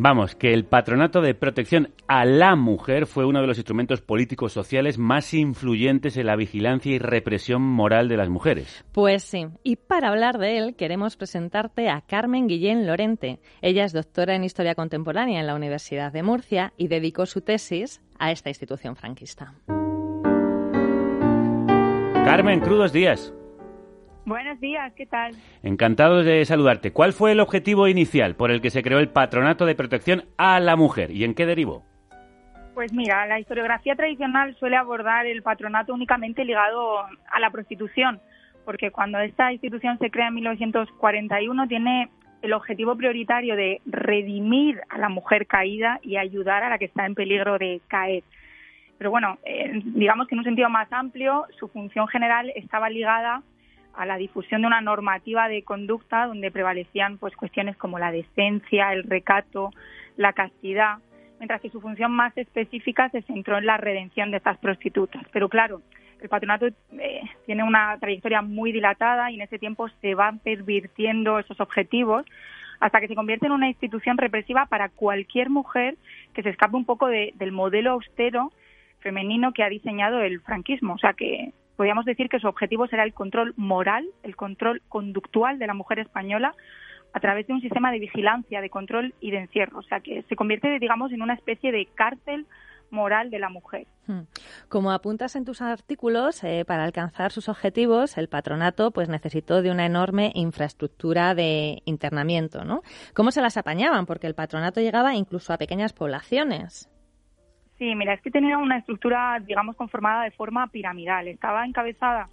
Vamos, 0.00 0.36
que 0.36 0.54
el 0.54 0.64
patronato 0.64 1.20
de 1.22 1.34
protección 1.34 1.92
a 2.06 2.24
la 2.24 2.54
mujer 2.54 3.06
fue 3.06 3.26
uno 3.26 3.40
de 3.40 3.48
los 3.48 3.58
instrumentos 3.58 4.00
políticos 4.00 4.52
sociales 4.52 4.96
más 4.96 5.34
influyentes 5.34 6.16
en 6.16 6.26
la 6.26 6.36
vigilancia 6.36 6.92
y 6.92 7.00
represión 7.00 7.62
moral 7.62 8.08
de 8.08 8.16
las 8.16 8.28
mujeres. 8.28 8.84
Pues 8.92 9.24
sí, 9.24 9.48
y 9.64 9.74
para 9.74 10.10
hablar 10.10 10.38
de 10.38 10.56
él 10.56 10.76
queremos 10.76 11.16
presentarte 11.16 11.88
a 11.88 12.00
Carmen 12.02 12.46
Guillén 12.46 12.86
Lorente. 12.86 13.40
Ella 13.60 13.84
es 13.84 13.92
doctora 13.92 14.36
en 14.36 14.44
Historia 14.44 14.76
Contemporánea 14.76 15.40
en 15.40 15.48
la 15.48 15.56
Universidad 15.56 16.12
de 16.12 16.22
Murcia 16.22 16.72
y 16.76 16.86
dedicó 16.86 17.26
su 17.26 17.40
tesis 17.40 18.00
a 18.20 18.30
esta 18.30 18.50
institución 18.50 18.94
franquista. 18.94 19.52
Carmen, 22.24 22.60
crudos 22.60 22.92
días. 22.92 23.34
Buenos 24.28 24.60
días, 24.60 24.92
¿qué 24.92 25.06
tal? 25.06 25.32
Encantado 25.62 26.22
de 26.22 26.44
saludarte. 26.44 26.92
¿Cuál 26.92 27.14
fue 27.14 27.32
el 27.32 27.40
objetivo 27.40 27.88
inicial 27.88 28.34
por 28.36 28.50
el 28.50 28.60
que 28.60 28.68
se 28.68 28.82
creó 28.82 28.98
el 28.98 29.08
patronato 29.08 29.64
de 29.64 29.74
protección 29.74 30.24
a 30.36 30.60
la 30.60 30.76
mujer 30.76 31.10
y 31.12 31.24
en 31.24 31.34
qué 31.34 31.46
derivó? 31.46 31.82
Pues 32.74 32.92
mira, 32.92 33.24
la 33.24 33.40
historiografía 33.40 33.96
tradicional 33.96 34.54
suele 34.56 34.76
abordar 34.76 35.24
el 35.24 35.40
patronato 35.42 35.94
únicamente 35.94 36.44
ligado 36.44 36.98
a 37.00 37.40
la 37.40 37.48
prostitución, 37.48 38.20
porque 38.66 38.90
cuando 38.90 39.18
esta 39.18 39.50
institución 39.50 39.98
se 39.98 40.10
crea 40.10 40.28
en 40.28 40.34
1941 40.34 41.66
tiene 41.66 42.10
el 42.42 42.52
objetivo 42.52 42.96
prioritario 42.96 43.56
de 43.56 43.80
redimir 43.86 44.78
a 44.90 44.98
la 44.98 45.08
mujer 45.08 45.46
caída 45.46 46.00
y 46.02 46.18
ayudar 46.18 46.64
a 46.64 46.68
la 46.68 46.76
que 46.76 46.84
está 46.84 47.06
en 47.06 47.14
peligro 47.14 47.56
de 47.56 47.80
caer. 47.88 48.24
Pero 48.98 49.10
bueno, 49.10 49.38
eh, 49.46 49.80
digamos 49.86 50.28
que 50.28 50.34
en 50.34 50.40
un 50.40 50.44
sentido 50.44 50.68
más 50.68 50.92
amplio, 50.92 51.46
su 51.58 51.68
función 51.68 52.08
general 52.08 52.52
estaba 52.54 52.90
ligada 52.90 53.42
a 53.98 54.06
la 54.06 54.16
difusión 54.16 54.60
de 54.62 54.68
una 54.68 54.80
normativa 54.80 55.48
de 55.48 55.64
conducta 55.64 56.26
donde 56.26 56.52
prevalecían 56.52 57.18
pues 57.18 57.34
cuestiones 57.36 57.76
como 57.76 57.98
la 57.98 58.12
decencia, 58.12 58.92
el 58.92 59.02
recato, 59.02 59.70
la 60.16 60.32
castidad, 60.32 60.98
mientras 61.38 61.60
que 61.60 61.68
su 61.70 61.80
función 61.80 62.12
más 62.12 62.36
específica 62.38 63.08
se 63.10 63.22
centró 63.22 63.58
en 63.58 63.66
la 63.66 63.76
redención 63.76 64.30
de 64.30 64.36
estas 64.36 64.56
prostitutas. 64.58 65.22
Pero 65.32 65.48
claro, 65.48 65.82
el 66.20 66.28
patronato 66.28 66.66
eh, 66.66 67.22
tiene 67.44 67.64
una 67.64 67.98
trayectoria 67.98 68.40
muy 68.40 68.70
dilatada 68.70 69.30
y 69.30 69.34
en 69.34 69.42
ese 69.42 69.58
tiempo 69.58 69.88
se 70.00 70.14
van 70.14 70.38
pervirtiendo 70.38 71.38
esos 71.40 71.60
objetivos 71.60 72.24
hasta 72.80 73.00
que 73.00 73.08
se 73.08 73.16
convierte 73.16 73.46
en 73.46 73.52
una 73.52 73.68
institución 73.68 74.16
represiva 74.16 74.66
para 74.66 74.88
cualquier 74.90 75.50
mujer 75.50 75.96
que 76.34 76.44
se 76.44 76.50
escape 76.50 76.76
un 76.76 76.84
poco 76.84 77.08
de- 77.08 77.32
del 77.34 77.50
modelo 77.50 77.90
austero 77.92 78.52
femenino 79.00 79.52
que 79.52 79.64
ha 79.64 79.68
diseñado 79.68 80.20
el 80.22 80.40
franquismo. 80.40 80.94
O 80.94 80.98
sea 80.98 81.14
que 81.14 81.52
podríamos 81.78 82.04
decir 82.04 82.28
que 82.28 82.40
su 82.40 82.48
objetivo 82.48 82.88
será 82.88 83.04
el 83.04 83.14
control 83.14 83.54
moral, 83.56 84.04
el 84.24 84.34
control 84.34 84.82
conductual 84.88 85.60
de 85.60 85.68
la 85.68 85.74
mujer 85.74 86.00
española 86.00 86.52
a 87.12 87.20
través 87.20 87.46
de 87.46 87.52
un 87.52 87.60
sistema 87.60 87.92
de 87.92 88.00
vigilancia, 88.00 88.60
de 88.60 88.68
control 88.68 89.14
y 89.20 89.30
de 89.30 89.38
encierro. 89.38 89.78
O 89.78 89.82
sea 89.84 90.00
que 90.00 90.24
se 90.28 90.34
convierte, 90.34 90.76
digamos, 90.80 91.12
en 91.12 91.22
una 91.22 91.34
especie 91.34 91.70
de 91.70 91.86
cárcel 91.94 92.46
moral 92.90 93.30
de 93.30 93.38
la 93.38 93.48
mujer. 93.48 93.86
Hmm. 94.08 94.22
Como 94.68 94.90
apuntas 94.90 95.36
en 95.36 95.44
tus 95.44 95.62
artículos, 95.62 96.42
eh, 96.42 96.64
para 96.66 96.82
alcanzar 96.82 97.30
sus 97.30 97.48
objetivos, 97.48 98.18
el 98.18 98.28
patronato 98.28 98.90
pues 98.90 99.08
necesitó 99.08 99.62
de 99.62 99.70
una 99.70 99.86
enorme 99.86 100.32
infraestructura 100.34 101.36
de 101.36 101.80
internamiento, 101.84 102.64
¿no? 102.64 102.82
¿Cómo 103.14 103.30
se 103.30 103.40
las 103.40 103.56
apañaban? 103.56 104.04
Porque 104.04 104.26
el 104.26 104.34
patronato 104.34 104.80
llegaba 104.80 105.14
incluso 105.14 105.52
a 105.52 105.58
pequeñas 105.58 105.92
poblaciones. 105.92 106.90
Sí, 107.78 107.94
mira, 107.94 108.14
es 108.14 108.20
que 108.22 108.30
tenía 108.30 108.58
una 108.58 108.78
estructura, 108.78 109.38
digamos, 109.40 109.76
conformada 109.76 110.24
de 110.24 110.32
forma 110.32 110.66
piramidal. 110.66 111.28
Estaba 111.28 111.64
encabezada 111.64 112.28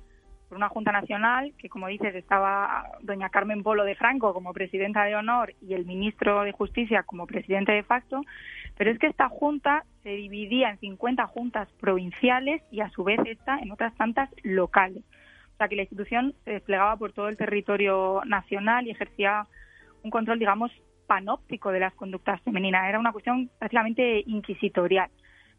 por 0.50 0.58
una 0.58 0.70
Junta 0.70 0.92
Nacional, 0.92 1.54
que 1.58 1.70
como 1.70 1.88
dices, 1.88 2.16
estaba 2.16 2.84
doña 3.02 3.30
Carmen 3.30 3.62
Polo 3.62 3.84
de 3.84 3.96
Franco 3.96 4.34
como 4.34 4.54
presidenta 4.54 5.04
de 5.04 5.16
honor 5.16 5.54
y 5.62 5.74
el 5.74 5.86
ministro 5.86 6.44
de 6.44 6.52
Justicia 6.52 7.04
como 7.04 7.28
presidente 7.28 7.72
de 7.72 7.84
facto, 7.84 8.22
pero 8.76 8.92
es 8.92 9.00
que 9.00 9.08
esta 9.08 9.30
Junta 9.30 9.84
se 10.04 10.10
dividía 10.10 10.72
en 10.72 10.80
50 10.80 11.26
juntas 11.28 11.72
provinciales 11.80 12.62
y 12.72 12.82
a 12.82 12.90
su 12.90 13.04
vez 13.04 13.20
esta 13.26 13.60
en 13.60 13.72
otras 13.72 13.96
tantas 13.96 14.30
locales. 14.44 15.04
O 15.54 15.58
sea 15.58 15.68
que 15.68 15.76
la 15.76 15.84
institución 15.84 16.34
se 16.44 16.52
desplegaba 16.52 16.98
por 16.98 17.14
todo 17.14 17.30
el 17.30 17.38
territorio 17.38 18.22
nacional 18.26 18.88
y 18.88 18.92
ejercía 18.92 19.48
un 20.04 20.12
control, 20.12 20.40
digamos, 20.40 20.72
panóptico 21.08 21.72
de 21.72 21.80
las 21.80 21.94
conductas 21.94 22.42
femeninas. 22.42 22.90
Era 22.90 23.00
una 23.00 23.12
cuestión 23.12 23.50
prácticamente 23.60 24.24
inquisitorial. 24.26 25.10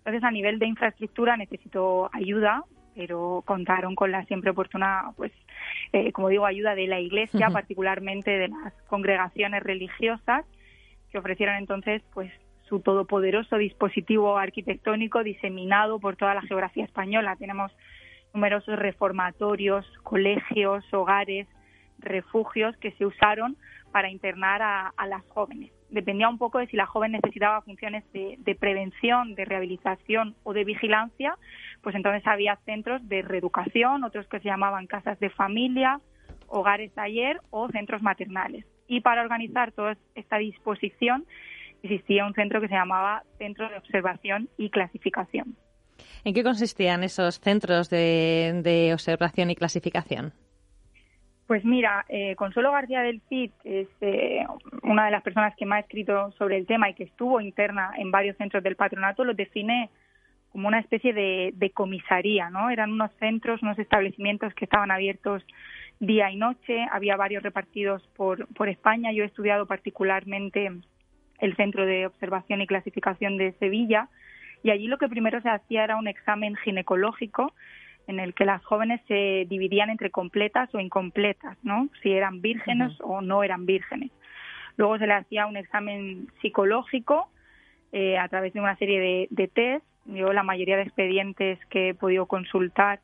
Entonces, 0.06 0.22
a 0.22 0.30
nivel 0.30 0.60
de 0.60 0.66
infraestructura 0.66 1.36
necesitó 1.36 2.08
ayuda, 2.12 2.62
pero 2.94 3.42
contaron 3.44 3.96
con 3.96 4.12
la 4.12 4.24
siempre 4.26 4.52
oportuna, 4.52 5.10
pues, 5.16 5.32
eh, 5.92 6.12
como 6.12 6.28
digo, 6.28 6.46
ayuda 6.46 6.76
de 6.76 6.86
la 6.86 7.00
Iglesia, 7.00 7.50
particularmente 7.50 8.30
de 8.30 8.46
las 8.46 8.72
congregaciones 8.86 9.64
religiosas, 9.64 10.44
que 11.10 11.18
ofrecieron 11.18 11.56
entonces, 11.56 12.04
pues, 12.14 12.30
su 12.68 12.78
todopoderoso 12.78 13.56
dispositivo 13.56 14.38
arquitectónico 14.38 15.24
diseminado 15.24 15.98
por 15.98 16.14
toda 16.14 16.34
la 16.34 16.42
geografía 16.42 16.84
española. 16.84 17.34
Tenemos 17.34 17.72
numerosos 18.32 18.78
reformatorios, 18.78 19.84
colegios, 20.04 20.84
hogares, 20.94 21.48
refugios 21.98 22.76
que 22.76 22.92
se 22.92 23.06
usaron 23.06 23.56
para 23.90 24.08
internar 24.08 24.62
a, 24.62 24.92
a 24.96 25.06
las 25.08 25.26
jóvenes. 25.30 25.75
Dependía 25.90 26.28
un 26.28 26.38
poco 26.38 26.58
de 26.58 26.66
si 26.66 26.76
la 26.76 26.86
joven 26.86 27.12
necesitaba 27.12 27.62
funciones 27.62 28.04
de, 28.12 28.36
de 28.38 28.54
prevención, 28.54 29.34
de 29.34 29.44
rehabilitación 29.44 30.34
o 30.42 30.52
de 30.52 30.64
vigilancia, 30.64 31.36
pues 31.82 31.94
entonces 31.94 32.26
había 32.26 32.56
centros 32.64 33.06
de 33.08 33.22
reeducación, 33.22 34.04
otros 34.04 34.26
que 34.28 34.40
se 34.40 34.48
llamaban 34.48 34.86
casas 34.86 35.18
de 35.20 35.30
familia, 35.30 36.00
hogares 36.48 36.92
taller 36.92 37.40
o 37.50 37.68
centros 37.68 38.02
maternales. 38.02 38.66
Y 38.88 39.00
para 39.00 39.22
organizar 39.22 39.72
toda 39.72 39.96
esta 40.14 40.38
disposición 40.38 41.24
existía 41.82 42.26
un 42.26 42.34
centro 42.34 42.60
que 42.60 42.68
se 42.68 42.74
llamaba 42.74 43.22
Centro 43.38 43.68
de 43.68 43.76
Observación 43.76 44.48
y 44.56 44.70
Clasificación. 44.70 45.56
¿En 46.24 46.34
qué 46.34 46.42
consistían 46.42 47.04
esos 47.04 47.40
centros 47.40 47.88
de, 47.90 48.60
de 48.62 48.92
observación 48.92 49.50
y 49.50 49.54
clasificación? 49.54 50.32
Pues 51.46 51.64
mira, 51.64 52.04
eh, 52.08 52.34
Consuelo 52.34 52.72
García 52.72 53.02
del 53.02 53.20
Cid 53.28 53.52
es 53.62 53.88
eh, 54.00 54.44
una 54.82 55.04
de 55.04 55.12
las 55.12 55.22
personas 55.22 55.54
que 55.56 55.64
más 55.64 55.76
ha 55.76 55.80
escrito 55.80 56.32
sobre 56.32 56.56
el 56.56 56.66
tema 56.66 56.90
y 56.90 56.94
que 56.94 57.04
estuvo 57.04 57.40
interna 57.40 57.92
en 57.96 58.10
varios 58.10 58.36
centros 58.36 58.64
del 58.64 58.74
patronato, 58.74 59.24
lo 59.24 59.32
define 59.32 59.90
como 60.50 60.66
una 60.66 60.80
especie 60.80 61.12
de, 61.12 61.52
de 61.54 61.70
comisaría, 61.70 62.50
¿no? 62.50 62.70
Eran 62.70 62.90
unos 62.90 63.12
centros, 63.20 63.62
unos 63.62 63.78
establecimientos 63.78 64.54
que 64.54 64.64
estaban 64.64 64.90
abiertos 64.90 65.44
día 66.00 66.30
y 66.30 66.36
noche, 66.36 66.86
había 66.90 67.16
varios 67.16 67.42
repartidos 67.42 68.02
por, 68.16 68.46
por 68.54 68.68
España. 68.68 69.12
Yo 69.12 69.22
he 69.22 69.26
estudiado 69.26 69.66
particularmente 69.66 70.70
el 71.38 71.56
Centro 71.56 71.86
de 71.86 72.06
Observación 72.06 72.60
y 72.60 72.66
Clasificación 72.66 73.36
de 73.36 73.52
Sevilla 73.52 74.08
y 74.62 74.70
allí 74.70 74.88
lo 74.88 74.98
que 74.98 75.08
primero 75.08 75.40
se 75.42 75.48
hacía 75.50 75.84
era 75.84 75.96
un 75.96 76.08
examen 76.08 76.56
ginecológico 76.56 77.52
en 78.06 78.20
el 78.20 78.34
que 78.34 78.44
las 78.44 78.64
jóvenes 78.64 79.00
se 79.08 79.46
dividían 79.48 79.90
entre 79.90 80.10
completas 80.10 80.72
o 80.74 80.80
incompletas, 80.80 81.56
¿no? 81.62 81.88
Si 82.02 82.12
eran 82.12 82.40
vírgenes 82.40 82.92
o 83.00 83.20
no 83.20 83.42
eran 83.42 83.66
vírgenes. 83.66 84.10
Luego 84.76 84.98
se 84.98 85.06
le 85.06 85.14
hacía 85.14 85.46
un 85.46 85.56
examen 85.56 86.28
psicológico 86.40 87.28
eh, 87.92 88.18
a 88.18 88.28
través 88.28 88.52
de 88.52 88.60
una 88.60 88.76
serie 88.76 89.00
de, 89.00 89.26
de 89.30 89.48
test. 89.48 89.84
Yo 90.04 90.32
la 90.32 90.42
mayoría 90.42 90.76
de 90.76 90.82
expedientes 90.82 91.58
que 91.66 91.90
he 91.90 91.94
podido 91.94 92.26
consultar 92.26 93.00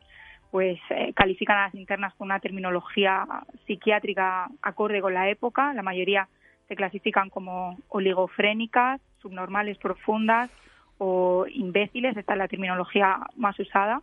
pues 0.53 0.79
eh, 0.91 1.15
califican 1.15 1.57
a 1.57 1.65
las 1.65 1.75
internas 1.75 2.15
con 2.15 2.27
una 2.27 2.39
terminología 2.39 3.27
psiquiátrica 3.67 4.51
acorde 4.61 5.01
con 5.01 5.15
la 5.15 5.31
época. 5.31 5.73
La 5.73 5.83
mayoría 5.83 6.29
se 6.69 6.77
clasifican 6.77 7.31
como 7.31 7.79
oligofrénicas, 7.89 9.01
subnormales 9.23 9.79
profundas 9.79 10.51
o 10.99 11.47
imbéciles. 11.49 12.17
Esta 12.19 12.35
es 12.35 12.39
la 12.39 12.49
terminología 12.49 13.19
más 13.37 13.59
usada. 13.59 14.03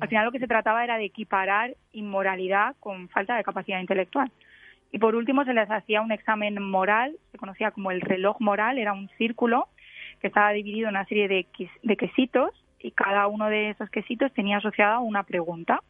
Al 0.00 0.08
final 0.08 0.24
lo 0.24 0.32
que 0.32 0.38
se 0.38 0.46
trataba 0.46 0.84
era 0.84 0.98
de 0.98 1.04
equiparar 1.04 1.76
inmoralidad 1.92 2.76
con 2.80 3.08
falta 3.08 3.36
de 3.36 3.44
capacidad 3.44 3.80
intelectual. 3.80 4.30
Y 4.90 4.98
por 4.98 5.14
último 5.14 5.44
se 5.44 5.54
les 5.54 5.70
hacía 5.70 6.02
un 6.02 6.12
examen 6.12 6.62
moral, 6.62 7.16
se 7.30 7.38
conocía 7.38 7.70
como 7.70 7.90
el 7.90 8.02
reloj 8.02 8.40
moral, 8.40 8.78
era 8.78 8.92
un 8.92 9.08
círculo 9.16 9.68
que 10.20 10.26
estaba 10.26 10.52
dividido 10.52 10.88
en 10.88 10.96
una 10.96 11.06
serie 11.06 11.28
de, 11.28 11.46
de 11.82 11.96
quesitos 11.96 12.50
y 12.78 12.90
cada 12.90 13.26
uno 13.26 13.48
de 13.48 13.70
esos 13.70 13.88
quesitos 13.90 14.32
tenía 14.34 14.58
asociada 14.58 14.98
una 14.98 15.22
pregunta. 15.22 15.80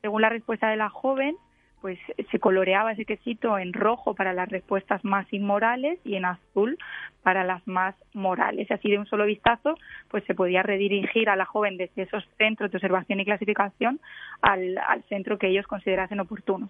Según 0.00 0.22
la 0.22 0.28
respuesta 0.28 0.68
de 0.68 0.76
la 0.76 0.88
joven, 0.88 1.36
pues 1.82 1.98
se 2.30 2.38
coloreaba 2.38 2.92
ese 2.92 3.04
quesito 3.04 3.58
en 3.58 3.72
rojo 3.72 4.14
para 4.14 4.32
las 4.32 4.48
respuestas 4.48 5.04
más 5.04 5.30
inmorales 5.32 5.98
y 6.04 6.14
en 6.14 6.24
azul 6.24 6.78
para 7.22 7.44
las 7.44 7.66
más 7.66 7.96
morales. 8.14 8.68
Y 8.70 8.72
así 8.72 8.88
de 8.88 8.98
un 8.98 9.06
solo 9.06 9.26
vistazo, 9.26 9.74
pues 10.08 10.24
se 10.24 10.34
podía 10.34 10.62
redirigir 10.62 11.28
a 11.28 11.36
la 11.36 11.44
joven 11.44 11.76
desde 11.76 12.02
esos 12.02 12.24
centros 12.38 12.70
de 12.70 12.78
observación 12.78 13.18
y 13.20 13.24
clasificación 13.24 14.00
al, 14.40 14.78
al 14.78 15.02
centro 15.08 15.38
que 15.38 15.48
ellos 15.48 15.66
considerasen 15.66 16.20
oportuno. 16.20 16.68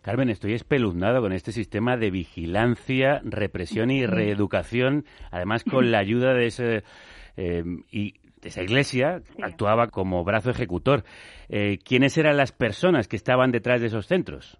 Carmen, 0.00 0.30
estoy 0.30 0.54
espeluznado 0.54 1.20
con 1.20 1.32
este 1.32 1.50
sistema 1.50 1.96
de 1.96 2.10
vigilancia, 2.10 3.20
represión 3.24 3.90
y 3.90 4.06
reeducación, 4.06 5.04
además 5.32 5.64
con 5.64 5.90
la 5.90 5.98
ayuda 5.98 6.34
de 6.34 6.46
ese 6.46 6.84
eh, 7.36 7.64
y 7.90 8.14
esa 8.42 8.62
iglesia 8.62 9.22
actuaba 9.42 9.88
como 9.88 10.24
brazo 10.24 10.50
ejecutor. 10.50 11.04
Eh, 11.48 11.78
¿Quiénes 11.84 12.16
eran 12.18 12.36
las 12.36 12.52
personas 12.52 13.08
que 13.08 13.16
estaban 13.16 13.52
detrás 13.52 13.80
de 13.80 13.86
esos 13.88 14.06
centros? 14.06 14.58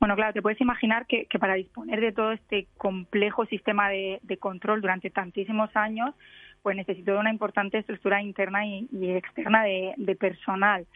Bueno, 0.00 0.14
claro, 0.14 0.32
te 0.32 0.42
puedes 0.42 0.60
imaginar 0.60 1.06
que, 1.06 1.26
que 1.26 1.38
para 1.38 1.54
disponer 1.54 2.00
de 2.00 2.12
todo 2.12 2.32
este 2.32 2.68
complejo 2.76 3.46
sistema 3.46 3.88
de, 3.88 4.20
de 4.22 4.36
control 4.36 4.80
durante 4.80 5.10
tantísimos 5.10 5.74
años, 5.74 6.14
pues 6.62 6.76
necesitó 6.76 7.18
una 7.18 7.32
importante 7.32 7.78
estructura 7.78 8.22
interna 8.22 8.64
y, 8.64 8.88
y 8.92 9.10
externa 9.10 9.64
de, 9.64 9.94
de 9.96 10.14
personal. 10.14 10.86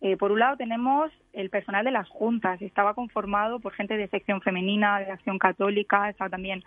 Eh, 0.00 0.16
por 0.16 0.30
un 0.30 0.40
lado 0.40 0.56
tenemos 0.56 1.10
el 1.32 1.48
personal 1.50 1.84
de 1.84 1.90
las 1.90 2.08
juntas, 2.08 2.60
estaba 2.60 2.94
conformado 2.94 3.60
por 3.60 3.72
gente 3.72 3.96
de 3.96 4.08
sección 4.08 4.40
femenina, 4.40 5.00
de 5.00 5.10
acción 5.10 5.38
católica, 5.38 6.08
estaba 6.08 6.30
también 6.30 6.62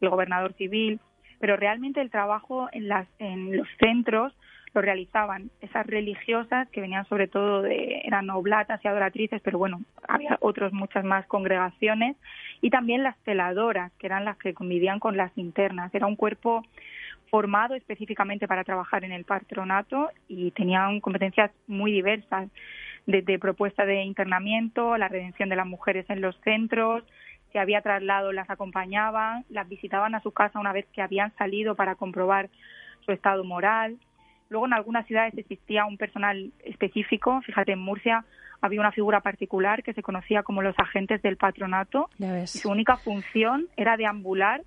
el 0.00 0.08
gobernador 0.08 0.54
civil, 0.54 1.00
pero 1.38 1.56
realmente 1.56 2.00
el 2.00 2.10
trabajo 2.10 2.68
en, 2.72 2.88
las, 2.88 3.08
en 3.18 3.56
los 3.56 3.68
centros 3.78 4.32
lo 4.74 4.82
realizaban 4.82 5.50
esas 5.60 5.86
religiosas 5.86 6.68
que 6.70 6.80
venían 6.80 7.06
sobre 7.06 7.28
todo 7.28 7.62
de, 7.62 8.02
eran 8.04 8.28
oblatas 8.30 8.80
y 8.84 8.88
adoratrices, 8.88 9.40
pero 9.42 9.58
bueno, 9.58 9.82
había 10.08 10.36
otros 10.40 10.72
muchas 10.72 11.04
más 11.04 11.26
congregaciones, 11.26 12.16
y 12.60 12.70
también 12.70 13.02
las 13.02 13.16
celadoras, 13.24 13.92
que 13.98 14.06
eran 14.06 14.24
las 14.24 14.36
que 14.36 14.54
convivían 14.54 14.98
con 14.98 15.16
las 15.16 15.36
internas. 15.38 15.94
Era 15.94 16.06
un 16.06 16.16
cuerpo 16.16 16.64
formado 17.30 17.74
específicamente 17.74 18.48
para 18.48 18.64
trabajar 18.64 19.04
en 19.04 19.12
el 19.12 19.24
patronato 19.24 20.10
y 20.28 20.50
tenían 20.52 21.00
competencias 21.00 21.50
muy 21.66 21.92
diversas, 21.92 22.48
desde 23.06 23.38
propuesta 23.38 23.84
de 23.84 24.02
internamiento, 24.02 24.96
la 24.96 25.08
redención 25.08 25.48
de 25.50 25.56
las 25.56 25.66
mujeres 25.66 26.08
en 26.08 26.20
los 26.20 26.36
centros, 26.40 27.04
si 27.54 27.58
había 27.58 27.82
traslado 27.82 28.32
las 28.32 28.50
acompañaban, 28.50 29.44
las 29.48 29.68
visitaban 29.68 30.16
a 30.16 30.20
su 30.20 30.32
casa 30.32 30.58
una 30.58 30.72
vez 30.72 30.86
que 30.92 31.00
habían 31.00 31.32
salido 31.36 31.76
para 31.76 31.94
comprobar 31.94 32.50
su 33.06 33.12
estado 33.12 33.44
moral. 33.44 33.96
Luego 34.48 34.66
en 34.66 34.72
algunas 34.72 35.06
ciudades 35.06 35.38
existía 35.38 35.84
un 35.84 35.96
personal 35.96 36.50
específico, 36.64 37.40
fíjate 37.42 37.70
en 37.70 37.78
Murcia 37.78 38.24
había 38.60 38.80
una 38.80 38.90
figura 38.90 39.20
particular 39.20 39.84
que 39.84 39.92
se 39.92 40.02
conocía 40.02 40.42
como 40.42 40.62
los 40.62 40.74
agentes 40.78 41.22
del 41.22 41.36
patronato 41.36 42.10
y 42.18 42.46
su 42.48 42.70
única 42.70 42.96
función 42.96 43.66
era 43.76 43.96
deambular 43.96 44.62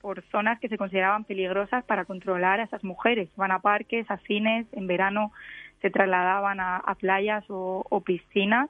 por 0.00 0.22
zonas 0.32 0.58
que 0.58 0.68
se 0.68 0.78
consideraban 0.78 1.22
peligrosas 1.22 1.84
para 1.84 2.06
controlar 2.06 2.58
a 2.58 2.64
esas 2.64 2.82
mujeres. 2.82 3.28
Iban 3.36 3.52
a 3.52 3.60
parques, 3.60 4.10
a 4.10 4.16
cines, 4.18 4.66
en 4.72 4.88
verano 4.88 5.30
se 5.80 5.90
trasladaban 5.90 6.58
a, 6.58 6.78
a 6.78 6.94
playas 6.96 7.44
o, 7.50 7.84
o 7.88 8.00
piscinas. 8.00 8.68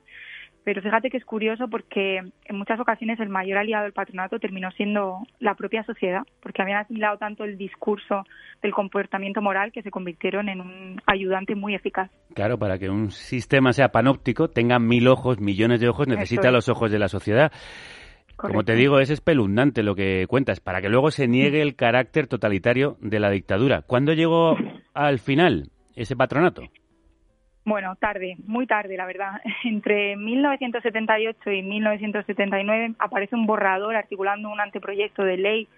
Pero 0.64 0.80
fíjate 0.80 1.10
que 1.10 1.16
es 1.16 1.24
curioso 1.24 1.68
porque 1.68 2.18
en 2.18 2.56
muchas 2.56 2.78
ocasiones 2.78 3.18
el 3.18 3.28
mayor 3.28 3.58
aliado 3.58 3.84
del 3.84 3.92
patronato 3.92 4.38
terminó 4.38 4.70
siendo 4.72 5.18
la 5.40 5.54
propia 5.54 5.82
sociedad, 5.82 6.22
porque 6.40 6.62
habían 6.62 6.78
asimilado 6.78 7.18
tanto 7.18 7.44
el 7.44 7.58
discurso 7.58 8.24
del 8.62 8.72
comportamiento 8.72 9.42
moral 9.42 9.72
que 9.72 9.82
se 9.82 9.90
convirtieron 9.90 10.48
en 10.48 10.60
un 10.60 11.00
ayudante 11.06 11.56
muy 11.56 11.74
eficaz. 11.74 12.10
Claro, 12.34 12.58
para 12.58 12.78
que 12.78 12.88
un 12.88 13.10
sistema 13.10 13.72
sea 13.72 13.88
panóptico, 13.88 14.48
tenga 14.48 14.78
mil 14.78 15.08
ojos, 15.08 15.40
millones 15.40 15.80
de 15.80 15.88
ojos, 15.88 16.06
necesita 16.06 16.48
es. 16.48 16.54
los 16.54 16.68
ojos 16.68 16.92
de 16.92 16.98
la 16.98 17.08
sociedad. 17.08 17.50
Como 18.36 18.64
te 18.64 18.74
digo, 18.74 18.98
es 18.98 19.10
espeluznante 19.10 19.82
lo 19.82 19.94
que 19.94 20.26
cuentas, 20.28 20.60
para 20.60 20.80
que 20.80 20.88
luego 20.88 21.10
se 21.10 21.28
niegue 21.28 21.62
el 21.62 21.76
carácter 21.76 22.26
totalitario 22.26 22.96
de 23.00 23.20
la 23.20 23.30
dictadura. 23.30 23.82
¿Cuándo 23.82 24.12
llegó 24.14 24.56
al 24.94 25.18
final 25.18 25.70
ese 25.94 26.16
patronato? 26.16 26.62
Bueno, 27.64 27.94
tarde, 27.96 28.36
muy 28.46 28.66
tarde, 28.66 28.96
la 28.96 29.06
verdad. 29.06 29.40
Entre 29.64 30.16
1978 30.16 31.50
y 31.50 31.62
1979 31.62 32.94
aparece 32.98 33.36
un 33.36 33.46
borrador 33.46 33.94
articulando 33.94 34.50
un 34.50 34.60
anteproyecto 34.60 35.22
de 35.22 35.36
ley 35.36 35.68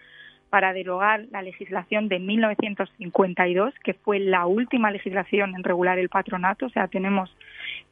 para 0.49 0.72
derogar 0.72 1.26
la 1.32 1.43
legislación 1.43 2.09
de 2.09 2.20
1952, 2.20 3.74
que 3.82 3.93
fue 3.93 4.18
la 4.20 4.47
última 4.47 4.93
legislación 4.93 5.55
en 5.57 5.64
regular 5.64 5.99
el 5.99 6.09
patronato. 6.09 6.66
O 6.66 6.70
sea, 6.70 6.89
tenemos 6.89 7.37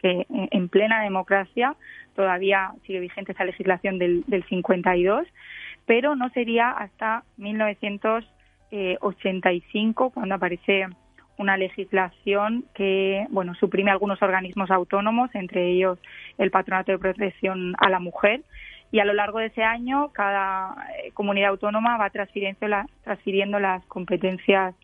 que 0.00 0.26
en 0.30 0.48
en 0.50 0.68
plena 0.68 1.02
democracia 1.02 1.74
todavía 2.14 2.72
sigue 2.86 3.00
vigente 3.00 3.32
esa 3.32 3.44
legislación 3.44 3.98
del, 3.98 4.22
del 4.26 4.44
52, 4.44 5.26
pero 5.86 6.14
no 6.14 6.28
sería 6.30 6.70
hasta 6.70 7.24
1985 7.36 10.10
cuando 10.10 10.36
aparece 10.36 10.86
una 11.38 11.56
legislación 11.56 12.64
que 12.74 13.26
bueno 13.30 13.54
suprime 13.54 13.90
algunos 13.90 14.22
organismos 14.22 14.70
autónomos, 14.70 15.30
entre 15.34 15.70
ellos 15.70 15.98
el 16.38 16.50
Patronato 16.50 16.92
de 16.92 16.98
Protección 16.98 17.74
a 17.78 17.88
la 17.88 17.98
Mujer, 17.98 18.42
y 18.90 19.00
a 19.00 19.04
lo 19.06 19.14
largo 19.14 19.38
de 19.38 19.46
ese 19.46 19.62
año 19.62 20.10
cada 20.12 20.74
eh, 21.02 21.10
comunidad 21.14 21.48
autónoma 21.50 21.96
va 21.96 22.10
transfiriendo, 22.10 22.68
la- 22.68 22.86
transfiriendo 23.04 23.58
las 23.58 23.82
competencias 23.86 24.74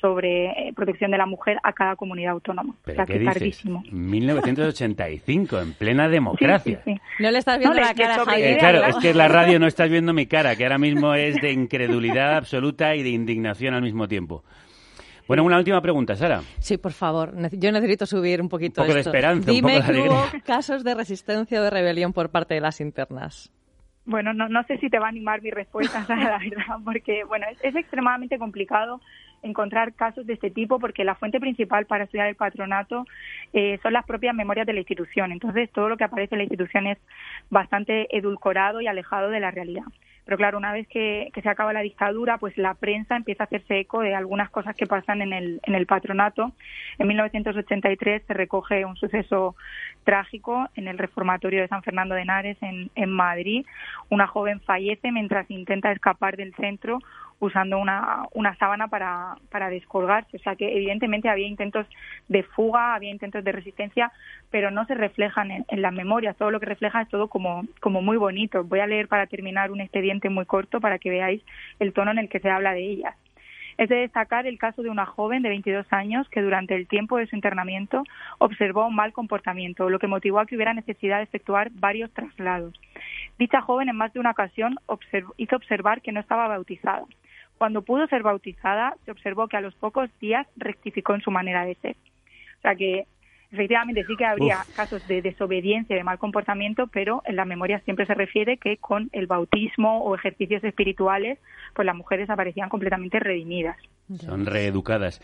sobre 0.00 0.68
eh, 0.68 0.72
protección 0.76 1.10
de 1.10 1.18
la 1.18 1.26
mujer 1.26 1.58
a 1.64 1.72
cada 1.72 1.96
comunidad 1.96 2.30
autónoma. 2.34 2.72
o 2.72 2.76
¿Pero 2.84 2.94
sea, 2.96 3.06
qué 3.06 3.14
que 3.14 3.18
dices? 3.18 3.34
tardísimo. 3.34 3.82
1985, 3.90 5.60
en 5.60 5.72
plena 5.72 6.08
democracia. 6.08 6.80
Sí, 6.84 6.92
sí, 6.92 7.00
sí. 7.18 7.22
No 7.22 7.30
le 7.30 7.38
estás 7.38 7.58
viendo 7.58 7.74
No, 7.74 7.80
la 7.84 7.94
cara. 7.94 8.22
Eh, 8.36 8.56
claro, 8.58 8.84
es 8.84 8.96
que 8.96 9.10
en 9.10 9.18
la 9.18 9.28
radio 9.28 9.58
no 9.58 9.66
estás 9.66 9.90
viendo 9.90 10.12
mi 10.12 10.26
cara, 10.26 10.54
que 10.56 10.64
ahora 10.64 10.78
mismo 10.78 11.14
es 11.14 11.34
de 11.40 11.52
incredulidad 11.52 12.36
absoluta 12.36 12.94
y 12.94 13.02
de 13.02 13.10
indignación 13.10 13.74
al 13.74 13.82
mismo 13.82 14.06
tiempo. 14.08 14.44
Bueno, 15.28 15.44
una 15.44 15.58
última 15.58 15.82
pregunta, 15.82 16.16
Sara. 16.16 16.40
Sí, 16.58 16.78
por 16.78 16.92
favor. 16.92 17.34
Yo 17.52 17.70
necesito 17.70 18.06
subir 18.06 18.40
un 18.40 18.48
poquito 18.48 18.80
Un 18.80 18.86
poco 18.86 18.94
de 18.94 19.00
esperanza, 19.00 19.50
un 19.50 19.54
Dime 19.54 19.80
poco 19.80 19.92
de 19.92 20.02
que 20.02 20.08
hubo 20.08 20.24
casos 20.44 20.82
de 20.82 20.94
resistencia 20.94 21.60
o 21.60 21.64
de 21.64 21.68
rebelión 21.68 22.14
por 22.14 22.30
parte 22.30 22.54
de 22.54 22.60
las 22.60 22.80
internas. 22.80 23.52
Bueno, 24.06 24.32
no, 24.32 24.48
no 24.48 24.62
sé 24.62 24.78
si 24.78 24.88
te 24.88 24.98
va 24.98 25.04
a 25.04 25.08
animar 25.10 25.42
mi 25.42 25.50
respuesta, 25.50 26.02
Sara, 26.06 26.30
la 26.30 26.38
verdad, 26.38 26.76
porque 26.82 27.24
bueno, 27.24 27.44
es, 27.52 27.62
es 27.62 27.76
extremadamente 27.76 28.38
complicado 28.38 29.02
encontrar 29.42 29.92
casos 29.92 30.26
de 30.26 30.32
este 30.32 30.50
tipo 30.50 30.78
porque 30.78 31.04
la 31.04 31.14
fuente 31.14 31.40
principal 31.40 31.86
para 31.86 32.04
estudiar 32.04 32.28
el 32.28 32.34
patronato 32.34 33.04
eh, 33.52 33.78
son 33.82 33.92
las 33.92 34.06
propias 34.06 34.34
memorias 34.34 34.66
de 34.66 34.72
la 34.72 34.80
institución. 34.80 35.30
Entonces, 35.32 35.70
todo 35.70 35.90
lo 35.90 35.96
que 35.98 36.04
aparece 36.04 36.34
en 36.34 36.38
la 36.38 36.44
institución 36.44 36.86
es 36.86 36.98
bastante 37.50 38.16
edulcorado 38.16 38.80
y 38.80 38.86
alejado 38.86 39.28
de 39.28 39.40
la 39.40 39.50
realidad. 39.50 39.84
Pero 40.28 40.36
claro, 40.36 40.58
una 40.58 40.74
vez 40.74 40.86
que, 40.88 41.30
se 41.42 41.48
acaba 41.48 41.72
la 41.72 41.80
dictadura, 41.80 42.36
pues 42.36 42.58
la 42.58 42.74
prensa 42.74 43.16
empieza 43.16 43.44
a 43.44 43.46
hacerse 43.46 43.78
eco 43.78 44.00
de 44.00 44.14
algunas 44.14 44.50
cosas 44.50 44.76
que 44.76 44.86
pasan 44.86 45.22
en 45.22 45.32
el, 45.32 45.58
en 45.62 45.74
el 45.74 45.86
patronato. 45.86 46.52
En 46.98 47.08
1983 47.08 48.24
se 48.26 48.34
recoge 48.34 48.84
un 48.84 48.94
suceso 48.96 49.56
trágico 50.04 50.68
en 50.74 50.86
el 50.86 50.98
reformatorio 50.98 51.62
de 51.62 51.68
San 51.68 51.82
Fernando 51.82 52.14
de 52.14 52.20
Henares, 52.20 52.58
en, 52.60 52.90
en 52.94 53.10
Madrid. 53.10 53.64
Una 54.10 54.26
joven 54.26 54.60
fallece 54.60 55.12
mientras 55.12 55.50
intenta 55.50 55.92
escapar 55.92 56.36
del 56.36 56.54
centro 56.56 56.98
usando 57.40 57.78
una, 57.78 58.24
una 58.32 58.56
sábana 58.56 58.88
para, 58.88 59.36
para 59.50 59.70
descolgarse. 59.70 60.36
O 60.36 60.40
sea 60.40 60.56
que 60.56 60.76
evidentemente 60.76 61.28
había 61.28 61.46
intentos 61.46 61.86
de 62.28 62.42
fuga, 62.42 62.94
había 62.94 63.10
intentos 63.10 63.44
de 63.44 63.52
resistencia, 63.52 64.12
pero 64.50 64.70
no 64.70 64.84
se 64.86 64.94
reflejan 64.94 65.50
en, 65.50 65.64
en 65.68 65.82
las 65.82 65.92
memorias. 65.92 66.36
Todo 66.36 66.50
lo 66.50 66.60
que 66.60 66.66
refleja 66.66 67.02
es 67.02 67.08
todo 67.08 67.28
como, 67.28 67.64
como 67.80 68.02
muy 68.02 68.16
bonito. 68.16 68.64
Voy 68.64 68.80
a 68.80 68.86
leer 68.86 69.08
para 69.08 69.26
terminar 69.26 69.70
un 69.70 69.80
expediente 69.80 70.30
muy 70.30 70.46
corto 70.46 70.80
para 70.80 70.98
que 70.98 71.10
veáis 71.10 71.42
el 71.78 71.92
tono 71.92 72.10
en 72.10 72.18
el 72.18 72.28
que 72.28 72.40
se 72.40 72.50
habla 72.50 72.72
de 72.72 72.84
ellas. 72.84 73.14
Es 73.78 73.88
de 73.88 73.94
destacar 73.94 74.44
el 74.48 74.58
caso 74.58 74.82
de 74.82 74.90
una 74.90 75.06
joven 75.06 75.42
de 75.42 75.50
22 75.50 75.86
años 75.92 76.28
que 76.30 76.42
durante 76.42 76.74
el 76.74 76.88
tiempo 76.88 77.16
de 77.16 77.28
su 77.28 77.36
internamiento 77.36 78.02
observó 78.38 78.88
un 78.88 78.96
mal 78.96 79.12
comportamiento, 79.12 79.88
lo 79.88 80.00
que 80.00 80.08
motivó 80.08 80.40
a 80.40 80.46
que 80.46 80.56
hubiera 80.56 80.74
necesidad 80.74 81.18
de 81.18 81.22
efectuar 81.22 81.70
varios 81.70 82.12
traslados. 82.12 82.74
Dicha 83.38 83.60
joven 83.60 83.88
en 83.88 83.96
más 83.96 84.12
de 84.12 84.18
una 84.18 84.32
ocasión 84.32 84.80
hizo 85.36 85.56
observar 85.56 86.02
que 86.02 86.10
no 86.10 86.18
estaba 86.18 86.48
bautizada. 86.48 87.04
Cuando 87.58 87.82
pudo 87.82 88.06
ser 88.06 88.22
bautizada, 88.22 88.94
se 89.04 89.10
observó 89.10 89.48
que 89.48 89.56
a 89.56 89.60
los 89.60 89.74
pocos 89.74 90.08
días 90.20 90.46
rectificó 90.56 91.14
en 91.14 91.20
su 91.20 91.30
manera 91.30 91.64
de 91.64 91.74
ser. 91.76 91.96
O 92.58 92.62
sea 92.62 92.74
que 92.74 93.04
efectivamente 93.50 94.04
sí 94.04 94.16
que 94.16 94.24
habría 94.24 94.58
Uf. 94.60 94.76
casos 94.76 95.06
de 95.08 95.22
desobediencia 95.22 95.96
de 95.96 96.04
mal 96.04 96.18
comportamiento, 96.18 96.86
pero 96.86 97.22
en 97.24 97.36
la 97.36 97.44
memoria 97.44 97.80
siempre 97.80 98.06
se 98.06 98.14
refiere 98.14 98.58
que 98.58 98.76
con 98.76 99.08
el 99.12 99.26
bautismo 99.26 100.02
o 100.02 100.14
ejercicios 100.14 100.62
espirituales, 100.64 101.38
pues 101.74 101.86
las 101.86 101.96
mujeres 101.96 102.30
aparecían 102.30 102.68
completamente 102.68 103.18
redimidas. 103.18 103.76
Son 104.16 104.46
reeducadas. 104.46 105.20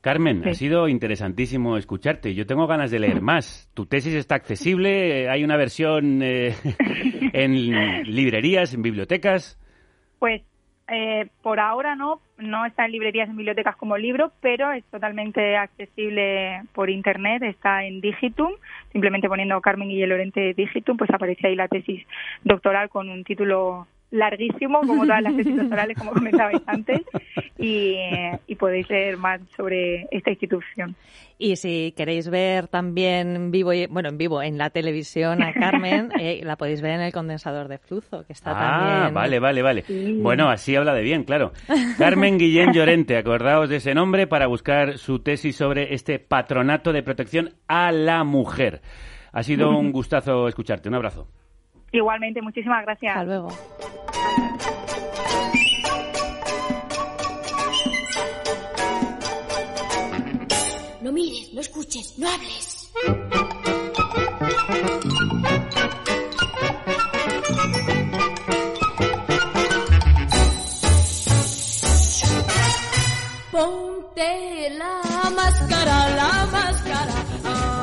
Carmen, 0.00 0.46
ha 0.46 0.54
sido 0.54 0.88
interesantísimo 0.88 1.76
escucharte. 1.76 2.34
Yo 2.34 2.46
tengo 2.46 2.66
ganas 2.66 2.90
de 2.90 3.00
leer 3.00 3.20
más. 3.22 3.70
Tu 3.74 3.86
tesis 3.86 4.14
está 4.14 4.36
accesible, 4.36 5.24
eh, 5.24 5.28
hay 5.28 5.44
una 5.44 5.56
versión 5.56 6.22
eh, 6.22 6.54
en 7.32 7.52
librerías, 8.04 8.74
en 8.74 8.82
bibliotecas. 8.82 9.58
Pues 10.18 10.42
eh, 10.88 11.28
por 11.42 11.60
ahora 11.60 11.94
no, 11.94 12.20
no 12.38 12.64
está 12.64 12.86
en 12.86 12.92
librerías, 12.92 13.28
en 13.28 13.36
bibliotecas 13.36 13.76
como 13.76 13.96
libro, 13.96 14.32
pero 14.40 14.72
es 14.72 14.84
totalmente 14.84 15.56
accesible 15.56 16.62
por 16.72 16.88
internet, 16.88 17.42
está 17.42 17.84
en 17.84 18.00
Digitum, 18.00 18.52
simplemente 18.92 19.28
poniendo 19.28 19.60
Carmen 19.60 19.88
Guille 19.88 20.06
Lorente 20.06 20.54
Digitum, 20.54 20.96
pues 20.96 21.10
aparece 21.10 21.48
ahí 21.48 21.56
la 21.56 21.68
tesis 21.68 22.06
doctoral 22.42 22.88
con 22.88 23.10
un 23.10 23.24
título 23.24 23.86
larguísimo, 24.10 24.80
como 24.80 25.04
todas 25.04 25.22
las 25.22 25.36
tesis 25.36 25.56
doctorales, 25.56 25.98
como 25.98 26.12
comentabais 26.12 26.62
antes, 26.66 27.02
y, 27.58 27.94
y 28.46 28.54
podéis 28.54 28.88
leer 28.88 29.16
más 29.16 29.40
sobre 29.56 30.06
esta 30.10 30.30
institución. 30.30 30.94
Y 31.40 31.54
si 31.56 31.92
queréis 31.96 32.28
ver 32.30 32.66
también 32.68 33.36
en 33.36 33.50
vivo, 33.52 33.72
y- 33.72 33.86
bueno, 33.86 34.08
en 34.08 34.18
vivo, 34.18 34.42
en 34.42 34.58
la 34.58 34.70
televisión 34.70 35.40
a 35.42 35.52
Carmen, 35.52 36.08
eh, 36.20 36.40
la 36.42 36.56
podéis 36.56 36.80
ver 36.80 36.92
en 36.92 37.00
el 37.02 37.12
condensador 37.12 37.68
de 37.68 37.78
flujo, 37.78 38.24
que 38.24 38.32
está 38.32 38.52
Ah, 38.56 38.80
también... 39.04 39.14
vale, 39.14 39.38
vale, 39.38 39.62
vale. 39.62 39.84
Bueno, 40.20 40.48
así 40.48 40.74
habla 40.74 40.94
de 40.94 41.02
bien, 41.02 41.22
claro. 41.24 41.52
Carmen 41.96 42.38
Guillén 42.38 42.72
Llorente, 42.72 43.16
acordaos 43.16 43.68
de 43.68 43.76
ese 43.76 43.94
nombre 43.94 44.26
para 44.26 44.46
buscar 44.48 44.98
su 44.98 45.20
tesis 45.20 45.54
sobre 45.54 45.94
este 45.94 46.18
patronato 46.18 46.92
de 46.92 47.02
protección 47.04 47.50
a 47.68 47.92
la 47.92 48.24
mujer. 48.24 48.80
Ha 49.32 49.42
sido 49.44 49.70
un 49.78 49.92
gustazo 49.92 50.48
escucharte. 50.48 50.88
Un 50.88 50.94
abrazo. 50.96 51.28
Igualmente, 51.92 52.42
muchísimas 52.42 52.82
gracias. 52.84 53.16
Hasta 53.16 53.24
luego. 53.24 53.48
No 61.00 61.12
mires, 61.12 61.52
no 61.54 61.60
escuches, 61.60 62.18
no 62.18 62.28
hables. 62.28 62.92
Ponte 73.50 74.70
la 74.76 75.30
máscara, 75.30 76.08
la 76.10 76.46
máscara. 76.52 77.77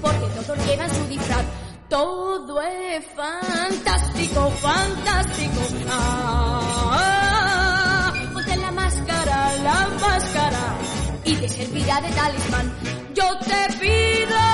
Porque 0.00 0.26
todos 0.34 0.66
llevan 0.66 0.90
su 0.90 1.04
disfraz. 1.08 1.44
Todo 1.88 2.60
es 2.62 3.04
fantástico, 3.14 4.50
fantástico. 4.50 5.60
Ah, 5.90 8.12
ponte 8.32 8.56
la 8.56 8.70
máscara, 8.70 9.52
la 9.62 9.88
máscara. 10.00 10.76
Y 11.24 11.34
te 11.36 11.48
servirá 11.48 12.00
de 12.00 12.08
talismán. 12.10 12.72
Yo 13.14 13.38
te 13.40 13.72
pido 13.78 14.51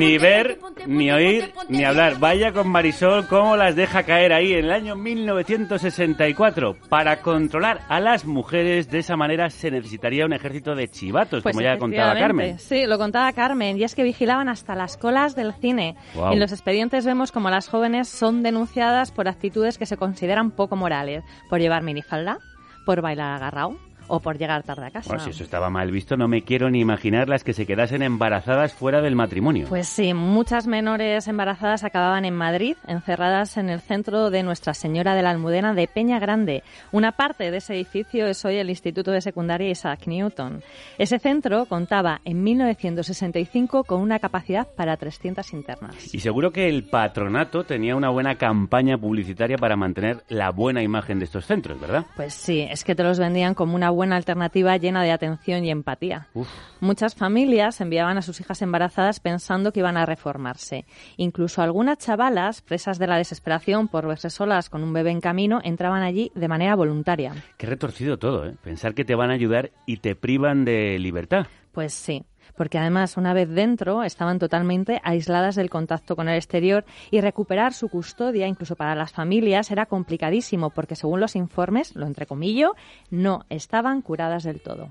Ni 0.00 0.16
ver, 0.16 0.58
ni 0.86 1.10
oír, 1.10 1.52
ni 1.68 1.84
hablar. 1.84 2.18
Vaya 2.18 2.52
con 2.52 2.68
Marisol 2.68 3.26
cómo 3.26 3.54
las 3.54 3.76
deja 3.76 4.02
caer 4.04 4.32
ahí 4.32 4.54
en 4.54 4.64
el 4.64 4.72
año 4.72 4.96
1964. 4.96 6.76
Para 6.88 7.20
controlar 7.20 7.82
a 7.86 8.00
las 8.00 8.24
mujeres 8.24 8.90
de 8.90 9.00
esa 9.00 9.16
manera 9.16 9.50
se 9.50 9.70
necesitaría 9.70 10.24
un 10.24 10.32
ejército 10.32 10.74
de 10.74 10.88
chivatos, 10.88 11.42
Pues 11.42 11.54
como 11.54 11.62
ya 11.62 11.76
contaba 11.76 12.14
Carmen. 12.14 12.58
Sí, 12.58 12.86
lo 12.86 12.96
contaba 12.96 13.30
Carmen, 13.34 13.76
y 13.76 13.84
es 13.84 13.94
que 13.94 14.02
vigilaban 14.02 14.48
hasta 14.48 14.74
las 14.74 14.96
colas 14.96 15.36
del 15.36 15.52
cine. 15.52 15.96
En 16.14 16.40
los 16.40 16.50
expedientes 16.50 17.04
vemos 17.04 17.30
como 17.30 17.50
las 17.50 17.68
jóvenes 17.68 18.08
son 18.08 18.42
denunciadas 18.42 19.12
por 19.12 19.28
actitudes 19.28 19.76
que 19.76 19.84
se 19.84 19.98
consideran 19.98 20.50
poco 20.50 20.76
morales, 20.76 21.24
por 21.50 21.60
llevar 21.60 21.82
minifalda, 21.82 22.38
por 22.86 23.02
bailar 23.02 23.34
agarrado 23.34 23.76
o 24.10 24.20
por 24.20 24.38
llegar 24.38 24.62
tarde 24.64 24.86
a 24.86 24.90
casa. 24.90 25.08
Bueno, 25.08 25.24
si 25.24 25.30
eso 25.30 25.44
estaba 25.44 25.70
mal 25.70 25.90
visto, 25.90 26.16
no 26.16 26.28
me 26.28 26.42
quiero 26.42 26.68
ni 26.68 26.80
imaginar 26.80 27.28
las 27.28 27.44
que 27.44 27.52
se 27.52 27.64
quedasen 27.64 28.02
embarazadas 28.02 28.74
fuera 28.74 29.00
del 29.00 29.14
matrimonio. 29.14 29.66
Pues 29.68 29.88
sí, 29.88 30.12
muchas 30.14 30.66
menores 30.66 31.28
embarazadas 31.28 31.84
acababan 31.84 32.24
en 32.24 32.34
Madrid, 32.34 32.76
encerradas 32.86 33.56
en 33.56 33.70
el 33.70 33.80
centro 33.80 34.30
de 34.30 34.42
Nuestra 34.42 34.74
Señora 34.74 35.14
de 35.14 35.22
la 35.22 35.30
Almudena 35.30 35.74
de 35.74 35.86
Peña 35.86 36.18
Grande. 36.18 36.62
Una 36.90 37.12
parte 37.12 37.50
de 37.50 37.58
ese 37.58 37.74
edificio 37.74 38.26
es 38.26 38.44
hoy 38.44 38.56
el 38.56 38.68
Instituto 38.68 39.12
de 39.12 39.20
Secundaria 39.20 39.70
Isaac 39.70 40.06
Newton. 40.06 40.62
Ese 40.98 41.18
centro 41.18 41.66
contaba 41.66 42.20
en 42.24 42.42
1965 42.42 43.84
con 43.84 44.00
una 44.00 44.18
capacidad 44.18 44.66
para 44.76 44.96
300 44.96 45.52
internas. 45.52 46.12
Y 46.12 46.18
seguro 46.18 46.50
que 46.50 46.68
el 46.68 46.84
patronato 46.84 47.64
tenía 47.64 47.94
una 47.94 48.10
buena 48.10 48.36
campaña 48.36 48.98
publicitaria 48.98 49.56
para 49.56 49.76
mantener 49.76 50.24
la 50.28 50.50
buena 50.50 50.82
imagen 50.82 51.18
de 51.20 51.26
estos 51.26 51.46
centros, 51.46 51.80
¿verdad? 51.80 52.06
Pues 52.16 52.34
sí, 52.34 52.66
es 52.68 52.82
que 52.82 52.94
te 52.94 53.04
los 53.04 53.18
vendían 53.18 53.54
como 53.54 53.74
una 53.76 53.90
buena 53.90 53.99
alternativa 54.12 54.76
llena 54.76 55.02
de 55.02 55.12
atención 55.12 55.64
y 55.64 55.70
empatía. 55.70 56.28
Uf. 56.34 56.48
Muchas 56.80 57.14
familias 57.14 57.80
enviaban 57.80 58.18
a 58.18 58.22
sus 58.22 58.40
hijas 58.40 58.62
embarazadas 58.62 59.20
pensando 59.20 59.72
que 59.72 59.80
iban 59.80 59.96
a 59.96 60.06
reformarse. 60.06 60.86
Incluso 61.16 61.62
algunas 61.62 61.98
chavalas, 61.98 62.62
presas 62.62 62.98
de 62.98 63.06
la 63.06 63.16
desesperación 63.16 63.88
por 63.88 64.06
verse 64.06 64.30
solas 64.30 64.70
con 64.70 64.82
un 64.82 64.92
bebé 64.92 65.10
en 65.10 65.20
camino, 65.20 65.60
entraban 65.62 66.02
allí 66.02 66.32
de 66.34 66.48
manera 66.48 66.74
voluntaria. 66.74 67.34
Qué 67.56 67.66
retorcido 67.66 68.18
todo, 68.18 68.46
¿eh? 68.46 68.56
Pensar 68.62 68.94
que 68.94 69.04
te 69.04 69.14
van 69.14 69.30
a 69.30 69.34
ayudar 69.34 69.70
y 69.86 69.98
te 69.98 70.14
privan 70.14 70.64
de 70.64 70.98
libertad. 70.98 71.46
Pues 71.72 71.92
sí, 71.94 72.24
porque 72.56 72.78
además 72.78 73.16
una 73.16 73.32
vez 73.32 73.48
dentro 73.48 74.02
estaban 74.02 74.38
totalmente 74.38 75.00
aisladas 75.04 75.54
del 75.54 75.70
contacto 75.70 76.16
con 76.16 76.28
el 76.28 76.36
exterior 76.36 76.84
y 77.10 77.20
recuperar 77.20 77.72
su 77.72 77.88
custodia, 77.88 78.46
incluso 78.46 78.76
para 78.76 78.94
las 78.94 79.12
familias, 79.12 79.70
era 79.70 79.86
complicadísimo 79.86 80.70
porque 80.70 80.96
según 80.96 81.20
los 81.20 81.36
informes, 81.36 81.94
lo 81.96 82.06
entrecomillo, 82.06 82.74
no 83.10 83.44
estaban 83.48 84.02
curadas 84.02 84.44
del 84.44 84.60
todo. 84.60 84.90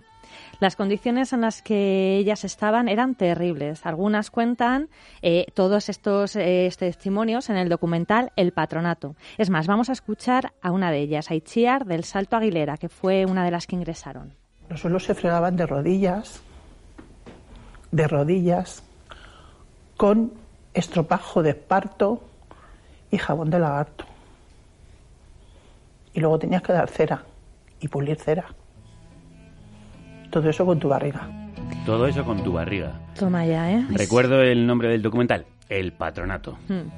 Las 0.60 0.76
condiciones 0.76 1.34
en 1.34 1.42
las 1.42 1.62
que 1.62 2.18
ellas 2.18 2.44
estaban 2.44 2.90
eran 2.90 3.16
terribles. 3.16 3.86
Algunas 3.86 4.30
cuentan 4.30 4.90
eh, 5.22 5.46
todos 5.54 5.90
estos 5.90 6.36
eh, 6.36 6.70
testimonios 6.78 7.50
en 7.50 7.58
el 7.58 7.70
documental 7.70 8.32
El 8.36 8.52
Patronato. 8.52 9.16
Es 9.38 9.50
más, 9.50 9.68
vamos 9.68 9.90
a 9.90 9.94
escuchar 9.94 10.54
a 10.62 10.72
una 10.72 10.92
de 10.92 11.00
ellas, 11.00 11.32
a 11.32 11.36
Itziar 11.36 11.86
del 11.86 12.04
Salto 12.04 12.36
Aguilera, 12.36 12.78
que 12.78 12.90
fue 12.90 13.26
una 13.26 13.46
de 13.46 13.52
las 13.52 13.68
que 13.68 13.76
ingresaron. 13.76 14.34
Los 14.70 14.82
suelos 14.82 15.06
se 15.06 15.16
fregaban 15.16 15.56
de 15.56 15.66
rodillas, 15.66 16.44
de 17.92 18.08
rodillas, 18.08 18.84
con 19.98 20.32
estropajo 20.74 21.44
de 21.44 21.52
esparto 21.52 22.22
y 23.12 23.18
jabón 23.18 23.50
de 23.50 23.60
lagarto. 23.60 24.06
Y 26.14 26.20
luego 26.20 26.40
tenías 26.40 26.62
que 26.62 26.74
dar 26.74 26.90
cera 26.90 27.24
y 27.80 27.88
pulir 27.88 28.18
cera. 28.18 28.46
Todo 30.32 30.50
eso 30.50 30.66
con 30.66 30.80
tu 30.80 30.90
barriga. 30.90 31.28
Todo 31.86 32.08
eso 32.08 32.24
con 32.24 32.44
tu 32.44 32.54
barriga. 32.54 32.94
Toma 33.18 33.46
ya, 33.46 33.72
¿eh? 33.72 33.86
Recuerdo 33.90 34.42
el 34.42 34.68
nombre 34.68 34.90
del 34.90 35.02
documental, 35.02 35.46
El 35.70 35.94
Patronato. 35.94 36.58
Hmm. 36.68 36.90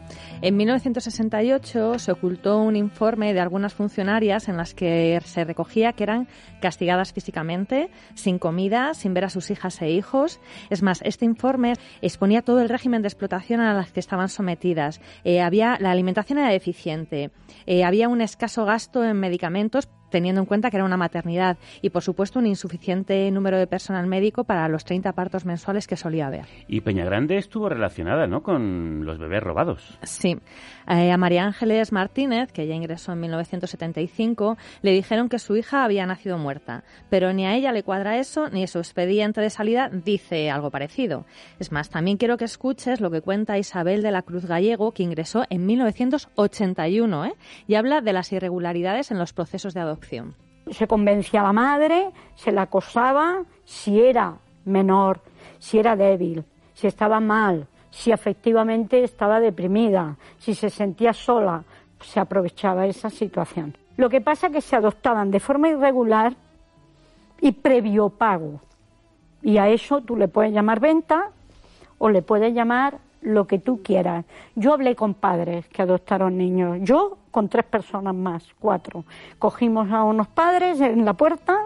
En 0.41 0.57
1968 0.57 1.99
se 1.99 2.11
ocultó 2.11 2.57
un 2.57 2.75
informe 2.75 3.33
de 3.33 3.39
algunas 3.41 3.73
funcionarias 3.73 4.47
en 4.47 4.57
las 4.57 4.73
que 4.73 5.19
se 5.25 5.43
recogía 5.43 5.93
que 5.93 6.03
eran 6.03 6.27
castigadas 6.61 7.13
físicamente, 7.13 7.89
sin 8.15 8.39
comida, 8.39 8.93
sin 8.93 9.13
ver 9.13 9.25
a 9.25 9.29
sus 9.29 9.51
hijas 9.51 9.81
e 9.81 9.91
hijos. 9.91 10.39
Es 10.69 10.81
más, 10.81 11.01
este 11.03 11.25
informe 11.25 11.73
exponía 12.01 12.41
todo 12.41 12.61
el 12.61 12.69
régimen 12.69 13.01
de 13.01 13.09
explotación 13.09 13.59
a 13.59 13.73
las 13.73 13.91
que 13.91 13.99
estaban 13.99 14.29
sometidas. 14.29 15.01
Eh, 15.23 15.41
había 15.41 15.77
la 15.79 15.91
alimentación 15.91 16.39
era 16.39 16.49
deficiente, 16.49 17.31
eh, 17.65 17.83
había 17.83 18.09
un 18.09 18.21
escaso 18.21 18.65
gasto 18.65 19.03
en 19.03 19.19
medicamentos 19.19 19.89
teniendo 20.11 20.41
en 20.41 20.45
cuenta 20.45 20.69
que 20.69 20.77
era 20.77 20.85
una 20.85 20.97
maternidad 20.97 21.57
y, 21.81 21.89
por 21.89 22.03
supuesto, 22.03 22.37
un 22.37 22.45
insuficiente 22.45 23.31
número 23.31 23.57
de 23.57 23.65
personal 23.65 24.05
médico 24.05 24.43
para 24.43 24.67
los 24.67 24.85
30 24.85 25.13
partos 25.13 25.45
mensuales 25.45 25.87
que 25.87 25.95
solía 25.95 26.27
haber. 26.27 26.45
Y 26.67 26.81
Peñagrande 26.81 27.37
estuvo 27.37 27.69
relacionada, 27.69 28.27
¿no?, 28.27 28.43
con 28.43 29.05
los 29.05 29.17
bebés 29.17 29.41
robados. 29.41 29.97
Sí. 30.03 30.37
Eh, 30.87 31.11
a 31.11 31.17
María 31.17 31.45
Ángeles 31.45 31.91
Martínez, 31.91 32.51
que 32.51 32.67
ya 32.67 32.75
ingresó 32.75 33.13
en 33.13 33.21
1975, 33.21 34.57
le 34.81 34.91
dijeron 34.91 35.29
que 35.29 35.39
su 35.39 35.55
hija 35.55 35.83
había 35.83 36.05
nacido 36.05 36.37
muerta, 36.37 36.83
pero 37.09 37.33
ni 37.33 37.45
a 37.45 37.55
ella 37.55 37.71
le 37.71 37.83
cuadra 37.83 38.17
eso, 38.17 38.49
ni 38.49 38.67
su 38.67 38.79
expediente 38.79 39.41
de 39.41 39.49
salida 39.49 39.89
dice 39.89 40.49
algo 40.49 40.71
parecido. 40.71 41.25
Es 41.59 41.71
más, 41.71 41.89
también 41.89 42.17
quiero 42.17 42.37
que 42.37 42.45
escuches 42.45 42.99
lo 42.99 43.11
que 43.11 43.21
cuenta 43.21 43.57
Isabel 43.57 44.01
de 44.01 44.11
la 44.11 44.23
Cruz 44.23 44.45
Gallego, 44.45 44.91
que 44.91 45.03
ingresó 45.03 45.45
en 45.49 45.65
1981, 45.65 47.25
¿eh? 47.25 47.33
y 47.67 47.75
habla 47.75 48.01
de 48.01 48.13
las 48.13 48.31
irregularidades 48.31 49.11
en 49.11 49.19
los 49.19 49.33
procesos 49.33 49.73
de 49.73 49.79
adopción. 49.79 50.00
Se 50.69 50.87
convencía 50.87 51.41
a 51.41 51.43
la 51.43 51.53
madre, 51.53 52.11
se 52.35 52.51
la 52.51 52.63
acosaba 52.63 53.43
si 53.65 54.01
era 54.01 54.37
menor, 54.65 55.19
si 55.59 55.79
era 55.79 55.95
débil, 55.95 56.43
si 56.73 56.87
estaba 56.87 57.19
mal, 57.19 57.67
si 57.89 58.11
efectivamente 58.11 59.03
estaba 59.03 59.39
deprimida, 59.39 60.15
si 60.37 60.55
se 60.55 60.69
sentía 60.69 61.13
sola, 61.13 61.63
se 61.99 62.19
aprovechaba 62.19 62.87
esa 62.87 63.09
situación. 63.09 63.75
Lo 63.97 64.09
que 64.09 64.21
pasa 64.21 64.47
es 64.47 64.53
que 64.53 64.61
se 64.61 64.75
adoptaban 64.75 65.29
de 65.29 65.39
forma 65.39 65.69
irregular 65.69 66.33
y 67.41 67.51
previo 67.51 68.09
pago. 68.09 68.61
Y 69.41 69.57
a 69.57 69.69
eso 69.69 70.01
tú 70.01 70.15
le 70.15 70.27
puedes 70.27 70.53
llamar 70.53 70.79
venta 70.79 71.31
o 71.97 72.09
le 72.09 72.21
puedes 72.21 72.53
llamar 72.53 72.99
lo 73.21 73.47
que 73.47 73.59
tú 73.59 73.81
quieras. 73.83 74.25
Yo 74.55 74.73
hablé 74.73 74.95
con 74.95 75.13
padres 75.13 75.67
que 75.69 75.81
adoptaron 75.81 76.37
niños. 76.37 76.79
Yo 76.81 77.17
con 77.31 77.49
tres 77.49 77.65
personas 77.65 78.15
más, 78.15 78.45
cuatro. 78.59 79.05
Cogimos 79.39 79.91
a 79.91 80.03
unos 80.03 80.27
padres 80.27 80.81
en 80.81 81.05
la 81.05 81.13
puerta 81.13 81.57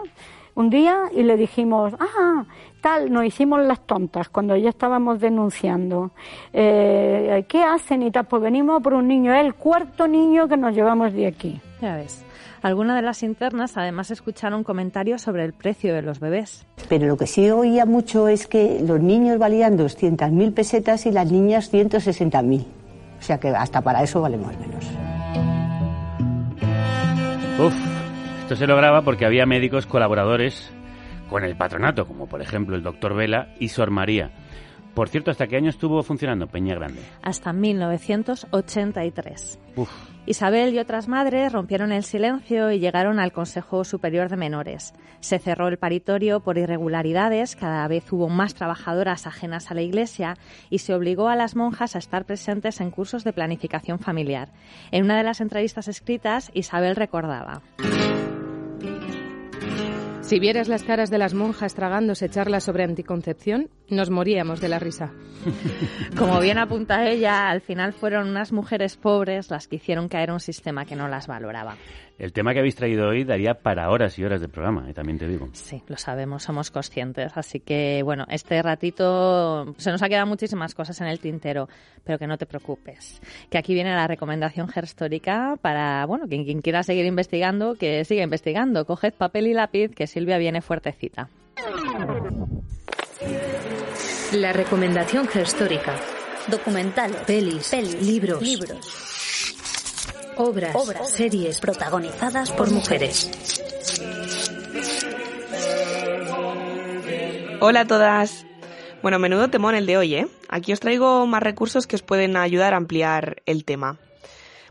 un 0.54 0.70
día 0.70 1.04
y 1.14 1.22
le 1.22 1.36
dijimos, 1.36 1.94
ah, 2.00 2.44
tal, 2.80 3.12
nos 3.12 3.24
hicimos 3.24 3.60
las 3.60 3.80
tontas 3.80 4.28
cuando 4.28 4.56
ya 4.56 4.70
estábamos 4.70 5.20
denunciando. 5.20 6.12
Eh, 6.52 7.44
¿Qué 7.48 7.62
hacen 7.62 8.02
y 8.02 8.10
tal? 8.10 8.26
Pues 8.26 8.42
venimos 8.42 8.82
por 8.82 8.94
un 8.94 9.06
niño, 9.06 9.34
el 9.34 9.54
cuarto 9.54 10.08
niño 10.08 10.48
que 10.48 10.56
nos 10.56 10.74
llevamos 10.74 11.12
de 11.12 11.26
aquí. 11.26 11.60
Ya 11.80 11.96
ves. 11.96 12.25
Algunas 12.66 12.96
de 12.96 13.02
las 13.02 13.22
internas 13.22 13.76
además 13.76 14.10
escucharon 14.10 14.64
comentarios 14.64 15.22
sobre 15.22 15.44
el 15.44 15.52
precio 15.52 15.94
de 15.94 16.02
los 16.02 16.18
bebés. 16.18 16.66
Pero 16.88 17.06
lo 17.06 17.16
que 17.16 17.28
sí 17.28 17.48
oía 17.48 17.86
mucho 17.86 18.26
es 18.26 18.48
que 18.48 18.80
los 18.84 19.00
niños 19.00 19.38
valían 19.38 19.78
200.000 19.78 20.52
pesetas 20.52 21.06
y 21.06 21.12
las 21.12 21.30
niñas 21.30 21.72
160.000. 21.72 22.66
O 23.20 23.22
sea 23.22 23.38
que 23.38 23.50
hasta 23.50 23.82
para 23.82 24.02
eso 24.02 24.20
valemos 24.20 24.52
menos. 24.58 24.84
Uf, 27.60 27.74
esto 28.40 28.56
se 28.56 28.66
lograba 28.66 29.02
porque 29.02 29.26
había 29.26 29.46
médicos 29.46 29.86
colaboradores 29.86 30.68
con 31.30 31.44
el 31.44 31.56
patronato, 31.56 32.08
como 32.08 32.26
por 32.26 32.42
ejemplo 32.42 32.74
el 32.74 32.82
doctor 32.82 33.14
Vela 33.14 33.54
y 33.60 33.68
Sor 33.68 33.92
María. 33.92 34.32
Por 34.92 35.08
cierto, 35.08 35.30
¿hasta 35.30 35.46
qué 35.46 35.56
año 35.56 35.70
estuvo 35.70 36.02
funcionando 36.02 36.48
Peña 36.48 36.74
Grande? 36.74 37.02
Hasta 37.22 37.52
1983. 37.52 39.60
Uf. 39.76 40.15
Isabel 40.26 40.74
y 40.74 40.80
otras 40.80 41.06
madres 41.06 41.52
rompieron 41.52 41.92
el 41.92 42.02
silencio 42.02 42.72
y 42.72 42.80
llegaron 42.80 43.20
al 43.20 43.32
Consejo 43.32 43.84
Superior 43.84 44.28
de 44.28 44.36
Menores. 44.36 44.92
Se 45.20 45.38
cerró 45.38 45.68
el 45.68 45.78
paritorio 45.78 46.40
por 46.40 46.58
irregularidades, 46.58 47.54
cada 47.54 47.86
vez 47.86 48.12
hubo 48.12 48.28
más 48.28 48.54
trabajadoras 48.54 49.28
ajenas 49.28 49.70
a 49.70 49.74
la 49.74 49.82
Iglesia 49.82 50.36
y 50.68 50.78
se 50.78 50.94
obligó 50.94 51.28
a 51.28 51.36
las 51.36 51.54
monjas 51.54 51.94
a 51.94 51.98
estar 51.98 52.24
presentes 52.24 52.80
en 52.80 52.90
cursos 52.90 53.22
de 53.22 53.32
planificación 53.32 54.00
familiar. 54.00 54.48
En 54.90 55.04
una 55.04 55.16
de 55.16 55.22
las 55.22 55.40
entrevistas 55.40 55.86
escritas, 55.86 56.50
Isabel 56.54 56.96
recordaba. 56.96 57.62
Si 60.26 60.40
vieras 60.40 60.66
las 60.66 60.82
caras 60.82 61.08
de 61.08 61.18
las 61.18 61.34
monjas 61.34 61.76
tragándose 61.76 62.28
charlas 62.28 62.64
sobre 62.64 62.82
anticoncepción, 62.82 63.70
nos 63.88 64.10
moríamos 64.10 64.60
de 64.60 64.68
la 64.68 64.80
risa. 64.80 65.12
Como 66.18 66.40
bien 66.40 66.58
apunta 66.58 67.08
ella, 67.08 67.48
al 67.48 67.60
final 67.60 67.92
fueron 67.92 68.30
unas 68.30 68.50
mujeres 68.50 68.96
pobres 68.96 69.52
las 69.52 69.68
que 69.68 69.76
hicieron 69.76 70.08
caer 70.08 70.32
un 70.32 70.40
sistema 70.40 70.84
que 70.84 70.96
no 70.96 71.06
las 71.06 71.28
valoraba. 71.28 71.76
El 72.18 72.32
tema 72.32 72.54
que 72.54 72.60
habéis 72.60 72.76
traído 72.76 73.08
hoy 73.08 73.24
daría 73.24 73.54
para 73.54 73.90
horas 73.90 74.18
y 74.18 74.24
horas 74.24 74.40
de 74.40 74.48
programa, 74.48 74.88
eh, 74.88 74.94
también 74.94 75.18
te 75.18 75.28
digo. 75.28 75.50
Sí, 75.52 75.82
lo 75.86 75.98
sabemos, 75.98 76.44
somos 76.44 76.70
conscientes. 76.70 77.32
Así 77.36 77.60
que, 77.60 78.02
bueno, 78.02 78.24
este 78.30 78.62
ratito 78.62 79.74
se 79.76 79.90
nos 79.90 80.02
ha 80.02 80.08
quedado 80.08 80.26
muchísimas 80.26 80.74
cosas 80.74 80.98
en 81.02 81.08
el 81.08 81.20
tintero, 81.20 81.68
pero 82.04 82.18
que 82.18 82.26
no 82.26 82.38
te 82.38 82.46
preocupes. 82.46 83.20
Que 83.50 83.58
aquí 83.58 83.74
viene 83.74 83.94
la 83.94 84.06
recomendación 84.06 84.68
gerstórica 84.68 85.56
para, 85.60 86.06
bueno, 86.06 86.26
quien, 86.26 86.44
quien 86.44 86.62
quiera 86.62 86.82
seguir 86.82 87.04
investigando, 87.04 87.74
que 87.74 88.04
siga 88.06 88.22
investigando. 88.22 88.86
Coged 88.86 89.12
papel 89.12 89.48
y 89.48 89.52
lápiz, 89.52 89.90
que 89.94 90.06
Silvia 90.06 90.38
viene 90.38 90.62
fuertecita. 90.62 91.28
La 94.32 94.52
recomendación 94.54 95.28
histórica. 95.34 95.94
Documentales, 96.48 97.16
Pelis, 97.26 97.72
libros, 98.02 98.40
libros, 98.40 99.15
obras, 100.36 100.74
obras, 100.74 101.10
series 101.10 101.60
protagonizadas 101.60 102.50
por 102.52 102.70
mujeres. 102.70 103.30
Hola 107.60 107.80
a 107.80 107.86
todas. 107.86 108.46
Bueno, 109.02 109.18
menudo 109.18 109.48
temón 109.48 109.74
el 109.74 109.86
de 109.86 109.96
hoy, 109.96 110.14
¿eh? 110.14 110.28
Aquí 110.48 110.72
os 110.72 110.80
traigo 110.80 111.26
más 111.26 111.42
recursos 111.42 111.86
que 111.86 111.96
os 111.96 112.02
pueden 112.02 112.36
ayudar 112.36 112.74
a 112.74 112.76
ampliar 112.76 113.42
el 113.46 113.64
tema. 113.64 113.98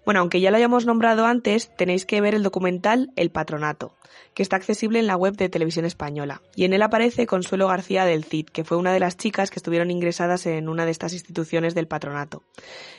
Bueno, 0.05 0.19
aunque 0.19 0.39
ya 0.39 0.51
lo 0.51 0.57
hayamos 0.57 0.85
nombrado 0.85 1.25
antes, 1.25 1.75
tenéis 1.75 2.05
que 2.05 2.21
ver 2.21 2.35
el 2.35 2.43
documental 2.43 3.11
El 3.15 3.31
Patronato, 3.31 3.95
que 4.35 4.43
está 4.43 4.55
accesible 4.55 4.99
en 4.99 5.07
la 5.07 5.17
web 5.17 5.35
de 5.35 5.49
Televisión 5.49 5.83
Española. 5.83 6.43
Y 6.55 6.65
en 6.65 6.73
él 6.73 6.83
aparece 6.83 7.25
Consuelo 7.25 7.67
García 7.67 8.05
del 8.05 8.23
CID, 8.23 8.45
que 8.45 8.63
fue 8.63 8.77
una 8.77 8.93
de 8.93 8.99
las 8.99 9.17
chicas 9.17 9.49
que 9.49 9.57
estuvieron 9.57 9.89
ingresadas 9.89 10.45
en 10.45 10.69
una 10.69 10.85
de 10.85 10.91
estas 10.91 11.13
instituciones 11.13 11.73
del 11.73 11.87
patronato. 11.87 12.43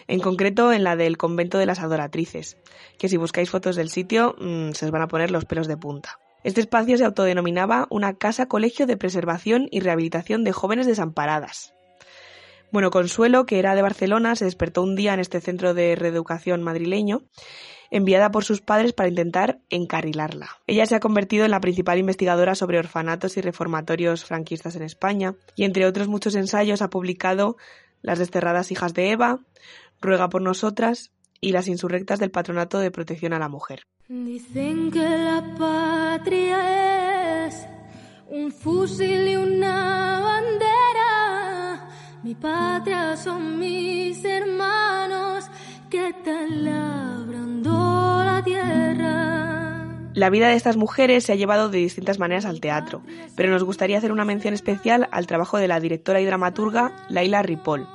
En 0.08 0.18
concreto, 0.18 0.72
en 0.72 0.82
la 0.82 0.96
del 0.96 1.16
Convento 1.16 1.58
de 1.58 1.66
las 1.66 1.78
Adoratrices, 1.78 2.56
que 2.98 3.08
si 3.08 3.16
buscáis 3.16 3.50
fotos 3.50 3.76
del 3.76 3.88
sitio 3.88 4.34
mmm, 4.40 4.72
se 4.72 4.86
os 4.86 4.90
van 4.90 5.02
a 5.02 5.08
poner 5.08 5.30
los 5.30 5.44
pelos 5.44 5.68
de 5.68 5.76
punta. 5.76 6.18
Este 6.42 6.60
espacio 6.60 6.98
se 6.98 7.04
autodenominaba 7.04 7.86
una 7.88 8.14
casa 8.14 8.46
colegio 8.46 8.86
de 8.86 8.96
preservación 8.96 9.68
y 9.70 9.78
rehabilitación 9.78 10.42
de 10.42 10.52
jóvenes 10.52 10.86
desamparadas. 10.86 11.75
Bueno, 12.72 12.90
Consuelo, 12.90 13.46
que 13.46 13.58
era 13.58 13.74
de 13.74 13.82
Barcelona, 13.82 14.36
se 14.36 14.44
despertó 14.44 14.82
un 14.82 14.96
día 14.96 15.14
en 15.14 15.20
este 15.20 15.40
centro 15.40 15.72
de 15.72 15.94
reeducación 15.94 16.62
madrileño, 16.62 17.22
enviada 17.90 18.30
por 18.30 18.44
sus 18.44 18.60
padres 18.60 18.92
para 18.92 19.08
intentar 19.08 19.60
encarrilarla. 19.70 20.48
Ella 20.66 20.86
se 20.86 20.96
ha 20.96 21.00
convertido 21.00 21.44
en 21.44 21.52
la 21.52 21.60
principal 21.60 21.98
investigadora 21.98 22.54
sobre 22.54 22.78
orfanatos 22.78 23.36
y 23.36 23.40
reformatorios 23.40 24.24
franquistas 24.24 24.76
en 24.76 24.82
España, 24.82 25.36
y 25.54 25.64
entre 25.64 25.86
otros 25.86 26.08
muchos 26.08 26.34
ensayos 26.34 26.82
ha 26.82 26.90
publicado 26.90 27.56
Las 28.02 28.18
desterradas 28.18 28.70
hijas 28.72 28.94
de 28.94 29.10
Eva, 29.10 29.40
Ruega 30.00 30.28
por 30.28 30.42
nosotras 30.42 31.12
y 31.40 31.52
Las 31.52 31.68
insurrectas 31.68 32.18
del 32.18 32.30
Patronato 32.30 32.78
de 32.78 32.90
Protección 32.90 33.32
a 33.32 33.38
la 33.38 33.48
Mujer. 33.48 33.86
Dicen 34.08 34.90
que 34.90 34.98
la 34.98 35.54
patria 35.58 37.46
es 37.46 37.66
un 38.28 38.52
fusil 38.52 39.28
y 39.28 39.36
una 39.36 40.20
bandera. 40.20 40.85
Mi 42.22 42.34
patria 42.34 43.16
son 43.16 43.58
mis 43.58 44.24
hermanos 44.24 45.44
que 45.90 46.14
talabrando 46.24 48.22
la 48.24 48.42
tierra. 48.44 49.46
La 50.14 50.30
vida 50.30 50.48
de 50.48 50.54
estas 50.54 50.78
mujeres 50.78 51.24
se 51.24 51.32
ha 51.32 51.36
llevado 51.36 51.68
de 51.68 51.78
distintas 51.78 52.18
maneras 52.18 52.46
al 52.46 52.60
teatro, 52.60 53.02
pero 53.36 53.50
nos 53.50 53.62
gustaría 53.64 53.98
hacer 53.98 54.12
una 54.12 54.24
mención 54.24 54.54
especial 54.54 55.08
al 55.12 55.26
trabajo 55.26 55.58
de 55.58 55.68
la 55.68 55.78
directora 55.78 56.20
y 56.20 56.24
dramaturga 56.24 56.96
Laila 57.10 57.42
Ripoll, 57.42 57.86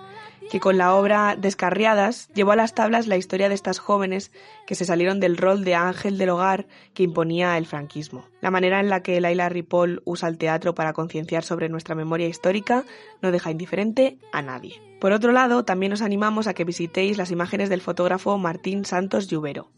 que 0.52 0.60
con 0.60 0.78
la 0.78 0.94
obra 0.96 1.38
Descarriadas 1.40 2.28
llevó 2.34 2.52
a 2.52 2.58
las 2.58 2.76
tablas 2.76 3.08
la 3.08 3.16
historia 3.16 3.48
de 3.48 3.56
estas 3.56 3.80
jóvenes 3.80 4.34
que 4.68 4.76
se 4.76 4.84
salieron 4.84 5.22
del 5.22 5.38
rol 5.38 5.64
de 5.64 5.76
ángel 5.76 6.18
del 6.18 6.28
hogar 6.28 6.68
que 6.94 7.04
imponía 7.04 7.58
el 7.58 7.66
franquismo. 7.66 8.26
La 8.42 8.52
manera 8.52 8.82
en 8.82 8.90
la 8.90 9.02
que 9.02 9.22
Laila 9.22 9.48
Ripoll 9.48 10.02
usa 10.04 10.28
el 10.28 10.38
teatro 10.38 10.76
para 10.76 10.92
concienciar 10.92 11.46
sobre 11.46 11.70
nuestra 11.70 11.96
memoria 11.96 12.28
histórica 12.28 12.84
no 13.22 13.32
deja 13.32 13.50
indiferente 13.50 14.18
a 14.34 14.42
nadie. 14.42 14.82
Por 15.00 15.14
otro 15.14 15.32
lado, 15.32 15.64
también 15.64 15.94
os 15.94 16.02
animamos 16.02 16.48
a 16.48 16.54
que 16.54 16.66
visitéis 16.66 17.18
las 17.18 17.32
imágenes 17.32 17.70
del 17.70 17.80
fotógrafo 17.80 18.38
Martín 18.38 18.84
Santos 18.84 19.30
Lluvero, 19.30 19.72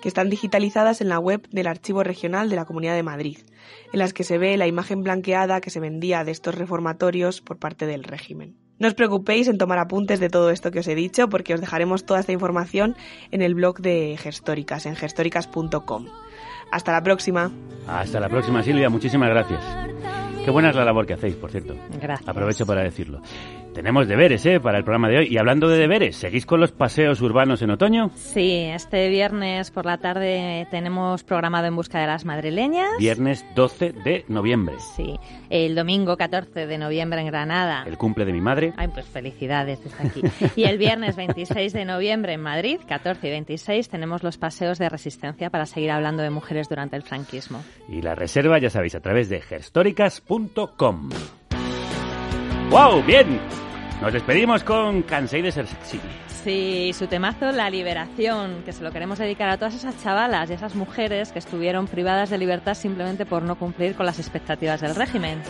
que 0.00 0.08
están 0.08 0.30
digitalizadas 0.30 1.02
en 1.02 1.10
la 1.10 1.18
web 1.18 1.46
del 1.50 1.66
Archivo 1.66 2.02
Regional 2.02 2.48
de 2.48 2.56
la 2.56 2.64
Comunidad 2.64 2.94
de 2.94 3.02
Madrid, 3.02 3.40
en 3.92 3.98
las 3.98 4.14
que 4.14 4.24
se 4.24 4.38
ve 4.38 4.56
la 4.56 4.66
imagen 4.66 5.02
blanqueada 5.02 5.60
que 5.60 5.68
se 5.68 5.80
vendía 5.80 6.24
de 6.24 6.32
estos 6.32 6.54
reformatorios 6.54 7.42
por 7.42 7.58
parte 7.58 7.84
del 7.84 8.04
régimen. 8.04 8.56
No 8.78 8.86
os 8.86 8.94
preocupéis 8.94 9.48
en 9.48 9.58
tomar 9.58 9.78
apuntes 9.78 10.20
de 10.20 10.30
todo 10.30 10.50
esto 10.50 10.70
que 10.70 10.78
os 10.78 10.88
he 10.88 10.94
dicho, 10.94 11.28
porque 11.28 11.54
os 11.54 11.60
dejaremos 11.60 12.04
toda 12.04 12.20
esta 12.20 12.32
información 12.32 12.94
en 13.30 13.42
el 13.42 13.54
blog 13.54 13.80
de 13.80 14.16
Gestóricas, 14.16 14.86
en 14.86 14.94
gestóricas.com. 14.94 16.06
Hasta 16.70 16.92
la 16.92 17.02
próxima. 17.02 17.50
Hasta 17.86 18.20
la 18.20 18.28
próxima, 18.28 18.62
Silvia. 18.62 18.88
Muchísimas 18.88 19.30
gracias. 19.30 19.60
Qué 20.44 20.50
buena 20.50 20.70
es 20.70 20.76
la 20.76 20.84
labor 20.84 21.06
que 21.06 21.14
hacéis, 21.14 21.34
por 21.34 21.50
cierto. 21.50 21.74
Gracias. 22.00 22.28
Aprovecho 22.28 22.64
para 22.66 22.82
decirlo. 22.82 23.20
Tenemos 23.78 24.08
deberes, 24.08 24.44
¿eh? 24.44 24.58
Para 24.58 24.78
el 24.78 24.82
programa 24.82 25.08
de 25.08 25.18
hoy. 25.18 25.28
Y 25.30 25.38
hablando 25.38 25.68
de 25.68 25.78
deberes, 25.78 26.16
¿seguís 26.16 26.46
con 26.46 26.58
los 26.58 26.72
paseos 26.72 27.20
urbanos 27.20 27.62
en 27.62 27.70
otoño? 27.70 28.10
Sí, 28.16 28.64
este 28.64 29.08
viernes 29.08 29.70
por 29.70 29.86
la 29.86 29.98
tarde 29.98 30.66
tenemos 30.68 31.22
programado 31.22 31.68
En 31.68 31.76
Busca 31.76 32.00
de 32.00 32.08
las 32.08 32.24
Madrileñas. 32.24 32.88
Viernes 32.98 33.46
12 33.54 33.92
de 33.92 34.24
noviembre. 34.26 34.74
Sí. 34.96 35.16
El 35.48 35.76
domingo 35.76 36.16
14 36.16 36.66
de 36.66 36.76
noviembre 36.76 37.20
en 37.20 37.28
Granada. 37.28 37.84
El 37.86 37.96
cumple 37.96 38.24
de 38.24 38.32
mi 38.32 38.40
madre. 38.40 38.72
Ay, 38.76 38.88
pues 38.88 39.06
felicidades 39.06 39.78
desde 39.84 40.08
aquí. 40.08 40.22
Y 40.56 40.64
el 40.64 40.76
viernes 40.76 41.14
26 41.14 41.72
de 41.72 41.84
noviembre 41.84 42.32
en 42.32 42.40
Madrid, 42.40 42.80
14 42.88 43.28
y 43.28 43.30
26, 43.30 43.88
tenemos 43.88 44.24
los 44.24 44.38
paseos 44.38 44.80
de 44.80 44.88
resistencia 44.88 45.50
para 45.50 45.66
seguir 45.66 45.92
hablando 45.92 46.24
de 46.24 46.30
mujeres 46.30 46.68
durante 46.68 46.96
el 46.96 47.04
franquismo. 47.04 47.62
Y 47.88 48.02
la 48.02 48.16
reserva, 48.16 48.58
ya 48.58 48.70
sabéis, 48.70 48.96
a 48.96 49.00
través 49.00 49.28
de 49.28 49.40
gestóricas.com. 49.40 51.10
¡Wow! 52.70 53.04
¡Bien! 53.04 53.38
Nos 54.00 54.12
despedimos 54.12 54.62
con 54.62 55.02
Cansei 55.02 55.42
de 55.42 55.50
ser 55.50 55.66
sexy. 55.66 56.00
Sí, 56.44 56.92
su 56.96 57.08
temazo 57.08 57.50
La 57.50 57.68
Liberación, 57.68 58.62
que 58.64 58.72
se 58.72 58.84
lo 58.84 58.92
queremos 58.92 59.18
dedicar 59.18 59.48
a 59.48 59.56
todas 59.56 59.74
esas 59.74 60.00
chavalas 60.00 60.48
y 60.48 60.52
esas 60.52 60.76
mujeres 60.76 61.32
que 61.32 61.40
estuvieron 61.40 61.88
privadas 61.88 62.30
de 62.30 62.38
libertad 62.38 62.74
simplemente 62.74 63.26
por 63.26 63.42
no 63.42 63.56
cumplir 63.56 63.96
con 63.96 64.06
las 64.06 64.20
expectativas 64.20 64.80
del 64.80 64.94
régimen. 64.94 65.42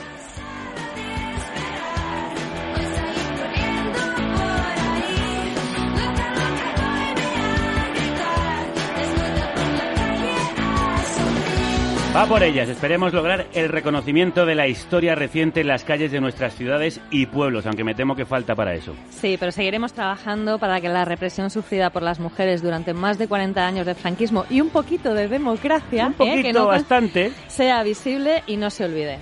Va 12.19 12.27
por 12.27 12.43
ellas, 12.43 12.69
esperemos 12.69 13.13
lograr 13.13 13.47
el 13.55 13.69
reconocimiento 13.69 14.45
de 14.45 14.57
la 14.57 14.67
historia 14.67 15.15
reciente 15.15 15.61
en 15.61 15.69
las 15.69 15.85
calles 15.85 16.11
de 16.11 16.21
nuestras 16.21 16.53
ciudades 16.57 17.01
y 17.13 17.27
pueblos, 17.27 17.65
aunque 17.65 17.85
me 17.85 17.95
temo 17.95 18.17
que 18.17 18.27
falta 18.27 18.57
para 18.57 18.75
eso. 18.75 18.93
Sí, 19.09 19.37
pero 19.39 19.53
seguiremos 19.53 19.93
trabajando 19.93 20.59
para 20.59 20.81
que 20.81 20.89
la 20.89 21.05
represión 21.05 21.49
sufrida 21.49 21.91
por 21.91 22.03
las 22.03 22.19
mujeres 22.19 22.61
durante 22.61 22.93
más 22.93 23.19
de 23.19 23.29
40 23.29 23.65
años 23.65 23.87
de 23.87 23.95
franquismo 23.95 24.47
y 24.51 24.61
un 24.61 24.71
poquito 24.71 25.15
de 25.15 25.29
democracia, 25.29 26.07
Un 26.07 26.13
¿eh? 26.13 26.17
poquito, 26.19 26.43
que 26.43 26.53
no 26.53 26.67
bastante. 26.67 27.31
sea 27.47 27.85
visible 27.85 28.43
y 28.49 28.57
no 28.57 28.69
se 28.71 28.87
olvide. 28.87 29.21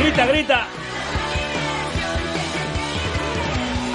¡Grita, 0.00 0.26
grita! 0.28 0.66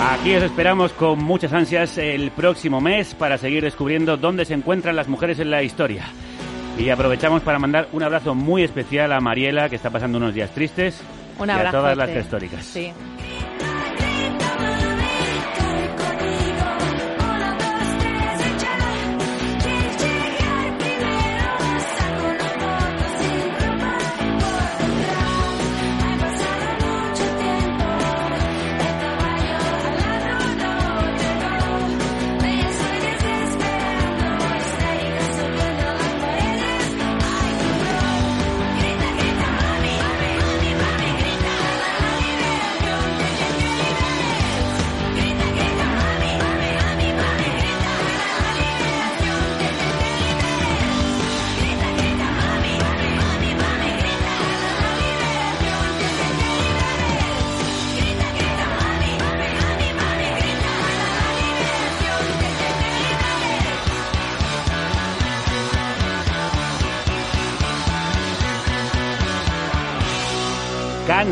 Aquí 0.04 0.36
os 0.36 0.44
esperamos 0.44 0.92
con 0.94 1.20
muchas 1.24 1.54
ansias 1.54 1.98
el 1.98 2.32
próximo 2.32 2.82
mes 2.82 3.14
para 3.14 3.38
seguir 3.38 3.64
descubriendo 3.64 4.18
dónde 4.18 4.46
se 4.46 4.54
encuentran 4.54 4.96
las 4.96 5.08
mujeres 5.08 5.40
en 5.40 5.52
la 5.52 5.62
historia. 5.64 6.06
Y 6.78 6.90
aprovechamos 6.90 7.44
para 7.44 7.60
mandar 7.60 7.88
un 7.92 8.02
abrazo 8.02 8.34
muy 8.34 8.64
especial 8.64 9.12
a 9.14 9.20
Mariela, 9.20 9.70
que 9.70 9.76
está 9.76 9.90
pasando 9.92 10.18
unos 10.18 10.34
días 10.34 10.50
tristes, 10.52 11.02
Un 11.38 11.50
y 11.50 11.52
a 11.52 11.56
abrazo. 11.56 11.78
todas 11.78 11.98
las 11.98 12.10
históricas. 12.16 12.66
Sí. 12.66 12.92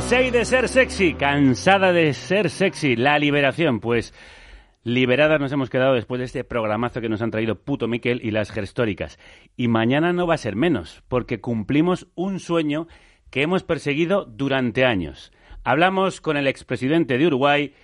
De 0.10 0.44
ser 0.44 0.68
sexy, 0.68 1.14
cansada 1.14 1.94
de 1.94 2.16
ser 2.16 2.50
sexy, 2.50 2.96
la 2.96 3.20
liberación, 3.20 3.80
pues 3.80 4.12
liberadas 4.84 5.40
nos 5.40 5.52
hemos 5.52 5.70
quedado 5.70 5.94
después 5.94 6.18
de 6.18 6.26
este 6.26 6.44
programazo 6.44 7.00
que 7.00 7.10
nos 7.10 7.22
han 7.22 7.30
traído 7.30 7.60
Puto 7.60 7.88
Miquel 7.88 8.20
y 8.24 8.32
las 8.32 8.50
gestóricas. 8.50 9.20
Y 9.56 9.68
mañana 9.68 10.12
no 10.12 10.26
va 10.26 10.34
a 10.34 10.40
ser 10.40 10.56
menos, 10.56 11.04
porque 11.08 11.42
cumplimos 11.42 12.08
un 12.16 12.40
sueño 12.40 12.88
que 13.30 13.44
hemos 13.44 13.64
perseguido 13.64 14.26
durante 14.26 14.84
años. 14.84 15.32
Hablamos 15.64 16.22
con 16.22 16.38
el 16.38 16.48
expresidente 16.48 17.20
de 17.20 17.28
Uruguay, 17.28 17.76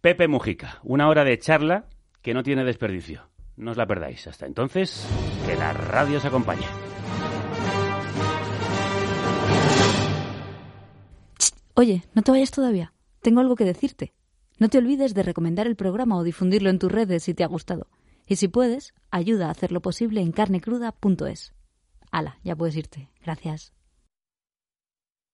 Pepe 0.00 0.26
Mujica, 0.26 0.80
una 0.82 1.08
hora 1.08 1.22
de 1.22 1.38
charla 1.38 1.86
que 2.22 2.34
no 2.34 2.42
tiene 2.42 2.64
desperdicio. 2.64 3.28
No 3.56 3.70
os 3.70 3.76
la 3.76 3.86
perdáis. 3.86 4.26
Hasta 4.26 4.46
entonces, 4.46 5.08
que 5.46 5.54
la 5.54 5.72
radio 5.72 6.18
os 6.18 6.24
acompañe. 6.24 6.66
Oye, 11.74 12.04
no 12.14 12.22
te 12.22 12.30
vayas 12.30 12.50
todavía. 12.50 12.92
Tengo 13.22 13.40
algo 13.40 13.56
que 13.56 13.64
decirte. 13.64 14.12
No 14.58 14.68
te 14.68 14.78
olvides 14.78 15.14
de 15.14 15.22
recomendar 15.22 15.66
el 15.66 15.76
programa 15.76 16.16
o 16.18 16.22
difundirlo 16.22 16.70
en 16.70 16.78
tus 16.78 16.92
redes 16.92 17.22
si 17.24 17.34
te 17.34 17.44
ha 17.44 17.48
gustado. 17.48 17.88
Y 18.26 18.36
si 18.36 18.48
puedes, 18.48 18.94
ayuda 19.10 19.48
a 19.48 19.50
hacerlo 19.50 19.80
posible 19.80 20.20
en 20.20 20.32
carnecruda.es. 20.32 21.54
Hala, 22.10 22.38
ya 22.44 22.54
puedes 22.54 22.76
irte. 22.76 23.08
Gracias. 23.22 23.72